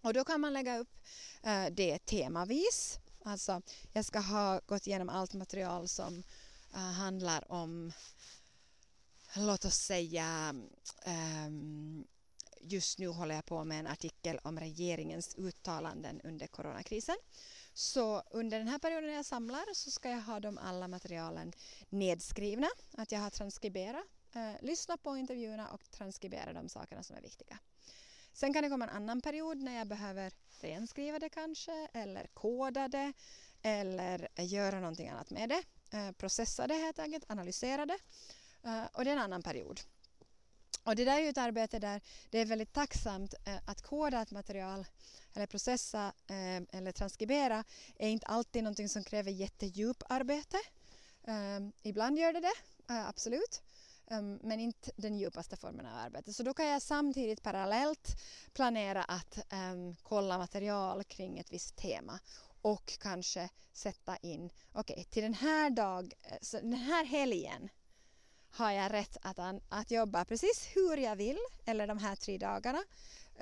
Och 0.00 0.14
då 0.14 0.24
kan 0.24 0.40
man 0.40 0.52
lägga 0.52 0.78
upp 0.78 0.96
eh, 1.42 1.66
det 1.66 1.98
temavis. 1.98 2.98
Alltså, 3.24 3.62
jag 3.92 4.04
ska 4.04 4.20
ha 4.20 4.60
gått 4.66 4.86
igenom 4.86 5.08
allt 5.08 5.34
material 5.34 5.88
som 5.88 6.22
eh, 6.74 6.80
handlar 6.80 7.52
om, 7.52 7.92
låt 9.36 9.64
oss 9.64 9.76
säga, 9.76 10.54
um, 11.46 12.06
just 12.60 12.98
nu 12.98 13.08
håller 13.08 13.34
jag 13.34 13.44
på 13.44 13.64
med 13.64 13.80
en 13.80 13.86
artikel 13.86 14.38
om 14.42 14.60
regeringens 14.60 15.34
uttalanden 15.38 16.20
under 16.20 16.46
coronakrisen. 16.46 17.16
Så 17.74 18.22
under 18.30 18.58
den 18.58 18.68
här 18.68 18.78
perioden 18.78 19.12
jag 19.12 19.24
samlar 19.24 19.74
så 19.74 19.90
ska 19.90 20.10
jag 20.10 20.20
ha 20.20 20.40
de 20.40 20.58
alla 20.58 20.88
materialen 20.88 21.52
nedskrivna, 21.88 22.68
att 22.96 23.12
jag 23.12 23.20
har 23.20 23.30
transkriberat, 23.30 24.04
eh, 24.34 24.52
lyssnat 24.60 25.02
på 25.02 25.16
intervjuerna 25.16 25.68
och 25.68 25.90
transkriberat 25.90 26.54
de 26.54 26.68
sakerna 26.68 27.02
som 27.02 27.16
är 27.16 27.20
viktiga. 27.20 27.58
Sen 28.32 28.52
kan 28.52 28.62
det 28.62 28.68
komma 28.68 28.84
en 28.84 28.96
annan 28.96 29.20
period 29.20 29.58
när 29.58 29.78
jag 29.78 29.86
behöver 29.86 30.32
renskriva 30.60 31.18
det 31.18 31.28
kanske 31.28 31.88
eller 31.92 32.26
koda 32.26 32.88
det 32.88 33.12
eller 33.62 34.28
göra 34.36 34.80
någonting 34.80 35.08
annat 35.08 35.30
med 35.30 35.48
det. 35.48 35.62
Eh, 35.98 36.12
processa 36.12 36.66
det 36.66 36.74
helt 36.74 36.98
enkelt, 36.98 37.30
analysera 37.30 37.86
det. 37.86 37.98
Eh, 38.62 38.84
och 38.92 39.04
det 39.04 39.10
är 39.10 39.16
en 39.16 39.22
annan 39.22 39.42
period. 39.42 39.80
Och 40.84 40.96
det 40.96 41.04
där 41.04 41.16
är 41.16 41.20
ju 41.20 41.28
ett 41.28 41.38
arbete 41.38 41.78
där 41.78 42.00
det 42.30 42.38
är 42.38 42.46
väldigt 42.46 42.72
tacksamt 42.72 43.34
eh, 43.44 43.56
att 43.64 43.82
koda 43.82 44.22
ett 44.22 44.30
material 44.30 44.86
eller 45.34 45.46
processa 45.46 46.12
eh, 46.26 46.76
eller 46.78 46.92
transkribera 46.92 47.64
är 47.96 48.08
inte 48.08 48.26
alltid 48.26 48.64
någonting 48.64 48.88
som 48.88 49.04
kräver 49.04 49.30
jättedjup 49.30 50.02
arbete. 50.08 50.56
Ehm, 51.26 51.72
ibland 51.82 52.18
gör 52.18 52.32
det 52.32 52.40
det, 52.40 52.94
eh, 52.94 53.08
absolut. 53.08 53.62
Ehm, 54.06 54.38
men 54.42 54.60
inte 54.60 54.90
den 54.96 55.18
djupaste 55.18 55.56
formen 55.56 55.86
av 55.86 55.98
arbete. 55.98 56.32
Så 56.32 56.42
då 56.42 56.54
kan 56.54 56.66
jag 56.66 56.82
samtidigt 56.82 57.42
parallellt 57.42 58.16
planera 58.52 59.02
att 59.02 59.38
um, 59.52 59.96
kolla 60.02 60.38
material 60.38 61.04
kring 61.04 61.38
ett 61.38 61.52
visst 61.52 61.76
tema 61.76 62.18
och 62.62 62.98
kanske 63.00 63.48
sätta 63.72 64.16
in, 64.16 64.50
okej 64.72 64.94
okay, 64.94 65.04
till 65.04 65.22
den 65.22 65.34
här 65.34 65.70
dag, 65.70 66.12
den 66.52 66.74
här 66.74 67.04
helgen 67.04 67.68
har 68.50 68.70
jag 68.70 68.92
rätt 68.92 69.16
att, 69.22 69.38
att 69.68 69.90
jobba 69.90 70.24
precis 70.24 70.68
hur 70.74 70.96
jag 70.96 71.16
vill, 71.16 71.38
eller 71.64 71.86
de 71.86 71.98
här 71.98 72.16
tre 72.16 72.38
dagarna, 72.38 72.82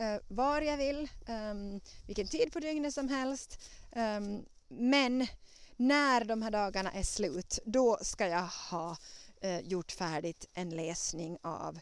uh, 0.00 0.18
var 0.28 0.60
jag 0.60 0.76
vill, 0.76 1.10
um, 1.28 1.80
vilken 2.06 2.26
tid 2.26 2.52
på 2.52 2.60
dygnet 2.60 2.94
som 2.94 3.08
helst. 3.08 3.60
Um, 3.96 4.44
men 4.68 5.26
när 5.76 6.24
de 6.24 6.42
här 6.42 6.50
dagarna 6.50 6.92
är 6.92 7.02
slut, 7.02 7.58
då 7.64 7.98
ska 8.02 8.26
jag 8.28 8.46
ha 8.70 8.96
uh, 9.44 9.60
gjort 9.60 9.92
färdigt 9.92 10.48
en 10.54 10.70
läsning 10.70 11.38
av 11.42 11.78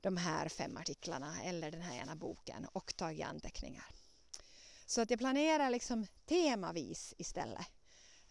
de 0.00 0.16
här 0.16 0.48
fem 0.48 0.76
artiklarna 0.76 1.42
eller 1.42 1.70
den 1.70 1.82
här 1.82 1.96
ena 2.02 2.16
boken 2.16 2.66
och 2.72 2.96
tagit 2.96 3.26
anteckningar. 3.26 3.86
Så 4.86 5.00
att 5.00 5.10
jag 5.10 5.18
planerar 5.18 5.70
liksom 5.70 6.06
temavis 6.26 7.14
istället 7.18 7.66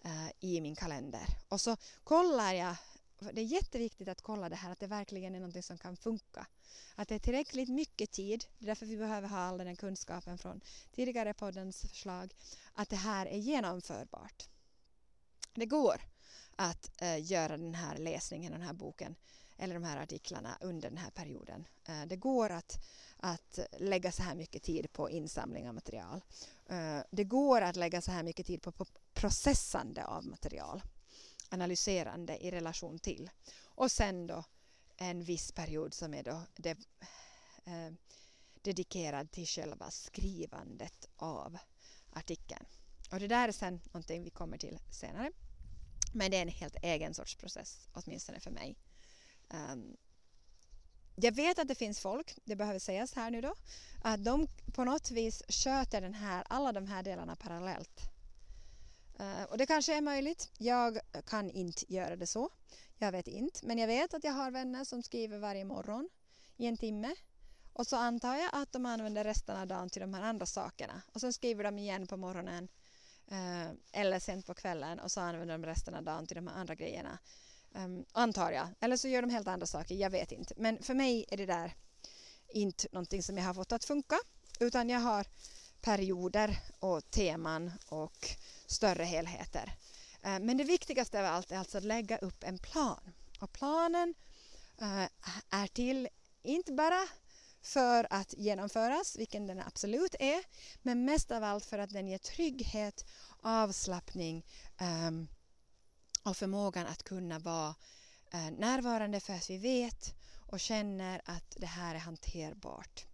uh, 0.05 0.29
i 0.39 0.61
min 0.61 0.75
kalender. 0.75 1.25
Och 1.49 1.61
så 1.61 1.77
kollar 2.03 2.53
jag 2.53 2.75
det 3.19 3.41
är 3.41 3.45
jätteviktigt 3.45 4.07
att 4.07 4.21
kolla 4.21 4.49
det 4.49 4.55
här 4.55 4.71
att 4.71 4.79
det 4.79 4.87
verkligen 4.87 5.35
är 5.35 5.39
något 5.39 5.65
som 5.65 5.77
kan 5.77 5.97
funka. 5.97 6.47
Att 6.95 7.07
det 7.07 7.15
är 7.15 7.19
tillräckligt 7.19 7.69
mycket 7.69 8.11
tid, 8.11 8.45
det 8.57 8.65
är 8.65 8.67
därför 8.67 8.85
vi 8.85 8.97
behöver 8.97 9.27
ha 9.27 9.37
all 9.37 9.57
den 9.57 9.75
kunskapen 9.75 10.37
från 10.37 10.61
tidigare 10.91 11.33
poddens 11.33 11.81
förslag, 11.81 12.33
att 12.73 12.89
det 12.89 12.95
här 12.95 13.25
är 13.25 13.37
genomförbart. 13.37 14.49
Det 15.53 15.65
går 15.65 16.01
att 16.55 17.01
eh, 17.01 17.31
göra 17.31 17.57
den 17.57 17.75
här 17.75 17.97
läsningen, 17.97 18.51
den 18.51 18.61
här 18.61 18.73
boken 18.73 19.15
eller 19.57 19.73
de 19.73 19.83
här 19.83 19.97
artiklarna 20.03 20.57
under 20.61 20.89
den 20.89 20.97
här 20.97 21.09
perioden. 21.09 21.67
Eh, 21.85 22.05
det 22.07 22.15
går 22.15 22.49
att, 22.49 22.85
att 23.17 23.59
lägga 23.79 24.11
så 24.11 24.23
här 24.23 24.35
mycket 24.35 24.63
tid 24.63 24.93
på 24.93 25.09
insamling 25.09 25.67
av 25.67 25.75
material. 25.75 26.21
Eh, 26.65 26.99
det 27.11 27.23
går 27.23 27.61
att 27.61 27.75
lägga 27.75 28.01
så 28.01 28.11
här 28.11 28.23
mycket 28.23 28.45
tid 28.47 28.61
på, 28.61 28.71
på 28.71 28.85
processande 29.13 30.05
av 30.05 30.25
material 30.25 30.81
analyserande 31.49 32.37
i 32.45 32.51
relation 32.51 32.99
till. 32.99 33.29
Och 33.65 33.91
sen 33.91 34.27
då 34.27 34.43
en 34.97 35.23
viss 35.23 35.51
period 35.51 35.93
som 35.93 36.13
är 36.13 36.23
då 36.23 36.41
de, 36.55 36.69
eh, 37.65 37.93
dedikerad 38.61 39.31
till 39.31 39.45
själva 39.45 39.91
skrivandet 39.91 41.09
av 41.15 41.57
artikeln. 42.13 42.65
Och 43.11 43.19
det 43.19 43.27
där 43.27 43.47
är 43.47 43.51
sen 43.51 43.81
någonting 43.85 44.23
vi 44.23 44.29
kommer 44.29 44.57
till 44.57 44.79
senare. 44.91 45.31
Men 46.13 46.31
det 46.31 46.37
är 46.37 46.41
en 46.41 46.47
helt 46.47 46.77
egen 46.81 47.13
sorts 47.13 47.35
process, 47.35 47.87
åtminstone 47.93 48.39
för 48.39 48.51
mig. 48.51 48.77
Um, 49.49 49.97
jag 51.15 51.31
vet 51.31 51.59
att 51.59 51.67
det 51.67 51.75
finns 51.75 51.99
folk, 51.99 52.35
det 52.45 52.55
behöver 52.55 52.79
sägas 52.79 53.13
här 53.13 53.31
nu 53.31 53.41
då, 53.41 53.55
att 54.03 54.23
de 54.23 54.47
på 54.73 54.83
något 54.83 55.11
vis 55.11 55.43
sköter 55.49 56.01
den 56.01 56.13
här, 56.13 56.43
alla 56.49 56.71
de 56.71 56.87
här 56.87 57.03
delarna 57.03 57.35
parallellt. 57.35 58.01
Eh, 59.19 59.43
och 59.43 59.57
det 59.57 59.65
kanske 59.65 59.97
är 59.97 60.01
möjligt. 60.01 60.49
Jag 60.57 60.99
kan 61.25 61.49
inte 61.49 61.93
göra 61.93 62.15
det 62.15 62.27
så. 62.27 62.49
Jag 62.97 63.11
vet 63.11 63.27
inte. 63.27 63.65
Men 63.65 63.77
jag 63.77 63.87
vet 63.87 64.13
att 64.13 64.23
jag 64.23 64.33
har 64.33 64.51
vänner 64.51 64.83
som 64.83 65.03
skriver 65.03 65.39
varje 65.39 65.65
morgon 65.65 66.09
i 66.57 66.65
en 66.65 66.77
timme. 66.77 67.15
Och 67.73 67.87
så 67.87 67.95
antar 67.95 68.35
jag 68.35 68.49
att 68.53 68.71
de 68.71 68.85
använder 68.85 69.23
resten 69.23 69.57
av 69.57 69.67
dagen 69.67 69.89
till 69.89 70.01
de 70.01 70.13
här 70.13 70.21
andra 70.21 70.45
sakerna. 70.45 71.01
Och 71.13 71.21
sen 71.21 71.33
skriver 71.33 71.63
de 71.63 71.79
igen 71.79 72.07
på 72.07 72.17
morgonen 72.17 72.67
eh, 73.27 73.69
eller 73.91 74.19
sent 74.19 74.45
på 74.45 74.53
kvällen 74.53 74.99
och 74.99 75.11
så 75.11 75.21
använder 75.21 75.57
de 75.57 75.65
resten 75.65 75.95
av 75.95 76.03
dagen 76.03 76.27
till 76.27 76.35
de 76.35 76.47
här 76.47 76.55
andra 76.55 76.75
grejerna. 76.75 77.19
Um, 77.73 78.05
antar 78.11 78.51
jag. 78.51 78.67
Eller 78.79 78.97
så 78.97 79.07
gör 79.07 79.21
de 79.21 79.29
helt 79.29 79.47
andra 79.47 79.67
saker. 79.67 79.95
Jag 79.95 80.09
vet 80.09 80.31
inte. 80.31 80.53
Men 80.57 80.83
för 80.83 80.93
mig 80.93 81.25
är 81.29 81.37
det 81.37 81.45
där 81.45 81.75
inte 82.49 82.87
någonting 82.91 83.23
som 83.23 83.37
jag 83.37 83.45
har 83.45 83.53
fått 83.53 83.71
att 83.71 83.85
funka. 83.85 84.17
Utan 84.59 84.89
jag 84.89 84.99
har 84.99 85.27
perioder 85.81 86.59
och 86.79 87.11
teman 87.11 87.71
och 87.89 88.27
större 88.65 89.03
helheter. 89.03 89.73
Eh, 90.21 90.39
men 90.39 90.57
det 90.57 90.63
viktigaste 90.63 91.19
av 91.19 91.25
allt 91.25 91.51
är 91.51 91.57
alltså 91.57 91.77
att 91.77 91.83
lägga 91.83 92.17
upp 92.17 92.43
en 92.43 92.57
plan. 92.57 93.13
Och 93.39 93.51
planen 93.51 94.13
eh, 94.81 95.07
är 95.49 95.67
till 95.67 96.07
inte 96.43 96.71
bara 96.71 97.07
för 97.61 98.07
att 98.09 98.33
genomföras, 98.37 99.15
vilken 99.17 99.47
den 99.47 99.59
absolut 99.59 100.15
är, 100.19 100.43
men 100.81 101.05
mest 101.05 101.31
av 101.31 101.43
allt 101.43 101.65
för 101.65 101.79
att 101.79 101.89
den 101.89 102.07
ger 102.07 102.17
trygghet, 102.17 103.05
avslappning 103.41 104.45
um, 104.81 105.27
och 106.23 106.37
förmågan 106.37 106.87
att 106.87 107.03
kunna 107.03 107.39
vara 107.39 107.75
uh, 108.33 108.51
närvarande 108.51 109.19
för 109.19 109.33
att 109.33 109.49
vi 109.49 109.57
vet 109.57 110.13
och 110.47 110.59
känner 110.59 111.21
att 111.25 111.55
det 111.57 111.67
här 111.67 111.95
är 111.95 111.99
hanterbart. 111.99 113.05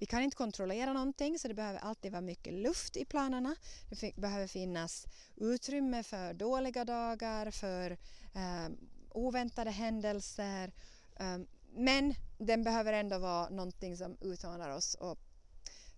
Vi 0.00 0.06
kan 0.06 0.22
inte 0.22 0.36
kontrollera 0.36 0.92
någonting 0.92 1.38
så 1.38 1.48
det 1.48 1.54
behöver 1.54 1.78
alltid 1.78 2.12
vara 2.12 2.22
mycket 2.22 2.54
luft 2.54 2.96
i 2.96 3.04
planerna. 3.04 3.56
Det 3.88 4.16
behöver 4.16 4.46
finnas 4.46 5.06
utrymme 5.36 6.02
för 6.02 6.34
dåliga 6.34 6.84
dagar, 6.84 7.50
för 7.50 7.90
eh, 8.34 8.68
oväntade 9.10 9.70
händelser. 9.70 10.72
Eh, 11.16 11.38
men 11.74 12.14
den 12.38 12.64
behöver 12.64 12.92
ändå 12.92 13.18
vara 13.18 13.48
någonting 13.48 13.96
som 13.96 14.16
utmanar 14.20 14.70
oss 14.70 14.94
och 14.94 15.18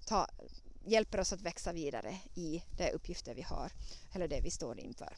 ta, 0.07 0.29
hjälper 0.85 1.21
oss 1.21 1.33
att 1.33 1.43
växa 1.43 1.73
vidare 1.73 2.17
i 2.35 2.63
de 2.79 2.91
uppgifter 2.91 3.35
vi 3.35 3.43
har 3.43 3.73
eller 4.13 4.29
det 4.29 4.41
vi 4.41 4.51
står 4.51 4.81
inför. 4.81 5.17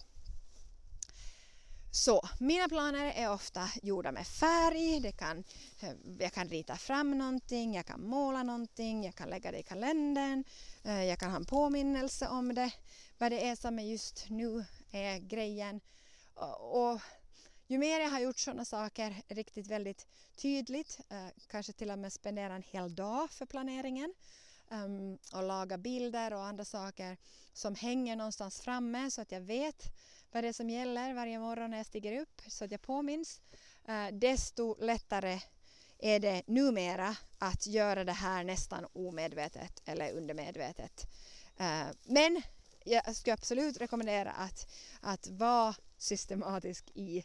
Så 1.95 2.28
mina 2.40 2.68
planer 2.68 3.12
är 3.16 3.32
ofta 3.32 3.70
gjorda 3.82 4.12
med 4.12 4.26
färg, 4.26 5.01
det 5.01 5.12
kan, 5.12 5.45
eh, 5.80 5.92
jag 6.18 6.32
kan 6.32 6.49
rita 6.49 6.76
fram 6.76 7.18
någonting, 7.18 7.74
jag 7.74 7.86
kan 7.86 8.07
måla 8.09 8.42
någonting, 8.42 9.05
jag 9.05 9.14
kan 9.14 9.28
lägga 9.28 9.53
det 9.53 9.59
i 9.59 9.62
kalendern, 9.62 10.45
eh, 10.84 11.05
jag 11.05 11.18
kan 11.18 11.30
ha 11.30 11.36
en 11.36 11.45
påminnelse 11.45 12.28
om 12.28 12.55
det, 12.55 12.72
vad 13.18 13.32
det 13.32 13.47
är 13.47 13.57
som 13.57 13.78
är 13.78 13.82
just 13.82 14.26
nu 14.28 14.64
är 14.90 15.18
grejen. 15.18 15.80
Och, 16.34 16.92
och 16.92 17.01
ju 17.66 17.78
mer 17.78 18.01
jag 18.01 18.11
har 18.11 18.20
gjort 18.20 18.38
sådana 18.38 18.64
saker 18.64 19.22
riktigt 19.28 19.66
väldigt 19.66 20.07
tydligt, 20.36 21.01
eh, 21.09 21.28
kanske 21.49 21.72
till 21.72 21.90
och 21.90 21.99
med 21.99 22.12
spendera 22.12 22.55
en 22.55 22.62
hel 22.62 22.95
dag 22.95 23.30
för 23.30 23.47
planeringen 23.47 24.14
um, 24.70 25.18
och 25.32 25.42
laga 25.42 25.78
bilder 25.78 26.32
och 26.32 26.45
andra 26.45 26.64
saker 26.64 27.16
som 27.53 27.74
hänger 27.74 28.16
någonstans 28.16 28.61
framme 28.61 29.11
så 29.11 29.20
att 29.20 29.32
jag 29.32 29.40
vet 29.40 29.84
vad 30.35 30.45
det 30.45 30.49
är 30.49 30.53
som 30.53 30.70
gäller 30.70 31.14
varje 31.14 31.39
morgon 31.39 31.70
när 31.70 31.76
jag 31.76 31.87
stiger 31.87 32.20
upp 32.20 32.43
så 32.47 32.64
att 32.64 32.70
jag 32.70 32.82
påminns, 32.82 33.41
eh, 33.85 34.07
desto 34.12 34.76
lättare 34.80 35.41
är 35.99 36.20
det 36.20 36.43
numera 36.47 37.16
att 37.39 37.66
göra 37.66 38.05
det 38.05 38.12
här 38.12 38.45
nästan 38.45 38.87
omedvetet 38.93 39.82
eller 39.85 40.12
undermedvetet. 40.12 41.07
Eh, 41.57 41.87
men 42.03 42.43
jag 42.85 43.16
skulle 43.16 43.35
absolut 43.35 43.80
rekommendera 43.80 44.32
att, 44.32 44.66
att 45.01 45.28
vara 45.28 45.74
systematisk 45.99 46.91
i 46.95 47.24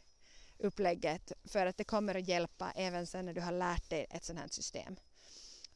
upplägget 0.58 1.32
för 1.46 1.66
att 1.66 1.78
det 1.78 1.84
kommer 1.84 2.16
att 2.16 2.28
hjälpa 2.28 2.72
även 2.76 3.08
sen 3.08 3.26
när 3.26 3.34
du 3.34 3.42
har 3.42 3.52
lärt 3.52 3.90
dig 3.90 4.06
ett 4.10 4.24
sådant 4.24 4.42
här 4.42 4.48
system. 4.50 4.96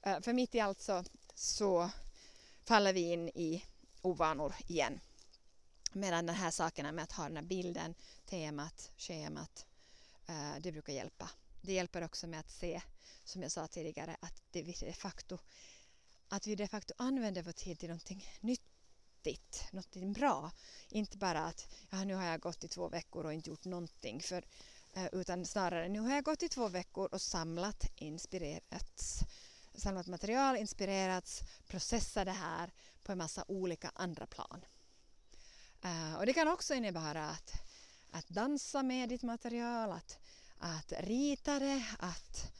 Eh, 0.01 0.19
för 0.21 0.33
mitt 0.33 0.55
i 0.55 0.59
allt 0.59 0.81
så, 0.81 1.03
så 1.35 1.89
faller 2.65 2.93
vi 2.93 3.11
in 3.11 3.29
i 3.29 3.65
ovanor 4.01 4.55
igen. 4.67 4.99
Medan 5.93 6.25
de 6.25 6.33
här 6.33 6.51
sakerna 6.51 6.91
med 6.91 7.03
att 7.03 7.11
ha 7.11 7.23
den 7.23 7.35
här 7.35 7.43
bilden, 7.43 7.95
temat, 8.25 8.91
schemat, 8.97 9.65
eh, 10.27 10.55
det 10.59 10.71
brukar 10.71 10.93
hjälpa. 10.93 11.29
Det 11.61 11.73
hjälper 11.73 12.03
också 12.03 12.27
med 12.27 12.39
att 12.39 12.51
se, 12.51 12.81
som 13.23 13.41
jag 13.41 13.51
sa 13.51 13.67
tidigare, 13.67 14.17
att 14.19 14.41
det 14.51 14.61
de 14.61 14.93
facto, 14.93 15.37
att 16.27 16.47
vi 16.47 16.55
de 16.55 16.67
facto 16.67 16.93
använder 16.97 17.41
vår 17.41 17.51
tid 17.51 17.79
till 17.79 17.89
någonting 17.89 18.25
nyttigt, 18.39 19.67
någonting 19.71 20.13
bra. 20.13 20.51
Inte 20.89 21.17
bara 21.17 21.45
att 21.45 21.67
ja, 21.89 22.03
nu 22.03 22.15
har 22.15 22.25
jag 22.25 22.41
gått 22.41 22.63
i 22.63 22.67
två 22.67 22.89
veckor 22.89 23.25
och 23.25 23.33
inte 23.33 23.49
gjort 23.49 23.65
någonting. 23.65 24.21
För, 24.21 24.45
eh, 24.93 25.07
utan 25.11 25.45
snarare 25.45 25.89
nu 25.89 25.99
har 25.99 26.15
jag 26.15 26.23
gått 26.23 26.43
i 26.43 26.49
två 26.49 26.67
veckor 26.67 27.09
och 27.11 27.21
samlat, 27.21 27.85
inspirerats, 27.95 29.19
samlat 29.75 30.07
material, 30.07 30.57
inspirerats, 30.57 31.41
processat 31.67 32.25
det 32.25 32.31
här 32.31 32.71
på 33.03 33.11
en 33.11 33.17
massa 33.17 33.45
olika 33.47 33.91
andra 33.95 34.27
plan. 34.27 34.65
Uh, 35.85 36.15
och 36.15 36.25
det 36.25 36.33
kan 36.33 36.47
också 36.47 36.73
innebära 36.73 37.29
att, 37.29 37.53
att 38.11 38.27
dansa 38.27 38.83
med 38.83 39.09
ditt 39.09 39.23
material, 39.23 39.91
att, 39.91 40.19
att 40.57 40.93
rita 40.99 41.59
det, 41.59 41.85
att 41.99 42.51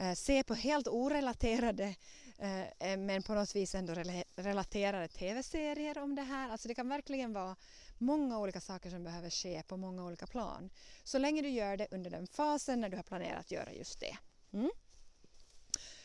uh, 0.00 0.14
se 0.14 0.42
på 0.42 0.54
helt 0.54 0.88
orelaterade 0.88 1.94
uh, 2.42 2.96
men 2.98 3.22
på 3.22 3.34
något 3.34 3.56
vis 3.56 3.74
ändå 3.74 3.94
relaterade 4.36 5.08
tv-serier 5.08 5.98
om 5.98 6.14
det 6.14 6.22
här. 6.22 6.50
Alltså 6.50 6.68
det 6.68 6.74
kan 6.74 6.88
verkligen 6.88 7.32
vara 7.32 7.56
många 7.98 8.38
olika 8.38 8.60
saker 8.60 8.90
som 8.90 9.04
behöver 9.04 9.30
ske 9.30 9.62
på 9.62 9.76
många 9.76 10.04
olika 10.04 10.26
plan. 10.26 10.70
Så 11.04 11.18
länge 11.18 11.42
du 11.42 11.48
gör 11.48 11.76
det 11.76 11.86
under 11.90 12.10
den 12.10 12.26
fasen 12.26 12.80
när 12.80 12.88
du 12.88 12.96
har 12.96 13.04
planerat 13.04 13.40
att 13.40 13.50
göra 13.50 13.72
just 13.72 14.00
det. 14.00 14.16
Mm. 14.52 14.70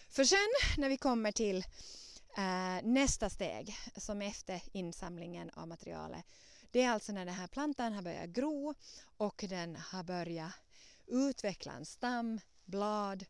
För 0.10 0.24
sen 0.24 0.48
när 0.78 0.90
vi 0.90 0.98
kommer 0.98 1.32
till 1.32 1.66
nästa 2.84 3.30
steg 3.30 3.76
som 3.98 4.22
efter 4.22 4.62
insamlingen 4.72 5.50
av 5.50 5.68
materialet 5.68 6.26
det 6.72 6.82
är 6.82 6.90
alltså 6.90 7.12
när 7.12 7.26
den 7.26 7.36
här 7.36 7.48
plantan 7.48 7.94
har 7.94 8.02
börjat 8.02 8.30
gro 8.30 8.74
och 9.18 9.46
den 9.50 9.76
har 9.76 10.04
börjat 10.04 10.52
utveckla 11.08 11.72
en 11.74 11.86
stam, 11.86 12.40
blad, 12.66 13.26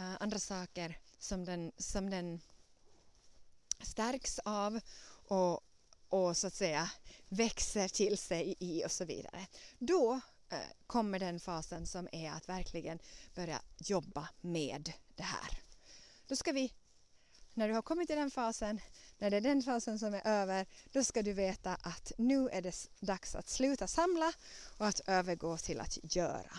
Uh, 0.00 0.16
andra 0.20 0.38
saker 0.38 0.98
som 1.18 1.44
den, 1.44 1.72
som 1.76 2.10
den 2.10 2.40
stärks 3.82 4.38
av 4.38 4.80
och, 5.28 5.60
och 6.08 6.36
så 6.36 6.46
att 6.46 6.54
säga 6.54 6.90
växer 7.28 7.88
till 7.88 8.18
sig 8.18 8.54
i 8.58 8.84
och 8.84 8.92
så 8.92 9.04
vidare. 9.04 9.46
Då 9.78 10.14
uh, 10.52 10.58
kommer 10.86 11.18
den 11.18 11.40
fasen 11.40 11.86
som 11.86 12.08
är 12.12 12.30
att 12.30 12.48
verkligen 12.48 12.98
börja 13.34 13.62
jobba 13.78 14.28
med 14.40 14.92
det 15.14 15.22
här. 15.22 15.60
Då 16.26 16.36
ska 16.36 16.52
vi, 16.52 16.72
när 17.54 17.68
du 17.68 17.74
har 17.74 17.82
kommit 17.82 18.08
till 18.08 18.16
den 18.16 18.30
fasen, 18.30 18.80
när 19.18 19.30
det 19.30 19.36
är 19.36 19.40
den 19.40 19.62
fasen 19.62 19.98
som 19.98 20.14
är 20.14 20.26
över, 20.26 20.66
då 20.92 21.04
ska 21.04 21.22
du 21.22 21.32
veta 21.32 21.74
att 21.74 22.12
nu 22.18 22.48
är 22.48 22.62
det 22.62 22.88
dags 23.00 23.34
att 23.34 23.48
sluta 23.48 23.86
samla 23.86 24.32
och 24.78 24.86
att 24.86 25.00
övergå 25.06 25.56
till 25.56 25.80
att 25.80 25.98
göra. 26.02 26.58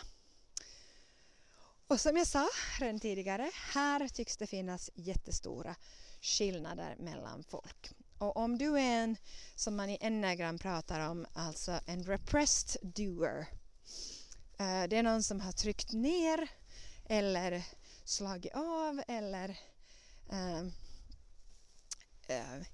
Och 1.87 2.01
som 2.01 2.17
jag 2.17 2.27
sa 2.27 2.49
redan 2.79 2.99
tidigare, 2.99 3.51
här 3.73 4.07
tycks 4.07 4.37
det 4.37 4.47
finnas 4.47 4.89
jättestora 4.93 5.75
skillnader 6.21 6.95
mellan 6.99 7.43
folk. 7.43 7.91
Och 8.17 8.37
om 8.37 8.57
du 8.57 8.79
är 8.79 9.03
en, 9.03 9.17
som 9.55 9.75
man 9.75 9.89
i 9.89 9.97
enneagram 10.01 10.59
pratar 10.59 11.09
om, 11.09 11.25
alltså 11.33 11.79
en 11.85 12.03
repressed 12.03 12.93
doer. 12.95 13.47
Eh, 14.57 14.83
det 14.89 14.97
är 14.97 15.03
någon 15.03 15.23
som 15.23 15.39
har 15.39 15.51
tryckt 15.51 15.91
ner 15.91 16.49
eller 17.05 17.63
slagit 18.03 18.55
av 18.55 19.01
eller 19.07 19.59
eh, 20.31 20.59
eh, 22.27 22.65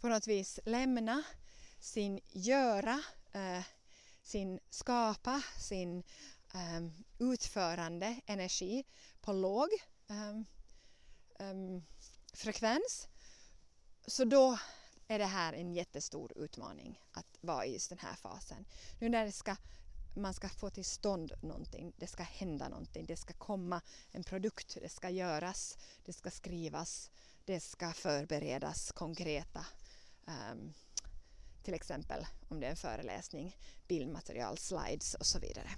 på 0.00 0.08
något 0.08 0.26
vis 0.26 0.60
lämna 0.64 1.22
sin 1.80 2.20
göra, 2.32 3.02
eh, 3.32 3.64
sin 4.22 4.60
skapa, 4.70 5.42
sin 5.58 6.02
ehm, 6.54 6.92
utförande 7.18 8.20
energi 8.26 8.84
på 9.20 9.32
låg 9.32 9.68
ehm, 10.08 10.44
ehm, 11.38 11.82
frekvens. 12.32 13.08
Så 14.06 14.24
då 14.24 14.58
är 15.08 15.18
det 15.18 15.26
här 15.26 15.52
en 15.52 15.72
jättestor 15.72 16.32
utmaning 16.36 17.00
att 17.12 17.38
vara 17.40 17.66
i 17.66 17.72
just 17.72 17.88
den 17.88 17.98
här 17.98 18.14
fasen. 18.14 18.64
Nu 18.98 19.08
när 19.08 19.24
det 19.24 19.32
ska 19.32 19.56
man 20.14 20.34
ska 20.34 20.48
få 20.48 20.70
till 20.70 20.84
stånd 20.84 21.32
någonting, 21.42 21.92
det 21.96 22.06
ska 22.06 22.22
hända 22.22 22.68
någonting, 22.68 23.06
det 23.06 23.16
ska 23.16 23.32
komma 23.32 23.80
en 24.12 24.24
produkt, 24.24 24.78
det 24.82 24.88
ska 24.88 25.10
göras, 25.10 25.78
det 26.04 26.12
ska 26.12 26.30
skrivas, 26.30 27.10
det 27.44 27.60
ska 27.60 27.92
förberedas 27.92 28.92
konkreta 28.92 29.66
um, 30.26 30.74
till 31.62 31.74
exempel 31.74 32.26
om 32.48 32.60
det 32.60 32.66
är 32.66 32.70
en 32.70 32.76
föreläsning, 32.76 33.56
bildmaterial, 33.88 34.58
slides 34.58 35.14
och 35.14 35.26
så 35.26 35.38
vidare. 35.38 35.70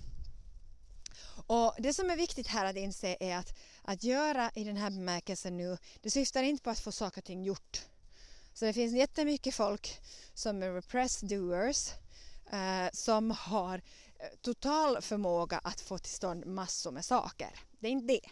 Och 1.46 1.74
Det 1.78 1.94
som 1.94 2.10
är 2.10 2.16
viktigt 2.16 2.46
här 2.46 2.64
att 2.64 2.76
inse 2.76 3.16
är 3.20 3.36
att 3.36 3.54
att 3.82 4.04
göra 4.04 4.50
i 4.54 4.64
den 4.64 4.76
här 4.76 4.90
bemärkelsen 4.90 5.56
nu, 5.56 5.78
det 6.02 6.10
syftar 6.10 6.42
inte 6.42 6.62
på 6.62 6.70
att 6.70 6.78
få 6.78 6.92
saker 6.92 7.20
och 7.20 7.24
ting 7.24 7.44
gjort. 7.44 7.86
Så 8.54 8.64
det 8.64 8.72
finns 8.72 8.94
jättemycket 8.94 9.54
folk 9.54 10.00
som 10.34 10.62
är 10.62 10.72
repressed 10.72 11.28
doers 11.28 11.90
eh, 12.52 12.88
som 12.92 13.30
har 13.30 13.82
total 14.40 15.02
förmåga 15.02 15.58
att 15.58 15.80
få 15.80 15.98
till 15.98 16.12
stånd 16.12 16.46
massor 16.46 16.90
med 16.90 17.04
saker. 17.04 17.60
Det 17.70 17.86
är 17.86 17.92
inte 17.92 18.06
det. 18.06 18.30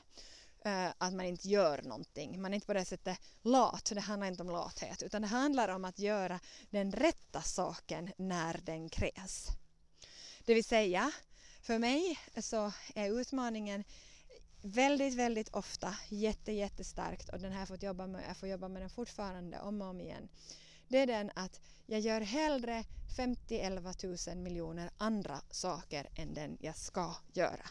Uh, 0.66 0.92
att 0.98 1.14
man 1.14 1.26
inte 1.26 1.48
gör 1.48 1.82
någonting. 1.82 2.42
Man 2.42 2.52
är 2.52 2.54
inte 2.54 2.66
på 2.66 2.74
det 2.74 2.84
sättet 2.84 3.18
lat. 3.42 3.90
Det 3.94 4.00
handlar 4.00 4.28
inte 4.28 4.42
om 4.42 4.50
lathet 4.50 5.02
utan 5.02 5.22
det 5.22 5.28
handlar 5.28 5.68
om 5.68 5.84
att 5.84 5.98
göra 5.98 6.40
den 6.70 6.92
rätta 6.92 7.42
saken 7.42 8.12
när 8.18 8.60
den 8.64 8.88
krävs. 8.88 9.48
Det 10.44 10.54
vill 10.54 10.64
säga, 10.64 11.12
för 11.62 11.78
mig 11.78 12.18
så 12.40 12.72
är 12.94 13.20
utmaningen 13.20 13.84
väldigt, 14.62 15.14
väldigt 15.14 15.48
ofta 15.48 15.96
jätte, 16.08 16.52
jättestarkt 16.52 17.28
och 17.28 17.40
den 17.40 17.52
här 17.52 17.66
fått 17.66 17.82
jobba 17.82 18.06
med, 18.06 18.24
jag 18.28 18.36
får 18.36 18.48
jobba 18.48 18.68
med 18.68 18.82
den 18.82 18.90
fortfarande 18.90 19.60
om 19.60 19.82
och 19.82 19.88
om 19.88 20.00
igen 20.00 20.28
det 20.88 20.98
är 20.98 21.06
den 21.06 21.30
att 21.34 21.60
jag 21.86 22.00
gör 22.00 22.20
hellre 22.20 22.84
50-11 23.16 24.34
000 24.34 24.42
miljoner 24.42 24.90
andra 24.96 25.40
saker 25.50 26.08
än 26.14 26.34
den 26.34 26.58
jag 26.60 26.76
ska 26.76 27.14
göra. 27.32 27.70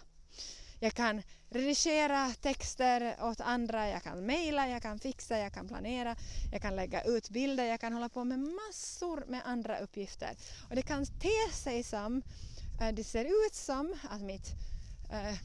Jag 0.80 0.94
kan 0.94 1.22
redigera 1.50 2.34
texter 2.42 3.16
åt 3.22 3.42
andra, 3.42 3.90
jag 3.90 4.04
kan 4.04 4.26
mejla, 4.26 4.68
jag 4.68 4.82
kan 4.82 5.00
fixa, 5.00 5.38
jag 5.38 5.54
kan 5.54 5.68
planera, 5.68 6.16
jag 6.52 6.62
kan 6.62 6.76
lägga 6.76 7.04
ut 7.04 7.30
bilder, 7.30 7.64
jag 7.64 7.80
kan 7.80 7.94
hålla 7.94 8.10
på 8.10 8.24
med 8.24 8.40
massor 8.40 9.24
med 9.28 9.42
andra 9.46 9.80
uppgifter. 9.80 10.38
Och 10.70 10.76
det 10.76 10.82
kan 10.82 11.06
te 11.06 11.54
sig 11.54 11.84
som, 11.84 12.22
eh, 12.82 12.94
det 12.94 13.04
ser 13.04 13.26
ut 13.26 13.56
som 13.56 13.96
att 14.10 14.22
mitt 14.22 14.48
eh, 15.12 15.38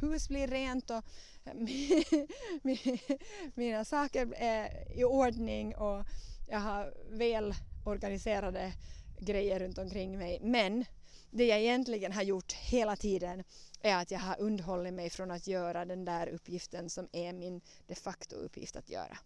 hus 0.00 0.28
blir 0.28 0.48
rent 0.48 0.90
och 0.90 1.04
mina 3.54 3.84
saker 3.84 4.34
är 4.36 4.92
i 4.98 5.04
ordning 5.04 5.76
och 5.76 6.04
jag 6.48 6.58
har 6.58 6.94
väl 7.10 7.54
organiserade 7.84 8.72
grejer 9.20 9.60
runt 9.60 9.78
omkring 9.78 10.18
mig 10.18 10.40
men 10.42 10.84
det 11.30 11.46
jag 11.46 11.58
egentligen 11.60 12.12
har 12.12 12.22
gjort 12.22 12.52
hela 12.52 12.96
tiden 12.96 13.44
är 13.80 13.96
att 13.96 14.10
jag 14.10 14.18
har 14.18 14.40
undhållit 14.40 14.94
mig 14.94 15.10
från 15.10 15.30
att 15.30 15.46
göra 15.46 15.84
den 15.84 16.04
där 16.04 16.26
uppgiften 16.26 16.90
som 16.90 17.08
är 17.12 17.32
min 17.32 17.60
de 17.86 17.94
facto 17.94 18.36
uppgift 18.36 18.76
att 18.76 18.90
göra. 18.90 19.18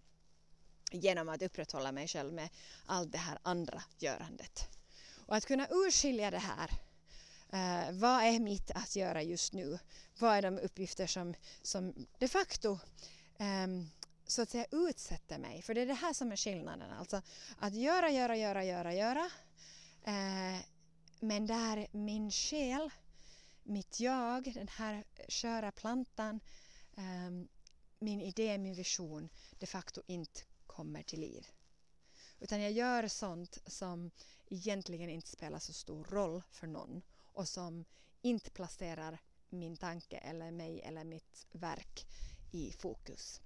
Genom 0.93 1.29
att 1.29 1.43
upprätthålla 1.43 1.93
mig 1.93 2.09
själv 2.09 2.33
med 2.33 2.49
allt 2.87 3.12
det 3.12 3.18
här 3.18 3.39
andra 3.43 3.83
görandet. 3.99 4.68
Och 5.27 5.37
att 5.37 5.47
kunna 5.47 5.66
urskilja 5.70 6.31
det 6.31 6.39
här 6.39 6.70
Uh, 7.55 7.93
vad 7.93 8.23
är 8.23 8.41
mitt 8.41 8.70
att 8.70 8.97
göra 8.97 9.23
just 9.23 9.53
nu? 9.53 9.79
Vad 10.18 10.37
är 10.37 10.43
de 10.43 10.59
uppgifter 10.59 11.07
som, 11.07 11.35
som 11.62 12.07
de 12.18 12.29
facto 12.29 12.79
um, 13.39 13.91
så 14.27 14.43
att 14.43 14.51
säga 14.51 14.66
utsätter 14.70 15.39
mig? 15.39 15.62
För 15.62 15.75
det 15.75 15.81
är 15.81 15.87
det 15.87 15.95
här 15.95 16.12
som 16.12 16.33
är 16.33 16.37
skillnaden. 16.37 16.91
Alltså 16.91 17.23
att 17.59 17.75
göra, 17.75 18.11
göra, 18.11 18.37
göra, 18.37 18.64
göra, 18.64 18.95
göra. 18.95 19.31
Eh, 20.05 20.61
men 21.20 21.47
där 21.47 21.87
min 21.93 22.31
själ, 22.31 22.91
mitt 23.62 24.01
jag, 24.01 24.55
den 24.55 24.68
här 24.68 25.05
sköra 25.29 25.73
plantan, 25.73 26.41
eh, 26.97 27.47
min 27.99 28.20
idé, 28.20 28.59
min 28.59 28.75
vision 28.75 29.29
de 29.59 29.66
facto 29.66 30.03
inte 30.07 30.41
kommer 30.66 31.03
till 31.03 31.20
liv. 31.20 31.47
Utan 32.41 32.61
jag 32.61 32.73
gör 32.73 33.09
sånt 33.09 33.59
som 33.66 34.11
egentligen 34.49 35.11
inte 35.11 35.29
spelar 35.29 35.59
så 35.59 35.73
stor 35.73 36.05
roll 36.05 36.43
för 36.51 36.66
någon 36.66 37.03
och 37.33 37.49
som 37.49 37.85
inte 38.23 38.51
placerar 38.51 39.18
min 39.49 39.77
tanke 39.77 40.16
eller 40.16 40.51
mig 40.51 40.81
eller 40.81 41.05
mitt 41.05 41.47
verk 41.53 42.07
i 42.53 42.73
fokus. 42.73 43.41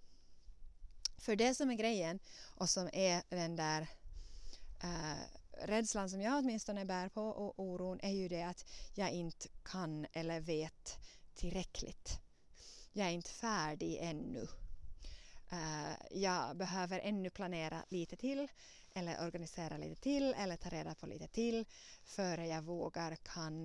För 1.18 1.36
det 1.36 1.54
som 1.54 1.70
är 1.70 1.74
grejen 1.74 2.18
och 2.54 2.70
som 2.70 2.90
är 2.92 3.22
den 3.28 3.56
där 3.56 3.86
äh, 4.82 5.38
rädslan 5.62 6.10
som 6.10 6.20
jag 6.20 6.38
åtminstone 6.38 6.84
bär 6.84 7.08
på 7.08 7.22
och 7.22 7.54
oron 7.60 8.00
är 8.02 8.12
ju 8.12 8.28
det 8.28 8.42
att 8.42 8.64
jag 8.94 9.10
inte 9.10 9.48
kan 9.62 10.06
eller 10.12 10.40
vet 10.40 10.98
tillräckligt. 11.34 12.18
Jag 12.92 13.06
är 13.06 13.10
inte 13.10 13.30
färdig 13.30 13.98
ännu. 14.00 14.48
Uh, 15.52 15.94
jag 16.10 16.56
behöver 16.56 17.00
ännu 17.00 17.30
planera 17.30 17.84
lite 17.88 18.16
till 18.16 18.48
eller 18.94 19.26
organisera 19.26 19.76
lite 19.76 20.00
till 20.00 20.34
eller 20.34 20.56
ta 20.56 20.68
reda 20.68 20.94
på 20.94 21.06
lite 21.06 21.28
till 21.28 21.64
före 22.04 22.46
jag 22.46 22.62
vågar 22.62 23.16
kan 23.16 23.64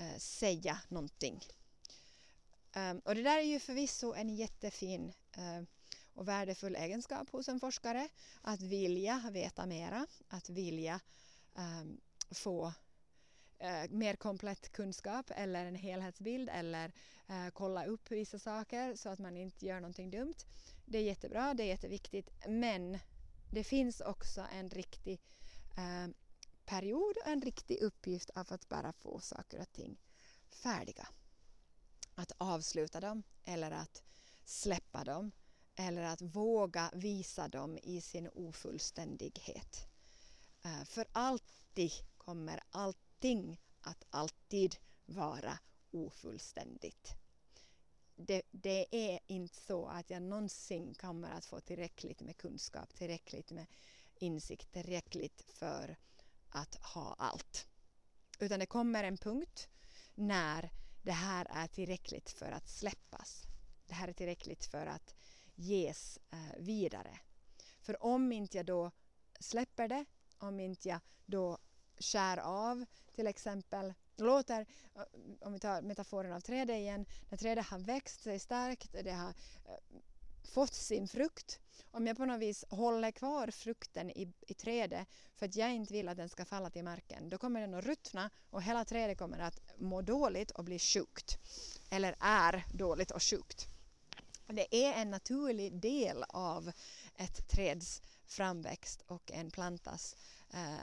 uh, 0.00 0.18
säga 0.18 0.78
någonting. 0.88 1.40
Um, 2.76 2.98
och 2.98 3.14
det 3.14 3.22
där 3.22 3.38
är 3.38 3.42
ju 3.42 3.60
förvisso 3.60 4.14
en 4.14 4.34
jättefin 4.34 5.12
uh, 5.38 5.62
och 6.14 6.28
värdefull 6.28 6.76
egenskap 6.76 7.30
hos 7.30 7.48
en 7.48 7.60
forskare 7.60 8.08
att 8.42 8.62
vilja 8.62 9.30
veta 9.32 9.66
mera, 9.66 10.06
att 10.28 10.48
vilja 10.48 11.00
um, 11.54 12.00
få 12.30 12.66
uh, 12.66 13.90
mer 13.90 14.16
komplett 14.16 14.72
kunskap 14.72 15.30
eller 15.34 15.66
en 15.66 15.74
helhetsbild 15.74 16.48
eller 16.48 16.92
uh, 17.30 17.48
kolla 17.52 17.84
upp 17.84 18.10
vissa 18.10 18.38
saker 18.38 18.96
så 18.96 19.08
att 19.08 19.18
man 19.18 19.36
inte 19.36 19.66
gör 19.66 19.80
någonting 19.80 20.10
dumt. 20.10 20.34
Det 20.84 20.98
är 20.98 21.02
jättebra, 21.02 21.54
det 21.54 21.62
är 21.62 21.66
jätteviktigt 21.66 22.30
men 22.48 22.98
det 23.50 23.64
finns 23.64 24.00
också 24.00 24.46
en 24.52 24.70
riktig 24.70 25.20
uh, 25.78 26.14
period 26.64 27.16
och 27.16 27.28
en 27.28 27.42
riktig 27.42 27.82
uppgift 27.82 28.30
av 28.30 28.46
att 28.50 28.68
bara 28.68 28.92
få 28.92 29.20
saker 29.20 29.60
och 29.60 29.72
ting 29.72 29.96
färdiga. 30.50 31.08
Att 32.14 32.32
avsluta 32.38 33.00
dem 33.00 33.22
eller 33.44 33.70
att 33.70 34.02
släppa 34.44 35.04
dem 35.04 35.32
eller 35.76 36.02
att 36.02 36.22
våga 36.22 36.90
visa 36.94 37.48
dem 37.48 37.78
i 37.82 38.00
sin 38.00 38.28
ofullständighet. 38.28 39.86
Eh, 40.64 40.84
för 40.84 41.06
alltid 41.12 41.92
kommer 42.16 42.60
allting 42.70 43.60
att 43.80 44.04
alltid 44.10 44.76
vara 45.06 45.58
ofullständigt. 45.90 47.14
Det, 48.16 48.42
det, 48.50 48.86
är 48.90 49.20
inte 49.26 49.56
så 49.56 49.86
att 49.86 50.10
jag 50.10 50.22
någonsin 50.22 50.94
kommer 50.94 51.30
att 51.30 51.44
få 51.44 51.60
tillräckligt 51.60 52.20
med 52.20 52.36
kunskap, 52.36 52.94
tillräckligt 52.94 53.50
med 53.50 53.66
insikt, 54.14 54.72
tillräckligt 54.72 55.44
för 55.48 55.96
att 56.48 56.74
ha 56.74 57.14
allt. 57.18 57.66
Utan 58.38 58.60
det 58.60 58.66
kommer 58.66 59.04
en 59.04 59.16
punkt 59.16 59.68
när 60.14 60.70
det 61.02 61.12
här 61.12 61.46
är 61.50 61.66
tillräckligt 61.66 62.30
för 62.30 62.52
att 62.52 62.68
släppas. 62.68 63.42
Det 63.86 63.94
här 63.94 64.08
är 64.08 64.12
tillräckligt 64.12 64.64
för 64.64 64.86
att 64.86 65.14
ges 65.54 66.18
eh, 66.32 66.62
vidare. 66.62 67.18
För 67.80 68.04
om 68.04 68.32
inte 68.32 68.56
jag 68.56 68.66
då 68.66 68.90
släpper 69.40 69.88
det, 69.88 70.04
om 70.38 70.60
inte 70.60 70.88
jag 70.88 71.00
då 71.26 71.58
skär 71.98 72.36
av 72.36 72.84
till 73.14 73.26
exempel 73.26 73.94
låter, 74.16 74.66
eh, 74.94 75.02
om 75.40 75.52
vi 75.52 75.58
tar 75.58 75.82
metaforen 75.82 76.32
av 76.32 76.40
trädet 76.40 76.76
igen, 76.76 77.06
när 77.28 77.38
trädet 77.38 77.66
har 77.66 77.78
växt 77.78 78.22
sig 78.22 78.38
starkt, 78.38 78.92
det 79.04 79.12
har 79.12 79.28
eh, 79.28 80.00
fått 80.44 80.74
sin 80.74 81.08
frukt. 81.08 81.60
Om 81.90 82.06
jag 82.06 82.16
på 82.16 82.24
något 82.24 82.40
vis 82.40 82.64
håller 82.68 83.10
kvar 83.10 83.50
frukten 83.50 84.10
i, 84.10 84.32
i 84.40 84.54
trädet 84.54 85.08
för 85.34 85.46
att 85.46 85.56
jag 85.56 85.74
inte 85.74 85.92
vill 85.92 86.08
att 86.08 86.16
den 86.16 86.28
ska 86.28 86.44
falla 86.44 86.70
till 86.70 86.84
marken, 86.84 87.28
då 87.28 87.38
kommer 87.38 87.60
den 87.60 87.74
att 87.74 87.84
ruttna 87.84 88.30
och 88.50 88.62
hela 88.62 88.84
trädet 88.84 89.18
kommer 89.18 89.38
att 89.38 89.60
må 89.78 90.02
dåligt 90.02 90.50
och 90.50 90.64
bli 90.64 90.78
sjukt. 90.78 91.38
Eller 91.90 92.16
är 92.20 92.64
dåligt 92.72 93.10
och 93.10 93.22
sjukt. 93.22 93.73
Det 94.46 94.84
är 94.84 94.92
en 94.92 95.10
naturlig 95.10 95.80
del 95.80 96.24
av 96.28 96.72
ett 97.16 97.48
träds 97.48 98.02
framväxt 98.26 99.02
och 99.06 99.32
en 99.32 99.50
plantas 99.50 100.16
eh, 100.52 100.78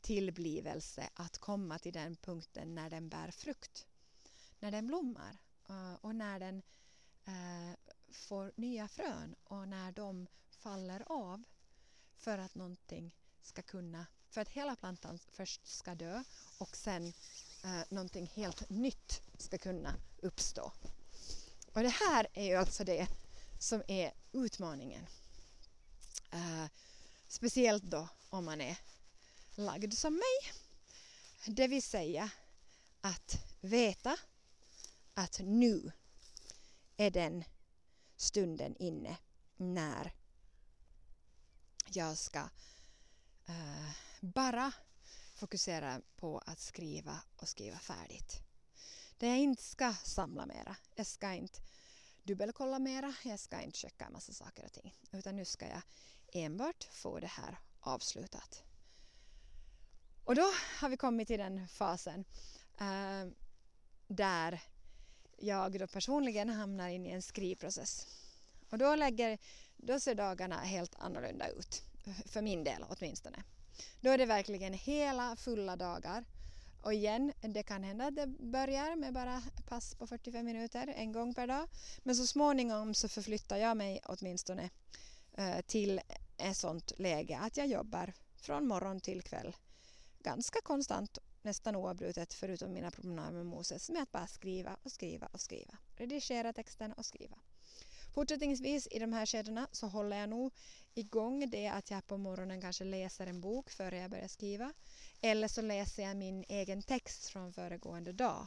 tillblivelse 0.00 1.10
att 1.14 1.38
komma 1.38 1.78
till 1.78 1.92
den 1.92 2.16
punkten 2.16 2.74
när 2.74 2.90
den 2.90 3.08
bär 3.08 3.30
frukt. 3.30 3.86
När 4.58 4.70
den 4.70 4.86
blommar 4.86 5.38
eh, 5.68 5.94
och 6.00 6.14
när 6.14 6.40
den 6.40 6.62
eh, 7.24 7.76
får 8.08 8.52
nya 8.56 8.88
frön 8.88 9.34
och 9.44 9.68
när 9.68 9.92
de 9.92 10.26
faller 10.50 11.02
av 11.06 11.42
för 12.16 12.38
att 12.38 12.54
någonting 12.54 13.14
ska 13.42 13.62
kunna, 13.62 14.06
för 14.28 14.40
att 14.40 14.48
hela 14.48 14.76
plantan 14.76 15.18
först 15.18 15.66
ska 15.66 15.94
dö 15.94 16.24
och 16.58 16.76
sen 16.76 17.12
eh, 17.64 17.82
någonting 17.88 18.26
helt 18.26 18.70
nytt 18.70 19.22
ska 19.38 19.58
kunna 19.58 19.94
uppstå. 20.22 20.72
Och 21.72 21.82
det 21.82 21.88
här 21.88 22.26
är 22.32 22.44
ju 22.44 22.54
alltså 22.54 22.84
det 22.84 23.08
som 23.58 23.82
är 23.88 24.12
utmaningen. 24.32 25.06
Uh, 26.34 26.66
speciellt 27.28 27.84
då 27.84 28.08
om 28.30 28.44
man 28.44 28.60
är 28.60 28.76
lagd 29.54 29.94
som 29.94 30.14
mig. 30.14 30.52
Det 31.46 31.68
vill 31.68 31.82
säga 31.82 32.30
att 33.00 33.36
veta 33.60 34.16
att 35.14 35.40
nu 35.42 35.92
är 36.96 37.10
den 37.10 37.44
stunden 38.16 38.76
inne 38.76 39.16
när 39.56 40.14
jag 41.86 42.18
ska 42.18 42.40
uh, 43.48 43.90
bara 44.20 44.72
fokusera 45.34 46.00
på 46.16 46.38
att 46.38 46.60
skriva 46.60 47.20
och 47.36 47.48
skriva 47.48 47.78
färdigt. 47.78 48.49
Där 49.20 49.28
jag 49.28 49.38
inte 49.38 49.62
ska 49.62 49.92
samla 49.92 50.46
mera. 50.46 50.76
Jag 50.94 51.06
ska 51.06 51.32
inte 51.32 51.60
dubbelkolla 52.22 52.78
mera. 52.78 53.14
Jag 53.24 53.38
ska 53.38 53.60
inte 53.60 53.78
checka 53.78 54.04
en 54.04 54.12
massa 54.12 54.32
saker 54.32 54.64
och 54.64 54.72
ting. 54.72 54.94
Utan 55.12 55.36
nu 55.36 55.44
ska 55.44 55.66
jag 55.68 55.82
enbart 56.32 56.84
få 56.84 57.20
det 57.20 57.26
här 57.26 57.58
avslutat. 57.80 58.62
Och 60.24 60.34
då 60.34 60.42
har 60.80 60.88
vi 60.88 60.96
kommit 60.96 61.28
till 61.28 61.38
den 61.38 61.68
fasen 61.68 62.24
äh, 62.80 63.32
där 64.06 64.62
jag 65.36 65.78
då 65.78 65.86
personligen 65.86 66.48
hamnar 66.48 66.88
in 66.88 67.06
i 67.06 67.10
en 67.10 67.22
skrivprocess. 67.22 68.06
Och 68.70 68.78
då, 68.78 68.94
lägger, 68.94 69.38
då 69.76 70.00
ser 70.00 70.14
dagarna 70.14 70.60
helt 70.60 70.94
annorlunda 70.98 71.48
ut, 71.48 71.82
för 72.26 72.42
min 72.42 72.64
del 72.64 72.84
åtminstone. 72.88 73.44
Då 74.00 74.10
är 74.10 74.18
det 74.18 74.26
verkligen 74.26 74.72
hela 74.72 75.36
fulla 75.36 75.76
dagar. 75.76 76.24
Och 76.80 76.94
igen, 76.94 77.32
det 77.40 77.62
kan 77.62 77.82
hända 77.82 78.06
att 78.06 78.16
det 78.16 78.26
börjar 78.26 78.96
med 78.96 79.12
bara 79.14 79.42
pass 79.66 79.94
på 79.94 80.06
45 80.06 80.46
minuter 80.46 80.94
en 80.96 81.12
gång 81.12 81.34
per 81.34 81.46
dag. 81.46 81.68
Men 82.02 82.16
så 82.16 82.26
småningom 82.26 82.94
så 82.94 83.08
förflyttar 83.08 83.56
jag 83.56 83.76
mig 83.76 84.00
åtminstone 84.04 84.70
eh, 85.34 85.60
till 85.66 86.00
ett 86.36 86.56
sånt 86.56 86.92
läge 86.96 87.38
att 87.38 87.56
jag 87.56 87.66
jobbar 87.66 88.12
från 88.36 88.66
morgon 88.66 89.00
till 89.00 89.22
kväll 89.22 89.56
ganska 90.22 90.60
konstant, 90.60 91.18
nästan 91.42 91.76
oavbrutet 91.76 92.34
förutom 92.34 92.72
mina 92.72 92.90
promenader 92.90 93.32
med 93.32 93.46
Moses 93.46 93.90
med 93.90 94.02
att 94.02 94.12
bara 94.12 94.26
skriva 94.26 94.76
och 94.82 94.92
skriva 94.92 95.28
och 95.32 95.40
skriva. 95.40 95.78
Redigera 95.96 96.52
texten 96.52 96.92
och 96.92 97.06
skriva. 97.06 97.36
Fortsättningsvis 98.14 98.88
i 98.90 98.98
de 98.98 99.12
här 99.12 99.26
skedena 99.26 99.68
så 99.72 99.86
håller 99.86 100.16
jag 100.16 100.28
nog 100.28 100.52
igång 100.94 101.50
det 101.50 101.68
att 101.68 101.90
jag 101.90 102.06
på 102.06 102.16
morgonen 102.16 102.60
kanske 102.60 102.84
läser 102.84 103.26
en 103.26 103.40
bok 103.40 103.70
före 103.70 103.98
jag 103.98 104.10
börjar 104.10 104.28
skriva. 104.28 104.72
Eller 105.20 105.48
så 105.48 105.62
läser 105.62 106.02
jag 106.02 106.16
min 106.16 106.44
egen 106.48 106.82
text 106.82 107.28
från 107.28 107.52
föregående 107.52 108.12
dag. 108.12 108.46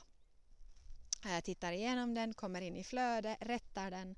Jag 1.24 1.44
tittar 1.44 1.72
igenom 1.72 2.14
den, 2.14 2.34
kommer 2.34 2.62
in 2.62 2.78
i 2.78 2.84
flödet, 2.84 3.38
rättar 3.42 3.92
den, 3.92 4.16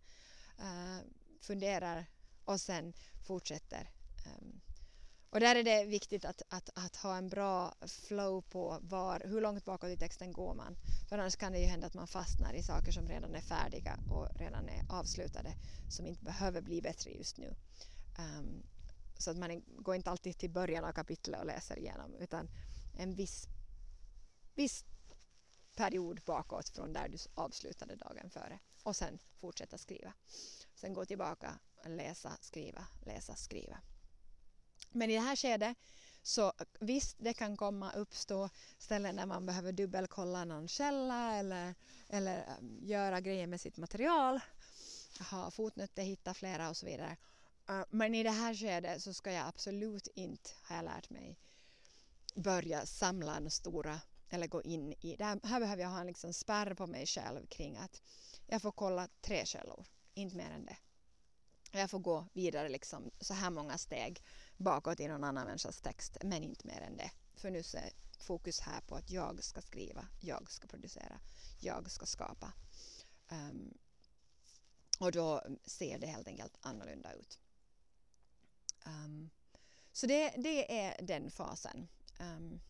eh, 0.59 1.05
funderar 1.41 2.05
och 2.45 2.61
sen 2.61 2.93
fortsätter 3.27 3.89
ehm, 4.25 4.61
och 5.35 5.41
där 5.41 5.55
är 5.55 5.63
det 5.63 5.85
viktigt 5.85 6.25
att, 6.25 6.41
att, 6.49 6.69
att 6.73 6.95
ha 6.95 7.17
en 7.17 7.29
bra 7.29 7.73
flow 7.87 8.41
på 8.41 8.79
var, 8.81 9.21
hur 9.25 9.41
långt 9.41 9.65
bakåt 9.65 9.89
i 9.89 9.97
texten 9.97 10.33
går 10.33 10.53
man. 10.53 10.77
För 11.09 11.17
annars 11.17 11.35
kan 11.35 11.51
det 11.51 11.59
ju 11.59 11.65
hända 11.65 11.87
att 11.87 11.93
man 11.93 12.07
fastnar 12.07 12.53
i 12.53 12.63
saker 12.63 12.91
som 12.91 13.09
redan 13.09 13.35
är 13.35 13.41
färdiga 13.41 13.99
och 14.09 14.27
redan 14.39 14.69
är 14.69 14.85
avslutade 14.89 15.53
som 15.89 16.05
inte 16.05 16.23
behöver 16.23 16.61
bli 16.61 16.81
bättre 16.81 17.11
just 17.11 17.37
nu. 17.37 17.55
Um, 18.19 18.63
så 19.17 19.31
att 19.31 19.37
man 19.37 19.63
går 19.67 19.95
inte 19.95 20.11
alltid 20.11 20.37
till 20.37 20.49
början 20.49 20.85
av 20.85 20.91
kapitlet 20.91 21.39
och 21.39 21.45
läser 21.45 21.79
igenom 21.79 22.15
utan 22.15 22.49
en 22.97 23.15
viss, 23.15 23.47
viss 24.55 24.85
period 25.75 26.21
bakåt 26.25 26.69
från 26.69 26.93
där 26.93 27.09
du 27.09 27.17
avslutade 27.35 27.95
dagen 27.95 28.29
före 28.29 28.59
och 28.83 28.95
sen 28.95 29.19
fortsätta 29.39 29.77
skriva. 29.77 30.13
Sen 30.75 30.93
gå 30.93 31.05
tillbaka, 31.05 31.59
läsa, 31.85 32.37
skriva, 32.41 32.87
läsa, 33.05 33.35
skriva. 33.35 33.77
Men 34.91 35.09
i 35.09 35.13
det 35.13 35.19
här 35.19 35.35
skedet 35.35 35.77
så 36.21 36.53
visst, 36.79 37.15
det 37.19 37.33
kan 37.33 37.57
komma 37.57 37.91
uppstå 37.91 38.49
ställen 38.77 39.15
där 39.15 39.25
man 39.25 39.45
behöver 39.45 39.71
dubbelkolla 39.71 40.45
någon 40.45 40.67
källa 40.67 41.35
eller, 41.35 41.75
eller 42.09 42.45
göra 42.81 43.21
grejer 43.21 43.47
med 43.47 43.61
sitt 43.61 43.77
material, 43.77 44.39
ha 45.31 45.51
fotnötter, 45.51 46.03
hitta 46.03 46.33
flera 46.33 46.69
och 46.69 46.77
så 46.77 46.85
vidare. 46.85 47.17
Uh, 47.69 47.83
men 47.89 48.15
i 48.15 48.23
det 48.23 48.31
här 48.31 48.53
skedet 48.53 49.03
så 49.03 49.13
ska 49.13 49.31
jag 49.31 49.47
absolut 49.47 50.07
inte, 50.15 50.49
har 50.61 50.75
jag 50.75 50.85
lärt 50.85 51.09
mig, 51.09 51.39
börja 52.35 52.85
samla 52.85 53.39
några 53.39 53.49
stora 53.49 54.01
eller 54.29 54.47
gå 54.47 54.61
in 54.61 54.93
i. 54.93 55.15
Det 55.15 55.25
här, 55.25 55.39
här 55.43 55.59
behöver 55.59 55.83
jag 55.83 55.89
ha 55.89 55.99
en 55.99 56.07
liksom 56.07 56.33
spärr 56.33 56.73
på 56.73 56.87
mig 56.87 57.05
själv 57.05 57.47
kring 57.47 57.77
att 57.77 58.01
jag 58.47 58.61
får 58.61 58.71
kolla 58.71 59.07
tre 59.21 59.45
källor, 59.45 59.85
inte 60.13 60.35
mer 60.35 60.51
än 60.51 60.65
det. 60.65 60.77
Jag 61.71 61.89
får 61.89 61.99
gå 61.99 62.27
vidare 62.33 62.69
liksom 62.69 63.11
så 63.19 63.33
här 63.33 63.49
många 63.49 63.77
steg 63.77 64.23
bakåt 64.57 64.99
i 64.99 65.07
någon 65.07 65.23
annan 65.23 65.45
människas 65.45 65.81
text, 65.81 66.17
men 66.23 66.43
inte 66.43 66.67
mer 66.67 66.81
än 66.81 66.97
det. 66.97 67.11
För 67.35 67.49
nu 67.49 67.59
är 67.59 67.93
fokus 68.19 68.59
här 68.59 68.81
på 68.81 68.95
att 68.95 69.11
jag 69.11 69.43
ska 69.43 69.61
skriva, 69.61 70.07
jag 70.21 70.51
ska 70.51 70.67
producera, 70.67 71.19
jag 71.59 71.91
ska 71.91 72.05
skapa. 72.05 72.53
Um, 73.31 73.77
och 74.99 75.11
då 75.11 75.43
ser 75.65 75.99
det 75.99 76.07
helt 76.07 76.27
enkelt 76.27 76.57
annorlunda 76.61 77.13
ut. 77.13 77.39
Um, 78.85 79.29
så 79.91 80.07
det, 80.07 80.33
det 80.37 80.79
är 80.81 81.05
den 81.05 81.31
fasen. 81.31 81.87
Um, 82.19 82.61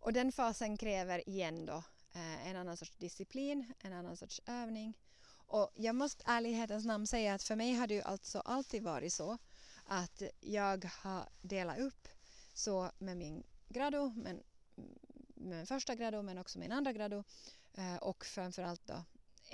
och 0.00 0.12
den 0.12 0.32
fasen 0.32 0.76
kräver 0.76 1.28
igen 1.28 1.66
då 1.66 1.82
eh, 2.12 2.48
en 2.48 2.56
annan 2.56 2.76
sorts 2.76 2.96
disciplin, 2.96 3.72
en 3.78 3.92
annan 3.92 4.16
sorts 4.16 4.40
övning. 4.46 4.98
Och 5.46 5.70
jag 5.74 5.94
måste 5.94 6.24
ärlighetens 6.26 6.84
namn 6.84 7.06
säga 7.06 7.34
att 7.34 7.42
för 7.42 7.56
mig 7.56 7.74
har 7.74 7.86
det 7.86 7.94
ju 7.94 8.02
alltså 8.02 8.40
alltid 8.40 8.82
varit 8.82 9.12
så 9.12 9.38
att 9.84 10.22
jag 10.40 10.84
har 10.84 11.28
delat 11.42 11.78
upp 11.78 12.08
så 12.54 12.90
med 12.98 13.16
min 13.16 13.42
grado, 13.68 14.12
men 14.16 14.42
med 15.34 15.58
min 15.58 15.66
första 15.66 15.94
grado 15.94 16.22
men 16.22 16.38
också 16.38 16.58
min 16.58 16.72
andra 16.72 16.92
grado 16.92 17.24
eh, 17.74 17.96
och 17.96 18.24
framförallt 18.24 18.86
då 18.86 19.04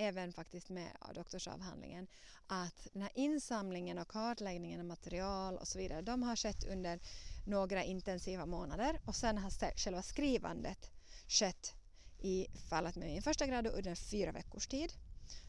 även 0.01 0.33
faktiskt 0.33 0.69
med 0.69 0.87
doktorsavhandlingen 1.15 2.07
att 2.47 2.87
den 2.93 3.01
här 3.01 3.11
insamlingen 3.15 3.97
och 3.97 4.07
kartläggningen 4.07 4.79
av 4.79 4.85
material 4.85 5.57
och 5.57 5.67
så 5.67 5.77
vidare 5.79 6.01
de 6.01 6.23
har 6.23 6.35
skett 6.35 6.63
under 6.63 6.99
några 7.45 7.83
intensiva 7.83 8.45
månader 8.45 8.99
och 9.05 9.15
sen 9.15 9.37
har 9.37 9.77
själva 9.77 10.01
skrivandet 10.01 10.91
skett 11.27 11.73
i 12.19 12.47
fallet 12.69 12.95
med 12.95 13.07
min 13.07 13.21
första 13.21 13.47
gradu 13.47 13.69
under 13.69 13.95
fyra 13.95 14.31
veckors 14.31 14.67
tid 14.67 14.93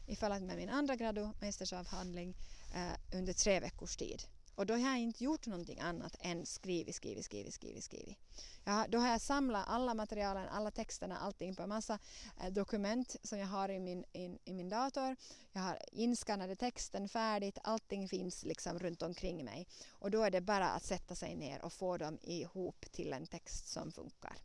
i 0.07 0.15
fallet 0.15 0.43
med 0.43 0.57
min 0.57 0.69
andra 0.69 0.95
gradu, 0.95 1.29
mästersavhandling, 1.39 2.35
eh, 2.75 3.17
under 3.17 3.33
tre 3.33 3.59
veckors 3.59 3.95
tid. 3.95 4.23
Och 4.55 4.65
då 4.65 4.73
har 4.73 4.89
jag 4.89 4.99
inte 4.99 5.23
gjort 5.23 5.47
någonting 5.47 5.79
annat 5.79 6.15
än 6.19 6.45
skrivit, 6.45 6.95
skrivit, 6.95 7.25
skrivit, 7.25 7.53
skrivit, 7.53 7.83
skrivit. 7.83 8.17
Ja, 8.63 8.85
då 8.89 8.97
har 8.97 9.07
jag 9.07 9.21
samlat 9.21 9.67
alla 9.67 9.93
materialen, 9.93 10.49
alla 10.49 10.71
texterna, 10.71 11.17
allting 11.17 11.55
på 11.55 11.63
en 11.63 11.69
massa 11.69 11.99
eh, 12.41 12.51
dokument 12.51 13.15
som 13.23 13.39
jag 13.39 13.47
har 13.47 13.69
i 13.69 13.79
min, 13.79 14.05
in, 14.11 14.39
i 14.45 14.53
min 14.53 14.69
dator. 14.69 15.15
Jag 15.51 15.61
har 15.61 15.79
inskannade 15.91 16.55
texten 16.55 17.09
färdigt, 17.09 17.57
allting 17.63 18.09
finns 18.09 18.43
liksom 18.43 18.79
runt 18.79 19.01
omkring 19.01 19.45
mig. 19.45 19.67
Och 19.91 20.11
då 20.11 20.23
är 20.23 20.31
det 20.31 20.41
bara 20.41 20.69
att 20.69 20.83
sätta 20.83 21.15
sig 21.15 21.35
ner 21.35 21.65
och 21.65 21.73
få 21.73 21.97
dem 21.97 22.19
ihop 22.21 22.85
till 22.91 23.13
en 23.13 23.27
text 23.27 23.67
som 23.67 23.91
funkar. 23.91 24.37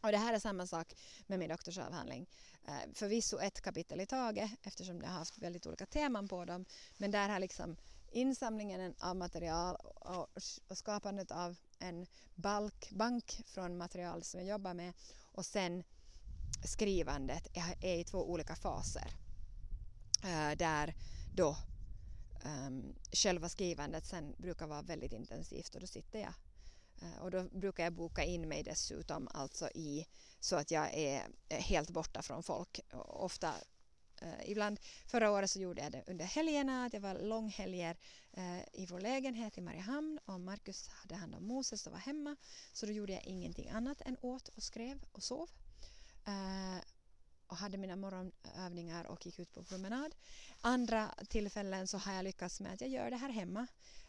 Och 0.00 0.12
det 0.12 0.18
här 0.18 0.34
är 0.34 0.38
samma 0.38 0.66
sak 0.66 0.94
med 1.26 1.38
min 1.38 1.48
doktorsavhandling. 1.48 2.26
Eh, 2.66 2.92
förvisso 2.94 3.38
ett 3.40 3.60
kapitel 3.60 4.00
i 4.00 4.06
taget 4.06 4.50
eftersom 4.62 5.00
jag 5.00 5.08
har 5.08 5.18
haft 5.18 5.38
väldigt 5.38 5.66
olika 5.66 5.86
teman 5.86 6.28
på 6.28 6.44
dem. 6.44 6.64
Men 6.96 7.10
där 7.10 7.28
har 7.28 7.38
liksom 7.38 7.76
insamlingen 8.10 8.94
av 9.00 9.16
material 9.16 9.76
och, 9.76 10.28
skapandet 10.76 11.30
av 11.30 11.56
en 11.78 12.06
balk, 12.34 12.90
bank 12.90 13.42
från 13.46 13.78
material 13.78 14.22
som 14.22 14.40
jag 14.40 14.48
jobbar 14.48 14.74
med 14.74 14.92
och 15.22 15.46
sen 15.46 15.84
skrivandet 16.64 17.48
är, 17.52 18.00
i 18.00 18.04
två 18.04 18.30
olika 18.30 18.56
faser. 18.56 19.10
Eh, 20.24 20.56
där 20.56 20.94
då 21.34 21.56
um, 22.44 22.94
själva 23.12 23.48
skrivandet 23.48 24.06
sen 24.06 24.34
brukar 24.38 24.66
vara 24.66 24.82
väldigt 24.82 25.12
intensivt 25.12 25.74
och 25.74 25.80
då 25.80 25.86
sitter 25.86 26.18
jag 26.18 26.32
eh, 27.02 27.22
och 27.22 27.30
då 27.30 27.42
brukar 27.42 27.84
jag 27.84 27.92
boka 27.92 28.24
in 28.24 28.48
mig 28.48 28.62
dessutom 28.62 29.28
alltså 29.28 29.68
i 29.74 30.06
så 30.40 30.56
att 30.56 30.70
jag 30.70 30.94
är 30.94 31.22
helt 31.48 31.90
borta 31.90 32.22
från 32.22 32.42
folk. 32.42 32.80
Ofta 33.06 33.54
Uh, 34.22 34.50
ibland, 34.50 34.80
förra 35.06 35.30
året 35.30 35.50
så 35.50 35.60
gjorde 35.60 35.82
jag 35.82 35.92
det 35.92 36.04
under 36.06 36.24
helgerna, 36.24 36.88
det 36.88 36.98
var 36.98 37.18
långhelger 37.18 37.96
uh, 38.38 38.60
i 38.72 38.86
vår 38.86 39.00
lägenhet 39.00 39.58
i 39.58 39.60
Mariehamn 39.60 40.18
och 40.24 40.40
Markus 40.40 40.88
hade 40.88 41.14
hand 41.14 41.34
om 41.34 41.46
Moses 41.46 41.86
och 41.86 41.92
var 41.92 41.98
hemma. 41.98 42.36
Så 42.72 42.86
då 42.86 42.92
gjorde 42.92 43.12
jag 43.12 43.24
ingenting 43.24 43.68
annat 43.68 44.00
än 44.00 44.16
åt 44.20 44.48
och 44.48 44.62
skrev 44.62 45.04
och 45.12 45.22
sov. 45.22 45.50
Uh, 46.28 46.80
och 47.46 47.56
hade 47.56 47.78
mina 47.78 47.96
morgonövningar 47.96 49.04
och 49.04 49.26
gick 49.26 49.38
ut 49.38 49.52
på 49.52 49.64
promenad. 49.64 50.14
Andra 50.60 51.14
tillfällen 51.28 51.86
så 51.86 51.98
har 51.98 52.12
jag 52.12 52.24
lyckats 52.24 52.60
med 52.60 52.72
att 52.72 52.80
jag 52.80 52.90
gör 52.90 53.10
det 53.10 53.16
här 53.16 53.28
hemma 53.28 53.66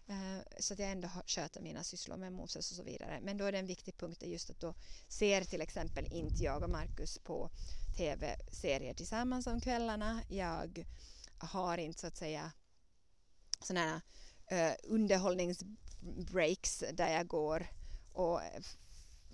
Eh, 0.08 0.40
så 0.60 0.74
att 0.74 0.80
jag 0.80 0.92
ändå 0.92 1.10
sköter 1.28 1.62
mina 1.62 1.84
sysslor 1.84 2.18
med 2.18 2.34
Moses 2.34 2.72
och 2.72 2.78
så 2.78 2.84
vidare. 2.84 3.20
Men 3.22 3.38
då 3.38 3.46
är 3.46 3.52
det 3.52 3.60
en 3.60 3.68
viktig 3.68 3.98
punkt 3.98 4.24
just 4.26 4.50
att 4.50 4.60
då 4.60 4.74
ser 5.08 5.44
till 5.44 5.62
exempel 5.62 6.08
inte 6.12 6.44
jag 6.44 6.64
och 6.64 6.70
Markus 6.70 7.18
på 7.18 7.50
tv-serier 7.98 8.94
tillsammans 8.94 9.48
om 9.48 9.62
kvällarna. 9.62 10.22
Jag 10.30 10.86
har 11.38 11.78
inte 11.78 12.00
så 12.00 12.08
att 12.08 12.18
säga 12.18 12.52
sådana 13.64 14.02
här 14.48 14.70
eh, 14.70 14.76
underhållningsbreaks 14.84 16.84
där 16.94 17.14
jag 17.14 17.28
går 17.28 17.68
och 18.14 18.42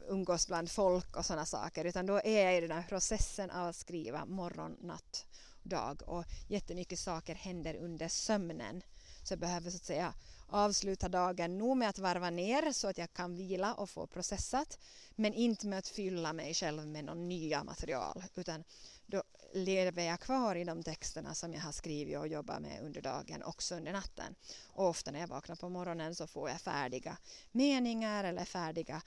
umgås 0.07 0.47
bland 0.47 0.71
folk 0.71 1.17
och 1.17 1.25
sådana 1.25 1.45
saker 1.45 1.85
utan 1.85 2.05
då 2.05 2.21
är 2.23 2.45
jag 2.45 2.57
i 2.57 2.61
den 2.61 2.71
här 2.71 2.85
processen 2.89 3.51
av 3.51 3.67
att 3.67 3.75
skriva 3.75 4.25
morgon, 4.25 4.77
natt, 4.81 5.25
dag 5.63 6.01
och 6.05 6.25
jättemycket 6.47 6.99
saker 6.99 7.35
händer 7.35 7.75
under 7.75 8.07
sömnen. 8.07 8.81
Så 9.23 9.31
jag 9.31 9.39
behöver 9.39 9.69
så 9.69 9.75
att 9.75 9.85
säga 9.85 10.13
avsluta 10.47 11.09
dagen 11.09 11.57
nog 11.57 11.77
med 11.77 11.89
att 11.89 11.99
varva 11.99 12.29
ner 12.29 12.71
så 12.71 12.87
att 12.87 12.97
jag 12.97 13.13
kan 13.13 13.35
vila 13.35 13.73
och 13.73 13.89
få 13.89 14.07
processat 14.07 14.79
men 15.15 15.33
inte 15.33 15.67
med 15.67 15.79
att 15.79 15.87
fylla 15.87 16.33
mig 16.33 16.53
själv 16.53 16.87
med 16.87 17.05
någon 17.05 17.27
nya 17.27 17.63
material 17.63 18.23
utan 18.35 18.63
då 19.05 19.23
lever 19.53 20.03
jag 20.03 20.19
kvar 20.19 20.55
i 20.55 20.63
de 20.63 20.83
texterna 20.83 21.33
som 21.33 21.53
jag 21.53 21.61
har 21.61 21.71
skrivit 21.71 22.17
och 22.17 22.27
jobbat 22.27 22.61
med 22.61 22.81
under 22.83 23.01
dagen 23.01 23.43
också 23.43 23.75
under 23.75 23.91
natten. 23.91 24.35
Och 24.67 24.87
ofta 24.87 25.11
när 25.11 25.19
jag 25.19 25.27
vaknar 25.27 25.55
på 25.55 25.69
morgonen 25.69 26.15
så 26.15 26.27
får 26.27 26.49
jag 26.49 26.61
färdiga 26.61 27.17
meningar 27.51 28.23
eller 28.23 28.45
färdiga 28.45 29.01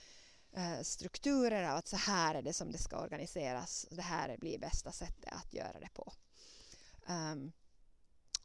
Eh, 0.53 0.81
strukturer 0.81 1.69
av 1.69 1.77
att 1.77 1.87
så 1.87 1.97
här 1.97 2.35
är 2.35 2.41
det 2.41 2.53
som 2.53 2.71
det 2.71 2.77
ska 2.77 2.97
organiseras. 2.97 3.85
Det 3.91 4.01
här 4.01 4.37
blir 4.37 4.59
bästa 4.59 4.91
sättet 4.91 5.33
att 5.33 5.53
göra 5.53 5.79
det 5.79 5.89
på. 5.93 6.13
Um, 7.07 7.51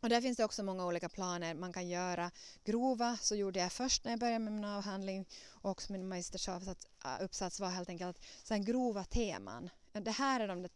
och 0.01 0.09
där 0.09 0.21
finns 0.21 0.37
det 0.37 0.45
också 0.45 0.63
många 0.63 0.87
olika 0.87 1.09
planer 1.09 1.55
man 1.55 1.73
kan 1.73 1.89
göra. 1.89 2.31
Grova 2.65 3.17
så 3.21 3.35
gjorde 3.35 3.61
jag 3.61 3.73
först 3.73 4.05
när 4.05 4.13
jag 4.13 4.21
började 4.21 4.39
med 4.39 4.53
min 4.53 4.65
avhandling 4.65 5.29
och 5.49 5.71
också 5.71 5.93
min 5.93 6.09
magisteruppsats 6.09 7.61
var 7.61 7.69
helt 7.69 7.89
enkelt 7.89 8.21
så 8.43 8.55
här 8.55 8.63
grova 8.63 9.05
teman. 9.05 9.71
Det 9.93 10.11
här 10.11 10.41
är 10.41 10.49
de 10.49 10.69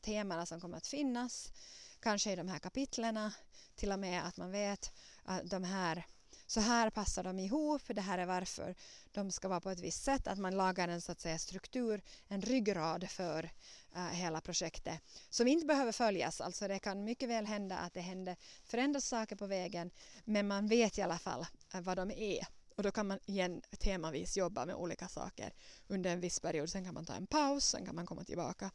temana 0.00 0.46
som 0.46 0.60
kommer 0.60 0.76
att 0.76 0.86
finnas, 0.86 1.52
kanske 2.00 2.32
i 2.32 2.36
de 2.36 2.48
här 2.48 2.58
kapitlerna, 2.58 3.32
till 3.74 3.92
och 3.92 3.98
med 3.98 4.26
att 4.26 4.36
man 4.36 4.50
vet 4.50 4.92
att 5.22 5.50
de 5.50 5.64
här 5.64 6.06
så 6.46 6.60
här 6.60 6.90
passar 6.90 7.24
de 7.24 7.38
ihop, 7.38 7.82
det 7.86 8.00
här 8.00 8.18
är 8.18 8.26
varför 8.26 8.74
de 9.12 9.30
ska 9.30 9.48
vara 9.48 9.60
på 9.60 9.70
ett 9.70 9.80
visst 9.80 10.04
sätt, 10.04 10.26
att 10.26 10.38
man 10.38 10.56
lagar 10.56 10.88
en 10.88 11.00
så 11.00 11.12
att 11.12 11.20
säga, 11.20 11.38
struktur, 11.38 12.02
en 12.28 12.42
ryggrad 12.42 13.10
för 13.10 13.50
uh, 13.96 14.08
hela 14.08 14.40
projektet 14.40 15.00
som 15.30 15.48
inte 15.48 15.66
behöver 15.66 15.92
följas. 15.92 16.40
Alltså 16.40 16.68
det 16.68 16.78
kan 16.78 17.04
mycket 17.04 17.28
väl 17.28 17.46
hända 17.46 17.78
att 17.78 17.94
det 17.94 18.00
händer, 18.00 18.36
förändras 18.64 19.08
saker 19.08 19.36
på 19.36 19.46
vägen 19.46 19.90
men 20.24 20.48
man 20.48 20.66
vet 20.66 20.98
i 20.98 21.02
alla 21.02 21.18
fall 21.18 21.46
uh, 21.74 21.80
vad 21.80 21.96
de 21.96 22.10
är. 22.10 22.46
Och 22.76 22.82
då 22.82 22.90
kan 22.90 23.06
man 23.06 23.18
igen 23.26 23.62
temavis 23.78 24.36
jobba 24.36 24.66
med 24.66 24.74
olika 24.74 25.08
saker 25.08 25.54
under 25.88 26.10
en 26.10 26.20
viss 26.20 26.40
period. 26.40 26.70
Sen 26.70 26.84
kan 26.84 26.94
man 26.94 27.04
ta 27.04 27.14
en 27.14 27.26
paus, 27.26 27.64
sen 27.64 27.86
kan 27.86 27.94
man 27.94 28.06
komma 28.06 28.24
tillbaka. 28.24 28.70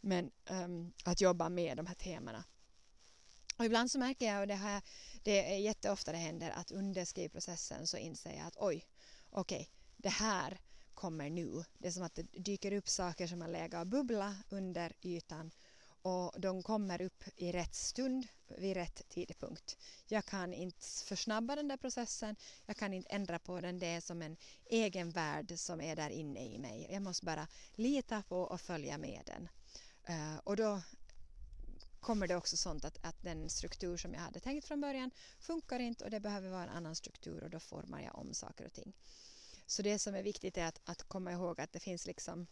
Men 0.00 0.30
um, 0.50 0.92
att 1.04 1.20
jobba 1.20 1.48
med 1.48 1.76
de 1.76 1.86
här 1.86 1.94
temana 1.94 2.44
och 3.56 3.64
ibland 3.64 3.90
så 3.90 3.98
märker 3.98 4.26
jag, 4.26 4.40
och 4.40 4.46
det, 4.46 4.54
här, 4.54 4.82
det 5.22 5.54
är 5.54 5.58
jätteofta 5.58 6.12
det 6.12 6.18
händer, 6.18 6.50
att 6.50 6.70
under 6.70 7.04
skrivprocessen 7.04 7.86
så 7.86 7.96
inser 7.96 8.32
jag 8.32 8.46
att 8.46 8.56
oj, 8.56 8.86
okej, 9.30 9.60
okay, 9.60 9.66
det 9.96 10.08
här 10.08 10.60
kommer 10.94 11.30
nu. 11.30 11.64
Det 11.78 11.88
är 11.88 11.92
som 11.92 12.02
att 12.02 12.14
det 12.14 12.22
dyker 12.22 12.72
upp 12.72 12.88
saker 12.88 13.26
som 13.26 13.40
har 13.40 13.48
legat 13.48 13.80
och 13.80 13.86
bubblat 13.86 14.36
under 14.48 14.92
ytan 15.02 15.50
och 16.06 16.40
de 16.40 16.62
kommer 16.62 17.02
upp 17.02 17.24
i 17.36 17.52
rätt 17.52 17.74
stund 17.74 18.26
vid 18.58 18.76
rätt 18.76 19.08
tidpunkt. 19.08 19.76
Jag 20.08 20.24
kan 20.24 20.54
inte 20.54 20.86
försnabba 21.04 21.56
den 21.56 21.68
där 21.68 21.76
processen, 21.76 22.36
jag 22.66 22.76
kan 22.76 22.94
inte 22.94 23.10
ändra 23.10 23.38
på 23.38 23.60
den, 23.60 23.78
det 23.78 23.86
är 23.86 24.00
som 24.00 24.22
en 24.22 24.36
egen 24.66 25.10
värld 25.10 25.52
som 25.56 25.80
är 25.80 25.96
där 25.96 26.10
inne 26.10 26.44
i 26.44 26.58
mig. 26.58 26.88
Jag 26.90 27.02
måste 27.02 27.26
bara 27.26 27.48
lita 27.74 28.22
på 28.22 28.40
och 28.40 28.60
följa 28.60 28.98
med 28.98 29.22
den. 29.26 29.48
Uh, 30.10 30.38
och 30.44 30.56
då 30.56 30.82
kommer 32.06 32.26
det 32.26 32.36
också 32.36 32.56
sånt 32.56 32.84
att, 32.84 32.98
att 33.02 33.22
den 33.22 33.50
struktur 33.50 33.96
som 33.96 34.14
jag 34.14 34.20
hade 34.20 34.40
tänkt 34.40 34.66
från 34.66 34.80
början 34.80 35.10
funkar 35.38 35.78
inte 35.78 36.04
och 36.04 36.10
det 36.10 36.20
behöver 36.20 36.48
vara 36.50 36.62
en 36.62 36.68
annan 36.68 36.94
struktur 36.94 37.44
och 37.44 37.50
då 37.50 37.60
formar 37.60 38.00
jag 38.00 38.18
om 38.18 38.34
saker 38.34 38.66
och 38.66 38.72
ting. 38.72 38.92
Så 39.66 39.82
det 39.82 39.98
som 39.98 40.14
är 40.14 40.22
viktigt 40.22 40.56
är 40.56 40.66
att, 40.66 40.80
att 40.84 41.02
komma 41.02 41.32
ihåg 41.32 41.60
att 41.60 41.72
det 41.72 41.80
finns 41.80 42.06
liksom 42.06 42.46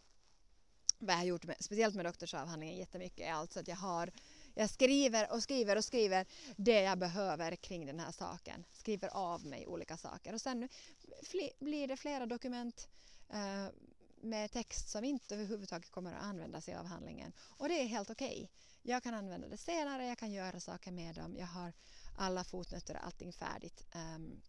vad 0.99 1.13
jag 1.13 1.17
har 1.17 1.25
gjort, 1.25 1.45
med, 1.45 1.55
speciellt 1.59 1.95
med 1.95 2.05
doktorsavhandlingen 2.05 2.77
jättemycket, 2.77 3.27
är 3.27 3.33
alltså 3.33 3.59
att 3.59 3.67
jag 3.67 3.75
har 3.75 4.11
jag 4.53 4.69
skriver 4.69 5.33
och 5.33 5.43
skriver 5.43 5.77
och 5.77 5.85
skriver 5.85 6.25
det 6.55 6.81
jag 6.81 6.97
behöver 6.97 7.55
kring 7.55 7.85
den 7.85 7.99
här 7.99 8.11
saken. 8.11 8.65
Skriver 8.71 9.09
av 9.09 9.45
mig 9.45 9.67
olika 9.67 9.97
saker 9.97 10.33
och 10.33 10.41
sen 10.41 10.69
blir 11.59 11.87
det 11.87 11.97
flera 11.97 12.25
dokument 12.25 12.87
eh, 13.29 13.67
med 14.25 14.51
text 14.51 14.89
som 14.89 15.03
inte 15.03 15.35
överhuvudtaget 15.35 15.91
kommer 15.91 16.13
att 16.13 16.23
användas 16.23 16.69
i 16.69 16.73
avhandlingen. 16.73 17.33
Och 17.39 17.69
det 17.69 17.81
är 17.81 17.85
helt 17.85 18.09
okej. 18.09 18.35
Okay. 18.35 18.47
Jag 18.81 19.03
kan 19.03 19.13
använda 19.13 19.47
det 19.47 19.57
senare, 19.57 20.07
jag 20.07 20.17
kan 20.17 20.31
göra 20.31 20.59
saker 20.59 20.91
med 20.91 21.15
dem. 21.15 21.35
Jag 21.37 21.47
har 21.47 21.73
alla 22.15 22.43
fotnötter 22.43 22.95
och 22.95 23.05
allting 23.05 23.33
färdigt. 23.33 23.85
Um, 23.95 24.41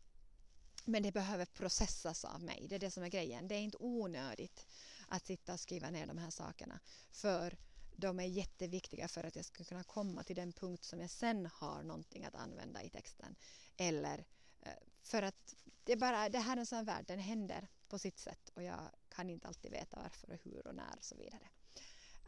men 0.84 1.02
det 1.02 1.12
behöver 1.12 1.44
processas 1.44 2.24
av 2.24 2.42
mig. 2.42 2.66
Det 2.68 2.74
är 2.74 2.78
det 2.78 2.90
som 2.90 3.02
är 3.02 3.08
grejen. 3.08 3.48
Det 3.48 3.54
är 3.54 3.60
inte 3.60 3.76
onödigt 3.80 4.66
att 5.08 5.26
sitta 5.26 5.52
och 5.52 5.60
skriva 5.60 5.90
ner 5.90 6.06
de 6.06 6.18
här 6.18 6.30
sakerna. 6.30 6.80
För 7.10 7.56
de 7.96 8.20
är 8.20 8.24
jätteviktiga 8.24 9.08
för 9.08 9.24
att 9.24 9.36
jag 9.36 9.44
ska 9.44 9.64
kunna 9.64 9.84
komma 9.84 10.22
till 10.22 10.36
den 10.36 10.52
punkt 10.52 10.84
som 10.84 11.00
jag 11.00 11.10
sen 11.10 11.46
har 11.52 11.82
någonting 11.82 12.24
att 12.24 12.34
använda 12.34 12.82
i 12.82 12.90
texten. 12.90 13.36
Eller 13.76 14.24
eh, 14.62 14.72
för 15.02 15.22
att 15.22 15.54
det, 15.86 15.92
är 15.92 15.96
bara, 15.96 16.28
det 16.28 16.38
här 16.38 16.56
är 16.56 16.60
en 16.60 16.66
sån 16.66 16.84
värld, 16.84 17.04
den 17.08 17.18
händer 17.18 17.68
på 17.88 17.98
sitt 17.98 18.18
sätt 18.18 18.48
och 18.54 18.62
jag 18.62 18.90
kan 19.08 19.30
inte 19.30 19.48
alltid 19.48 19.70
veta 19.70 19.98
varför 20.02 20.30
och 20.30 20.38
hur 20.42 20.66
och 20.66 20.74
när 20.74 20.96
och 20.96 21.04
så 21.04 21.16
vidare. 21.16 21.48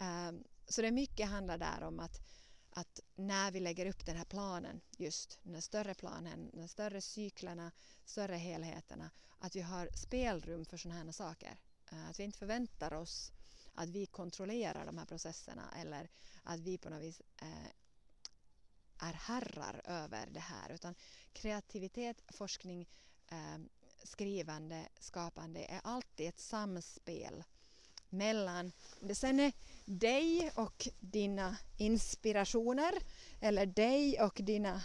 Um, 0.00 0.44
så 0.68 0.82
det 0.82 0.90
mycket 0.90 1.28
handlar 1.28 1.58
där 1.58 1.82
om 1.82 2.00
att, 2.00 2.20
att 2.70 3.00
när 3.14 3.50
vi 3.50 3.60
lägger 3.60 3.86
upp 3.86 4.06
den 4.06 4.16
här 4.16 4.24
planen, 4.24 4.80
just 4.96 5.38
den 5.42 5.62
större 5.62 5.94
planen, 5.94 6.50
de 6.52 6.68
större 6.68 7.00
cyklerna, 7.00 7.72
större 8.04 8.36
helheterna, 8.36 9.10
att 9.38 9.56
vi 9.56 9.60
har 9.60 9.88
spelrum 9.94 10.64
för 10.64 10.76
sådana 10.76 11.04
här 11.04 11.12
saker. 11.12 11.58
Uh, 11.92 12.10
att 12.10 12.18
vi 12.18 12.24
inte 12.24 12.38
förväntar 12.38 12.94
oss 12.94 13.32
att 13.74 13.88
vi 13.88 14.06
kontrollerar 14.06 14.86
de 14.86 14.98
här 14.98 15.06
processerna 15.06 15.74
eller 15.76 16.08
att 16.42 16.60
vi 16.60 16.78
på 16.78 16.90
något 16.90 17.02
vis 17.02 17.20
uh, 17.42 17.66
är 18.98 19.12
herrar 19.12 19.80
över 19.84 20.28
det 20.30 20.40
här 20.40 20.70
utan 20.70 20.94
kreativitet, 21.32 22.22
forskning, 22.28 22.88
Ehm, 23.30 23.68
skrivande, 24.04 24.88
skapande 24.98 25.64
är 25.64 25.80
alltid 25.84 26.28
ett 26.28 26.40
samspel 26.40 27.44
mellan, 28.10 28.72
det 29.00 29.14
sen 29.14 29.40
är 29.40 29.52
dig 29.84 30.50
och 30.54 30.88
dina 31.00 31.56
inspirationer 31.76 32.94
eller 33.40 33.66
dig 33.66 34.22
och 34.22 34.40
dina 34.42 34.82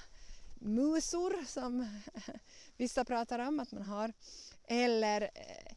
musor 0.54 1.46
som 1.46 2.00
vissa 2.78 3.06
pratar 3.06 3.40
om 3.40 3.60
att 3.60 3.72
man 3.72 3.84
har 3.84 4.14
eller 4.64 5.22
eh, 5.22 5.76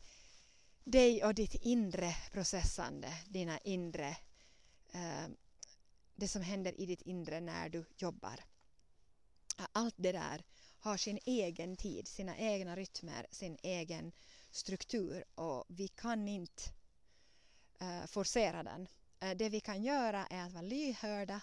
dig 0.84 1.24
och 1.24 1.34
ditt 1.34 1.54
inre 1.54 2.16
processande, 2.32 3.08
dina 3.28 3.58
inre 3.58 4.16
eh, 4.92 5.26
det 6.14 6.28
som 6.28 6.42
händer 6.42 6.80
i 6.80 6.86
ditt 6.86 7.02
inre 7.02 7.40
när 7.40 7.68
du 7.68 7.84
jobbar. 7.96 8.44
Allt 9.72 9.94
det 9.96 10.12
där 10.12 10.44
har 10.86 10.96
sin 10.96 11.18
egen 11.24 11.76
tid, 11.76 12.08
sina 12.08 12.36
egna 12.36 12.76
rytmer, 12.76 13.26
sin 13.30 13.58
egen 13.62 14.12
struktur 14.50 15.24
och 15.34 15.64
vi 15.68 15.88
kan 15.88 16.28
inte 16.28 16.62
uh, 17.82 18.06
forcera 18.06 18.62
den. 18.62 18.88
Uh, 19.22 19.36
det 19.36 19.48
vi 19.48 19.60
kan 19.60 19.82
göra 19.82 20.26
är 20.26 20.46
att 20.46 20.52
vara 20.52 20.62
lyhörda, 20.62 21.40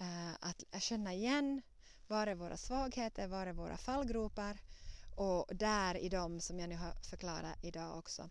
uh, 0.00 0.34
att 0.40 0.82
känna 0.82 1.14
igen 1.14 1.62
var 2.08 2.26
är 2.26 2.34
våra 2.34 2.56
svagheter, 2.56 3.28
var 3.28 3.46
är 3.46 3.52
våra 3.52 3.76
fallgropar 3.76 4.58
och 5.16 5.56
där 5.56 5.96
i 5.96 6.08
dem 6.08 6.40
som 6.40 6.60
jag 6.60 6.68
nu 6.68 6.76
har 6.76 6.92
förklarat 7.10 7.64
idag 7.64 7.98
också 7.98 8.30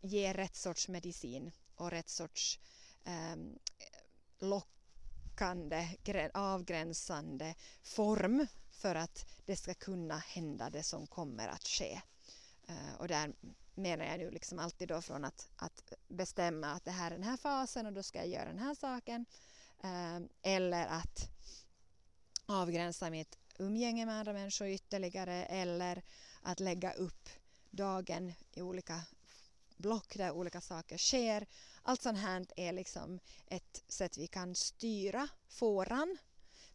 ge 0.00 0.32
rätt 0.32 0.56
sorts 0.56 0.88
medicin 0.88 1.52
och 1.74 1.90
rätt 1.90 2.08
sorts 2.08 2.60
um, 3.04 3.58
lockande, 4.38 5.88
avgränsande 6.34 7.54
form 7.82 8.46
för 8.74 8.94
att 8.94 9.26
det 9.46 9.56
ska 9.56 9.74
kunna 9.74 10.18
hända 10.18 10.70
det 10.70 10.82
som 10.82 11.06
kommer 11.06 11.48
att 11.48 11.66
ske. 11.66 12.00
Uh, 12.68 12.94
och 12.98 13.08
där 13.08 13.32
menar 13.74 14.04
jag 14.04 14.18
nu 14.18 14.30
liksom 14.30 14.58
alltid 14.58 14.88
då 14.88 15.02
från 15.02 15.24
att, 15.24 15.48
att 15.56 15.92
bestämma 16.08 16.72
att 16.72 16.84
det 16.84 16.90
här 16.90 17.10
är 17.10 17.14
den 17.14 17.24
här 17.24 17.36
fasen 17.36 17.86
och 17.86 17.92
då 17.92 18.02
ska 18.02 18.18
jag 18.18 18.28
göra 18.28 18.44
den 18.44 18.58
här 18.58 18.74
saken. 18.74 19.26
Uh, 19.84 20.26
eller 20.42 20.86
att 20.86 21.28
avgränsa 22.46 23.10
mitt 23.10 23.38
umgänge 23.58 24.06
med 24.06 24.14
andra 24.14 24.32
människor 24.32 24.68
ytterligare 24.68 25.44
eller 25.44 26.02
att 26.42 26.60
lägga 26.60 26.92
upp 26.92 27.28
dagen 27.70 28.32
i 28.52 28.62
olika 28.62 29.02
block 29.76 30.16
där 30.16 30.30
olika 30.30 30.60
saker 30.60 30.98
sker. 30.98 31.46
Allt 31.82 32.02
sånt 32.02 32.18
här 32.18 32.46
är 32.56 32.72
liksom 32.72 33.20
ett 33.46 33.84
sätt 33.88 34.18
vi 34.18 34.26
kan 34.26 34.54
styra 34.54 35.28
fåran 35.48 36.18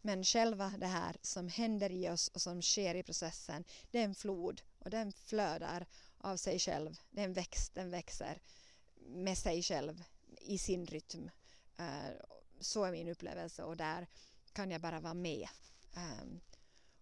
men 0.01 0.23
själva 0.23 0.73
det 0.77 0.87
här 0.87 1.17
som 1.21 1.47
händer 1.47 1.91
i 1.91 2.09
oss 2.09 2.27
och 2.27 2.41
som 2.41 2.61
sker 2.61 2.95
i 2.95 3.03
processen, 3.03 3.63
det 3.91 3.99
är 3.99 4.05
en 4.05 4.15
flod 4.15 4.61
och 4.79 4.89
den 4.89 5.11
flödar 5.11 5.85
av 6.17 6.37
sig 6.37 6.59
själv. 6.59 6.99
Det 7.11 7.21
är 7.21 7.25
en 7.25 7.33
växt, 7.33 7.75
den 7.75 7.91
växer 7.91 8.41
med 8.99 9.37
sig 9.37 9.63
själv 9.63 10.03
i 10.41 10.57
sin 10.57 10.85
rytm. 10.85 11.29
Eh, 11.77 12.11
så 12.59 12.83
är 12.83 12.91
min 12.91 13.07
upplevelse 13.07 13.63
och 13.63 13.77
där 13.77 14.07
kan 14.53 14.71
jag 14.71 14.81
bara 14.81 14.99
vara 14.99 15.13
med. 15.13 15.47
Ehm, 15.95 16.39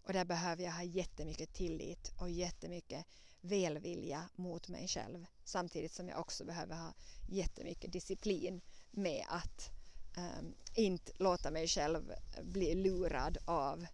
och 0.04 0.14
där 0.14 0.26
behöver 0.26 0.64
jag 0.64 0.72
ha 0.72 0.84
jättemycket 0.84 1.54
tillit 1.54 2.12
och 2.20 2.30
jättemycket 2.30 3.06
välvilja 3.42 4.30
mot 4.36 4.68
mig 4.68 4.88
själv 4.88 5.26
samtidigt 5.44 5.92
som 5.92 6.08
jag 6.08 6.20
också 6.20 6.46
behöver 6.46 6.76
ha 6.76 6.94
jättemycket 7.30 7.92
disciplin 7.92 8.62
med 8.92 9.26
att 9.30 9.77
Ehm, 10.18 10.56
inte 10.74 11.12
låta 11.16 11.52
mig 11.52 11.68
själv 11.68 12.14
bli 12.42 12.76
lurad 12.76 13.38
av 13.46 13.88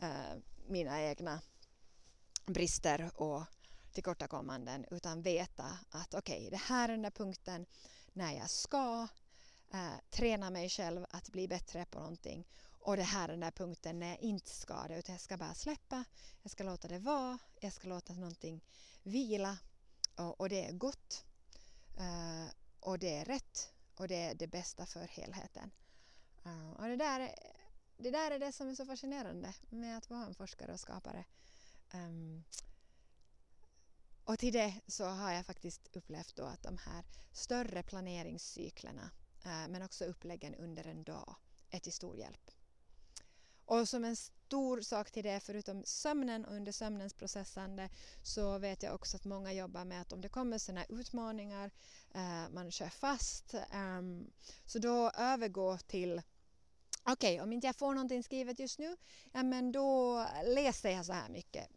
eh, 0.00 0.36
mina 0.66 1.02
egna 1.02 1.40
brister 2.46 3.10
och 3.14 3.42
tillkortakommanden 3.92 4.84
utan 4.90 5.22
veta 5.22 5.78
att 5.90 6.14
okej, 6.14 6.38
okay, 6.38 6.50
det 6.50 6.56
här 6.56 6.88
är 6.88 6.92
den 6.92 7.02
där 7.02 7.10
punkten 7.10 7.66
när 8.12 8.32
jag 8.32 8.50
ska 8.50 9.08
eh, 9.72 9.92
träna 10.10 10.50
mig 10.50 10.68
själv 10.68 11.06
att 11.10 11.28
bli 11.28 11.48
bättre 11.48 11.84
på 11.84 11.98
någonting 11.98 12.46
och 12.70 12.96
det 12.96 13.02
här 13.02 13.24
är 13.24 13.28
den 13.28 13.40
där 13.40 13.50
punkten 13.50 13.98
när 13.98 14.08
jag 14.08 14.20
inte 14.20 14.50
ska 14.50 14.88
det 14.88 14.98
utan 14.98 15.12
jag 15.12 15.22
ska 15.22 15.36
bara 15.36 15.54
släppa, 15.54 16.04
jag 16.42 16.50
ska 16.50 16.64
låta 16.64 16.88
det 16.88 16.98
vara, 16.98 17.38
jag 17.60 17.72
ska 17.72 17.88
låta 17.88 18.12
någonting 18.12 18.64
vila 19.02 19.58
och, 20.16 20.40
och 20.40 20.48
det 20.48 20.64
är 20.64 20.72
gott 20.72 21.24
eh, 21.98 22.46
och 22.80 22.98
det 22.98 23.16
är 23.16 23.24
rätt 23.24 23.72
och 23.96 24.08
det 24.08 24.22
är 24.22 24.34
det 24.34 24.46
bästa 24.46 24.86
för 24.86 25.06
helheten. 25.06 25.70
Uh, 26.46 26.70
och 26.70 26.88
det 26.88 26.96
där, 26.96 27.34
det 27.96 28.10
där 28.10 28.30
är 28.30 28.38
det 28.38 28.52
som 28.52 28.68
är 28.68 28.74
så 28.74 28.86
fascinerande 28.86 29.54
med 29.68 29.98
att 29.98 30.10
vara 30.10 30.26
en 30.26 30.34
forskare 30.34 30.72
och 30.72 30.80
skapare. 30.80 31.24
Um, 31.94 32.44
och 34.24 34.38
till 34.38 34.52
det 34.52 34.80
så 34.86 35.04
har 35.04 35.32
jag 35.32 35.46
faktiskt 35.46 35.96
upplevt 35.96 36.36
då 36.36 36.44
att 36.44 36.62
de 36.62 36.78
här 36.78 37.04
större 37.32 37.82
planeringscyklerna 37.82 39.10
uh, 39.46 39.68
men 39.68 39.82
också 39.82 40.04
uppläggen 40.04 40.54
under 40.54 40.86
en 40.86 41.04
dag 41.04 41.36
är 41.70 41.78
till 41.78 41.92
stor 41.92 42.16
hjälp. 42.16 42.50
Och 43.64 43.88
som 43.88 44.04
en 44.04 44.16
stor 44.46 44.80
sak 44.80 45.10
till 45.10 45.24
det, 45.24 45.40
förutom 45.40 45.84
sömnen 45.84 46.44
och 46.44 46.54
under 46.54 46.72
sömnens 46.72 47.14
processande, 47.14 47.88
så 48.22 48.58
vet 48.58 48.82
jag 48.82 48.94
också 48.94 49.16
att 49.16 49.24
många 49.24 49.52
jobbar 49.52 49.84
med 49.84 50.00
att 50.00 50.12
om 50.12 50.20
det 50.20 50.28
kommer 50.28 50.58
sådana 50.58 50.84
utmaningar, 50.84 51.70
eh, 52.14 52.48
man 52.50 52.70
kör 52.70 52.88
fast, 52.88 53.54
eh, 53.54 54.02
så 54.66 54.78
då 54.78 55.10
övergå 55.10 55.78
till 55.78 56.22
Okej, 57.08 57.34
okay, 57.34 57.40
om 57.40 57.52
inte 57.52 57.66
jag 57.66 57.76
får 57.76 57.94
någonting 57.94 58.22
skrivet 58.22 58.58
just 58.58 58.78
nu, 58.78 58.96
ja 59.32 59.42
men 59.42 59.72
då 59.72 60.26
läser 60.44 60.90
jag 60.90 61.06
så 61.06 61.12
här 61.12 61.28
mycket 61.28 61.68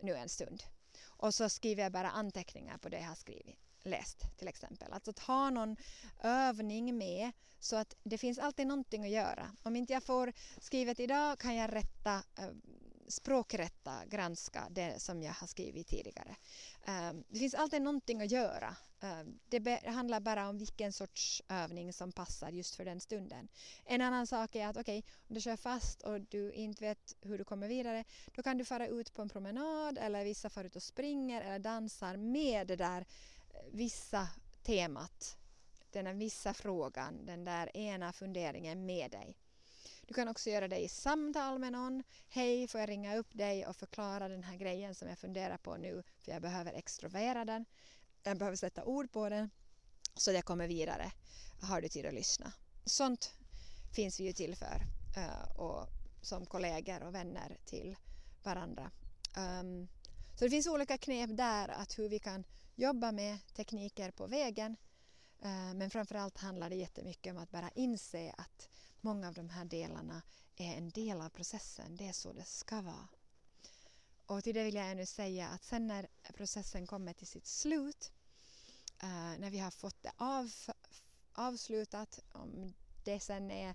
nu 0.00 0.14
en 0.14 0.28
stund. 0.28 0.62
Och 1.06 1.34
så 1.34 1.48
skriver 1.48 1.82
jag 1.82 1.92
bara 1.92 2.10
anteckningar 2.10 2.78
på 2.78 2.88
det 2.88 3.00
jag 3.00 3.08
har 3.08 3.14
skrivit 3.14 3.69
läst 3.82 4.38
till 4.38 4.48
exempel. 4.48 4.92
Alltså 4.92 5.10
att 5.10 5.18
ha 5.18 5.50
någon 5.50 5.76
övning 6.22 6.98
med 6.98 7.32
så 7.58 7.76
att 7.76 7.94
det 8.02 8.18
finns 8.18 8.38
alltid 8.38 8.66
någonting 8.66 9.04
att 9.04 9.10
göra. 9.10 9.50
Om 9.62 9.76
inte 9.76 9.92
jag 9.92 10.02
får 10.02 10.32
skrivet 10.60 11.00
idag 11.00 11.38
kan 11.38 11.56
jag 11.56 11.74
rätta, 11.74 12.14
eh, 12.14 12.50
språkrätta, 13.08 13.92
granska 14.06 14.66
det 14.70 15.02
som 15.02 15.22
jag 15.22 15.32
har 15.32 15.46
skrivit 15.46 15.88
tidigare. 15.88 16.36
Eh, 16.86 17.12
det 17.28 17.38
finns 17.38 17.54
alltid 17.54 17.82
någonting 17.82 18.22
att 18.22 18.30
göra. 18.30 18.76
Eh, 19.02 19.22
det 19.48 19.86
handlar 19.86 20.20
bara 20.20 20.48
om 20.48 20.58
vilken 20.58 20.92
sorts 20.92 21.42
övning 21.48 21.92
som 21.92 22.12
passar 22.12 22.50
just 22.50 22.74
för 22.74 22.84
den 22.84 23.00
stunden. 23.00 23.48
En 23.84 24.00
annan 24.00 24.26
sak 24.26 24.54
är 24.54 24.68
att 24.68 24.76
okej, 24.76 24.98
okay, 24.98 25.12
om 25.28 25.34
du 25.34 25.40
kör 25.40 25.56
fast 25.56 26.02
och 26.02 26.20
du 26.20 26.52
inte 26.52 26.84
vet 26.84 27.16
hur 27.20 27.38
du 27.38 27.44
kommer 27.44 27.68
vidare, 27.68 28.04
då 28.34 28.42
kan 28.42 28.58
du 28.58 28.64
fara 28.64 28.86
ut 28.86 29.14
på 29.14 29.22
en 29.22 29.28
promenad 29.28 29.98
eller 29.98 30.24
vissa 30.24 30.50
far 30.50 30.64
ut 30.64 30.76
och 30.76 30.82
springer 30.82 31.42
eller 31.42 31.58
dansar 31.58 32.16
med 32.16 32.66
det 32.66 32.76
där 32.76 33.06
vissa 33.72 34.28
temat 34.62 35.36
den 35.92 36.04
där 36.04 36.14
vissa 36.14 36.54
frågan, 36.54 37.26
den 37.26 37.44
där 37.44 37.76
ena 37.76 38.12
funderingen 38.12 38.86
med 38.86 39.10
dig. 39.10 39.36
Du 40.06 40.14
kan 40.14 40.28
också 40.28 40.50
göra 40.50 40.68
det 40.68 40.78
i 40.78 40.88
samtal 40.88 41.58
med 41.58 41.72
någon. 41.72 42.02
Hej, 42.28 42.68
får 42.68 42.80
jag 42.80 42.88
ringa 42.88 43.16
upp 43.16 43.28
dig 43.32 43.66
och 43.66 43.76
förklara 43.76 44.28
den 44.28 44.44
här 44.44 44.56
grejen 44.56 44.94
som 44.94 45.08
jag 45.08 45.18
funderar 45.18 45.56
på 45.56 45.76
nu 45.76 46.02
för 46.18 46.32
jag 46.32 46.42
behöver 46.42 46.72
extrovera 46.72 47.44
den. 47.44 47.64
Jag 48.22 48.38
behöver 48.38 48.56
sätta 48.56 48.84
ord 48.84 49.12
på 49.12 49.28
den 49.28 49.50
så 50.14 50.32
jag 50.32 50.44
kommer 50.44 50.68
vidare. 50.68 51.12
Har 51.62 51.80
du 51.80 51.88
tid 51.88 52.06
att 52.06 52.14
lyssna? 52.14 52.52
Sånt 52.84 53.34
finns 53.94 54.20
vi 54.20 54.24
ju 54.24 54.32
till 54.32 54.56
för 54.56 54.82
uh, 55.16 55.60
och 55.60 55.88
som 56.22 56.46
kollegor 56.46 57.02
och 57.02 57.14
vänner 57.14 57.58
till 57.64 57.96
varandra. 58.42 58.90
Um, 59.36 59.88
så 60.34 60.44
det 60.44 60.50
finns 60.50 60.66
olika 60.66 60.98
knep 60.98 61.36
där 61.36 61.68
att 61.68 61.98
hur 61.98 62.08
vi 62.08 62.18
kan 62.18 62.44
jobba 62.80 63.12
med 63.12 63.38
tekniker 63.54 64.10
på 64.10 64.26
vägen. 64.26 64.76
Eh, 65.42 65.74
men 65.74 65.90
framförallt 65.90 66.38
handlar 66.38 66.70
det 66.70 66.76
jättemycket 66.76 67.30
om 67.30 67.38
att 67.38 67.50
bara 67.50 67.70
inse 67.74 68.34
att 68.38 68.68
många 69.00 69.28
av 69.28 69.34
de 69.34 69.50
här 69.50 69.64
delarna 69.64 70.22
är 70.56 70.74
en 70.74 70.90
del 70.90 71.20
av 71.20 71.28
processen. 71.28 71.96
Det 71.96 72.08
är 72.08 72.12
så 72.12 72.32
det 72.32 72.44
ska 72.44 72.80
vara. 72.80 73.08
Och 74.26 74.44
till 74.44 74.54
det 74.54 74.64
vill 74.64 74.74
jag 74.74 74.90
ännu 74.90 75.06
säga 75.06 75.48
att 75.48 75.64
sen 75.64 75.86
när 75.86 76.08
processen 76.34 76.86
kommer 76.86 77.12
till 77.12 77.26
sitt 77.26 77.46
slut, 77.46 78.12
eh, 79.02 79.38
när 79.38 79.50
vi 79.50 79.58
har 79.58 79.70
fått 79.70 80.02
det 80.02 80.12
av, 80.16 80.52
avslutat, 81.32 82.20
om 82.32 82.74
det 83.04 83.20
sen 83.20 83.50
är 83.50 83.74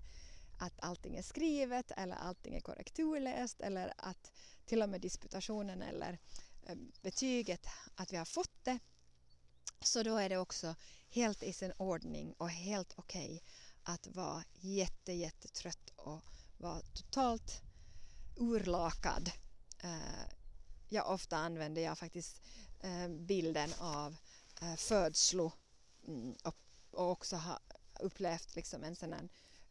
att 0.58 0.80
allting 0.80 1.16
är 1.16 1.22
skrivet 1.22 1.90
eller 1.90 2.16
allting 2.16 2.54
är 2.54 2.60
korrekturläst 2.60 3.60
eller 3.60 3.92
att 3.96 4.32
till 4.64 4.82
och 4.82 4.88
med 4.88 5.00
disputationen 5.00 5.82
eller 5.82 6.18
eh, 6.66 6.76
betyget, 7.02 7.66
att 7.94 8.12
vi 8.12 8.16
har 8.16 8.24
fått 8.24 8.64
det, 8.64 8.78
så 9.80 10.02
då 10.02 10.16
är 10.16 10.28
det 10.28 10.38
också 10.38 10.74
helt 11.08 11.42
i 11.42 11.52
sin 11.52 11.72
ordning 11.76 12.32
och 12.32 12.50
helt 12.50 12.94
okej 12.96 13.26
okay 13.26 13.40
att 13.82 14.06
vara 14.06 14.44
jätte, 14.60 15.12
jättetrött 15.12 15.92
och 15.96 16.20
vara 16.56 16.80
totalt 16.80 17.62
urlakad. 18.36 19.30
Eh, 19.78 20.32
ja, 20.88 21.02
ofta 21.02 21.36
använder 21.36 21.82
jag 21.82 21.98
faktiskt 21.98 22.40
eh, 22.80 23.08
bilden 23.08 23.70
av 23.78 24.16
eh, 24.62 24.76
födslo 24.76 25.52
mm, 26.06 26.34
och, 26.44 26.56
och, 26.90 27.10
också 27.10 27.36
ha 27.36 27.60
upplevt 28.00 28.56
liksom 28.56 28.84
en 28.84 28.96
sån 28.96 29.12
här 29.12 29.28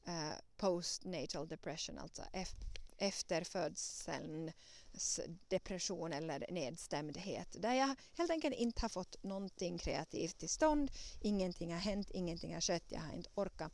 uh, 0.08 0.30
eh, 0.30 0.36
postnatal 0.58 1.48
depression, 1.48 1.98
alltså 1.98 2.24
efter 2.98 3.44
födselns 3.44 5.20
depression 5.48 6.14
eller 6.14 6.46
nedstämdhet 6.52 7.48
där 7.60 7.74
jag 7.74 7.96
helt 8.18 8.32
enkelt 8.32 8.56
inte 8.56 8.82
har 8.82 8.90
fått 8.90 9.24
någonting 9.24 9.78
kreativt 9.78 10.38
till 10.38 10.50
stånd. 10.50 10.92
Ingenting 11.22 11.74
har 11.74 11.80
hänt, 11.80 12.10
ingenting 12.12 12.54
har 12.54 12.62
skett, 12.62 12.84
jag 12.88 13.00
har 13.00 13.14
inte 13.14 13.30
orkat 13.36 13.74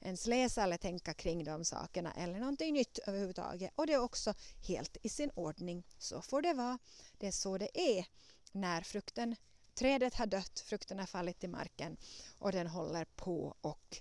ens 0.00 0.26
läsa 0.26 0.62
eller 0.62 0.76
tänka 0.76 1.14
kring 1.14 1.44
de 1.44 1.64
sakerna 1.64 2.12
eller 2.12 2.38
någonting 2.38 2.74
nytt 2.74 2.98
överhuvudtaget. 2.98 3.70
Och 3.74 3.86
det 3.86 3.92
är 3.92 3.98
också 3.98 4.34
helt 4.68 4.96
i 5.02 5.08
sin 5.08 5.30
ordning. 5.30 5.86
Så 5.98 6.22
får 6.22 6.42
det 6.42 6.54
vara. 6.54 6.78
Det 7.18 7.26
är 7.26 7.32
så 7.32 7.58
det 7.58 7.80
är 7.80 8.06
när 8.52 8.82
frukten, 8.82 9.36
trädet 9.74 10.14
har 10.14 10.26
dött, 10.26 10.60
frukten 10.66 10.98
har 10.98 11.06
fallit 11.06 11.40
till 11.40 11.50
marken 11.50 11.96
och 12.38 12.52
den 12.52 12.66
håller 12.66 13.04
på 13.04 13.56
och 13.60 13.96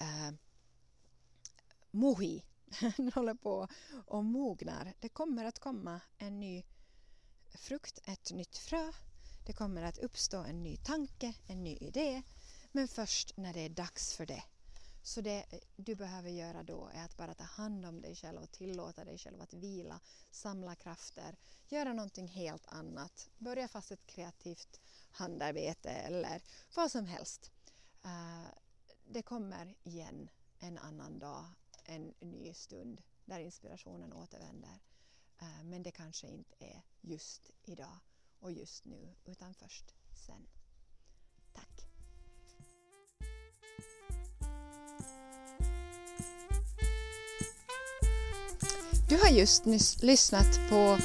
eh, 0.00 0.30
mohi. 1.90 2.44
den 2.96 3.12
håller 3.12 3.34
på 3.34 3.68
och 4.06 4.24
mognar. 4.24 4.94
Det 5.00 5.08
kommer 5.08 5.44
att 5.44 5.58
komma 5.58 6.00
en 6.18 6.40
ny 6.40 6.64
frukt, 7.48 7.98
ett 8.04 8.32
nytt 8.32 8.58
frö. 8.58 8.92
Det 9.46 9.52
kommer 9.52 9.82
att 9.82 9.98
uppstå 9.98 10.38
en 10.38 10.62
ny 10.62 10.76
tanke, 10.76 11.34
en 11.46 11.64
ny 11.64 11.76
idé. 11.76 12.22
Men 12.72 12.88
först 12.88 13.36
när 13.36 13.54
det 13.54 13.60
är 13.60 13.68
dags 13.68 14.14
för 14.14 14.26
det 14.26 14.42
så 15.08 15.20
det 15.20 15.44
du 15.76 15.94
behöver 15.94 16.30
göra 16.30 16.62
då 16.62 16.90
är 16.94 17.04
att 17.04 17.16
bara 17.16 17.34
ta 17.34 17.44
hand 17.44 17.86
om 17.86 18.00
dig 18.00 18.14
själv 18.14 18.42
och 18.42 18.50
tillåta 18.50 19.04
dig 19.04 19.18
själv 19.18 19.40
att 19.42 19.54
vila, 19.54 20.00
samla 20.30 20.74
krafter, 20.74 21.36
göra 21.68 21.92
någonting 21.92 22.28
helt 22.28 22.66
annat. 22.66 23.28
Börja 23.38 23.68
fast 23.68 23.90
ett 23.90 24.06
kreativt 24.06 24.80
handarbete 25.10 25.90
eller 25.90 26.42
vad 26.74 26.90
som 26.90 27.06
helst. 27.06 27.50
Eh, 28.04 28.48
det 29.04 29.22
kommer 29.22 29.74
igen 29.82 30.30
en 30.58 30.78
annan 30.78 31.18
dag, 31.18 31.44
en 31.88 32.14
ny 32.20 32.54
stund 32.54 33.02
där 33.24 33.38
inspirationen 33.38 34.12
återvänder. 34.12 34.80
Eh, 35.40 35.64
men 35.64 35.82
det 35.82 35.90
kanske 35.90 36.26
inte 36.26 36.56
är 36.58 36.82
just 37.00 37.50
idag 37.64 37.98
och 38.40 38.52
just 38.52 38.84
nu 38.84 39.14
utan 39.24 39.54
först 39.54 39.94
sen. 40.26 40.46
Tack! 41.52 41.88
Du 49.08 49.16
har 49.18 49.28
just 49.28 49.64
nyss 49.64 50.02
lyssnat 50.02 50.60
på 50.70 50.98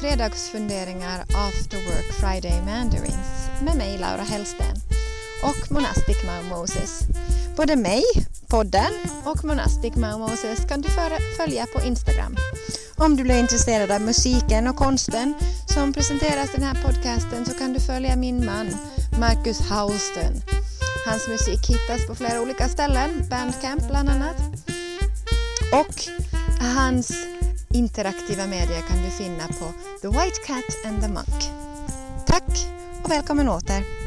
Fredagsfunderingar 0.00 1.20
After 1.20 1.76
Work 1.76 2.12
Friday 2.20 2.64
Mandarins 2.64 3.62
med 3.64 3.76
mig 3.76 3.98
Laura 3.98 4.22
Hellsten 4.22 4.76
och 5.42 5.72
Monastic 5.72 6.16
Mao 6.26 6.42
Moses. 6.42 7.00
Både 7.56 7.76
mig, 7.76 8.02
podden 8.48 8.92
och 9.24 9.44
Monastic 9.44 9.96
Mao 9.96 10.18
Moses 10.18 10.68
kan 10.68 10.80
du 10.80 10.88
följa 11.36 11.66
på 11.66 11.86
Instagram. 11.86 12.36
Om 12.96 13.16
du 13.16 13.22
blir 13.22 13.40
intresserad 13.40 13.90
av 13.90 14.00
musiken 14.00 14.66
och 14.66 14.76
konsten 14.76 15.34
som 15.66 15.92
presenteras 15.92 16.54
i 16.54 16.56
den 16.56 16.66
här 16.66 16.82
podcasten 16.82 17.46
så 17.46 17.54
kan 17.58 17.72
du 17.72 17.80
följa 17.80 18.16
min 18.16 18.44
man 18.44 18.66
Marcus 19.20 19.60
Hausten. 19.60 20.42
Hans 21.06 21.28
musik 21.28 21.68
hittas 21.68 22.06
på 22.06 22.14
flera 22.14 22.40
olika 22.40 22.68
ställen, 22.68 23.10
Bandcamp 23.30 23.88
bland 23.88 24.08
annat. 24.08 24.36
Och 25.72 26.04
hans 26.74 27.12
interaktiva 27.72 28.46
medier 28.46 28.80
kan 28.88 29.02
du 29.04 29.10
finna 29.10 29.46
på 29.46 29.72
The 30.02 30.08
White 30.08 30.40
Cat 30.46 30.86
and 30.86 31.02
the 31.02 31.08
Monk. 31.08 31.50
Tack 32.26 32.66
och 33.02 33.10
välkommen 33.10 33.48
åter! 33.48 34.05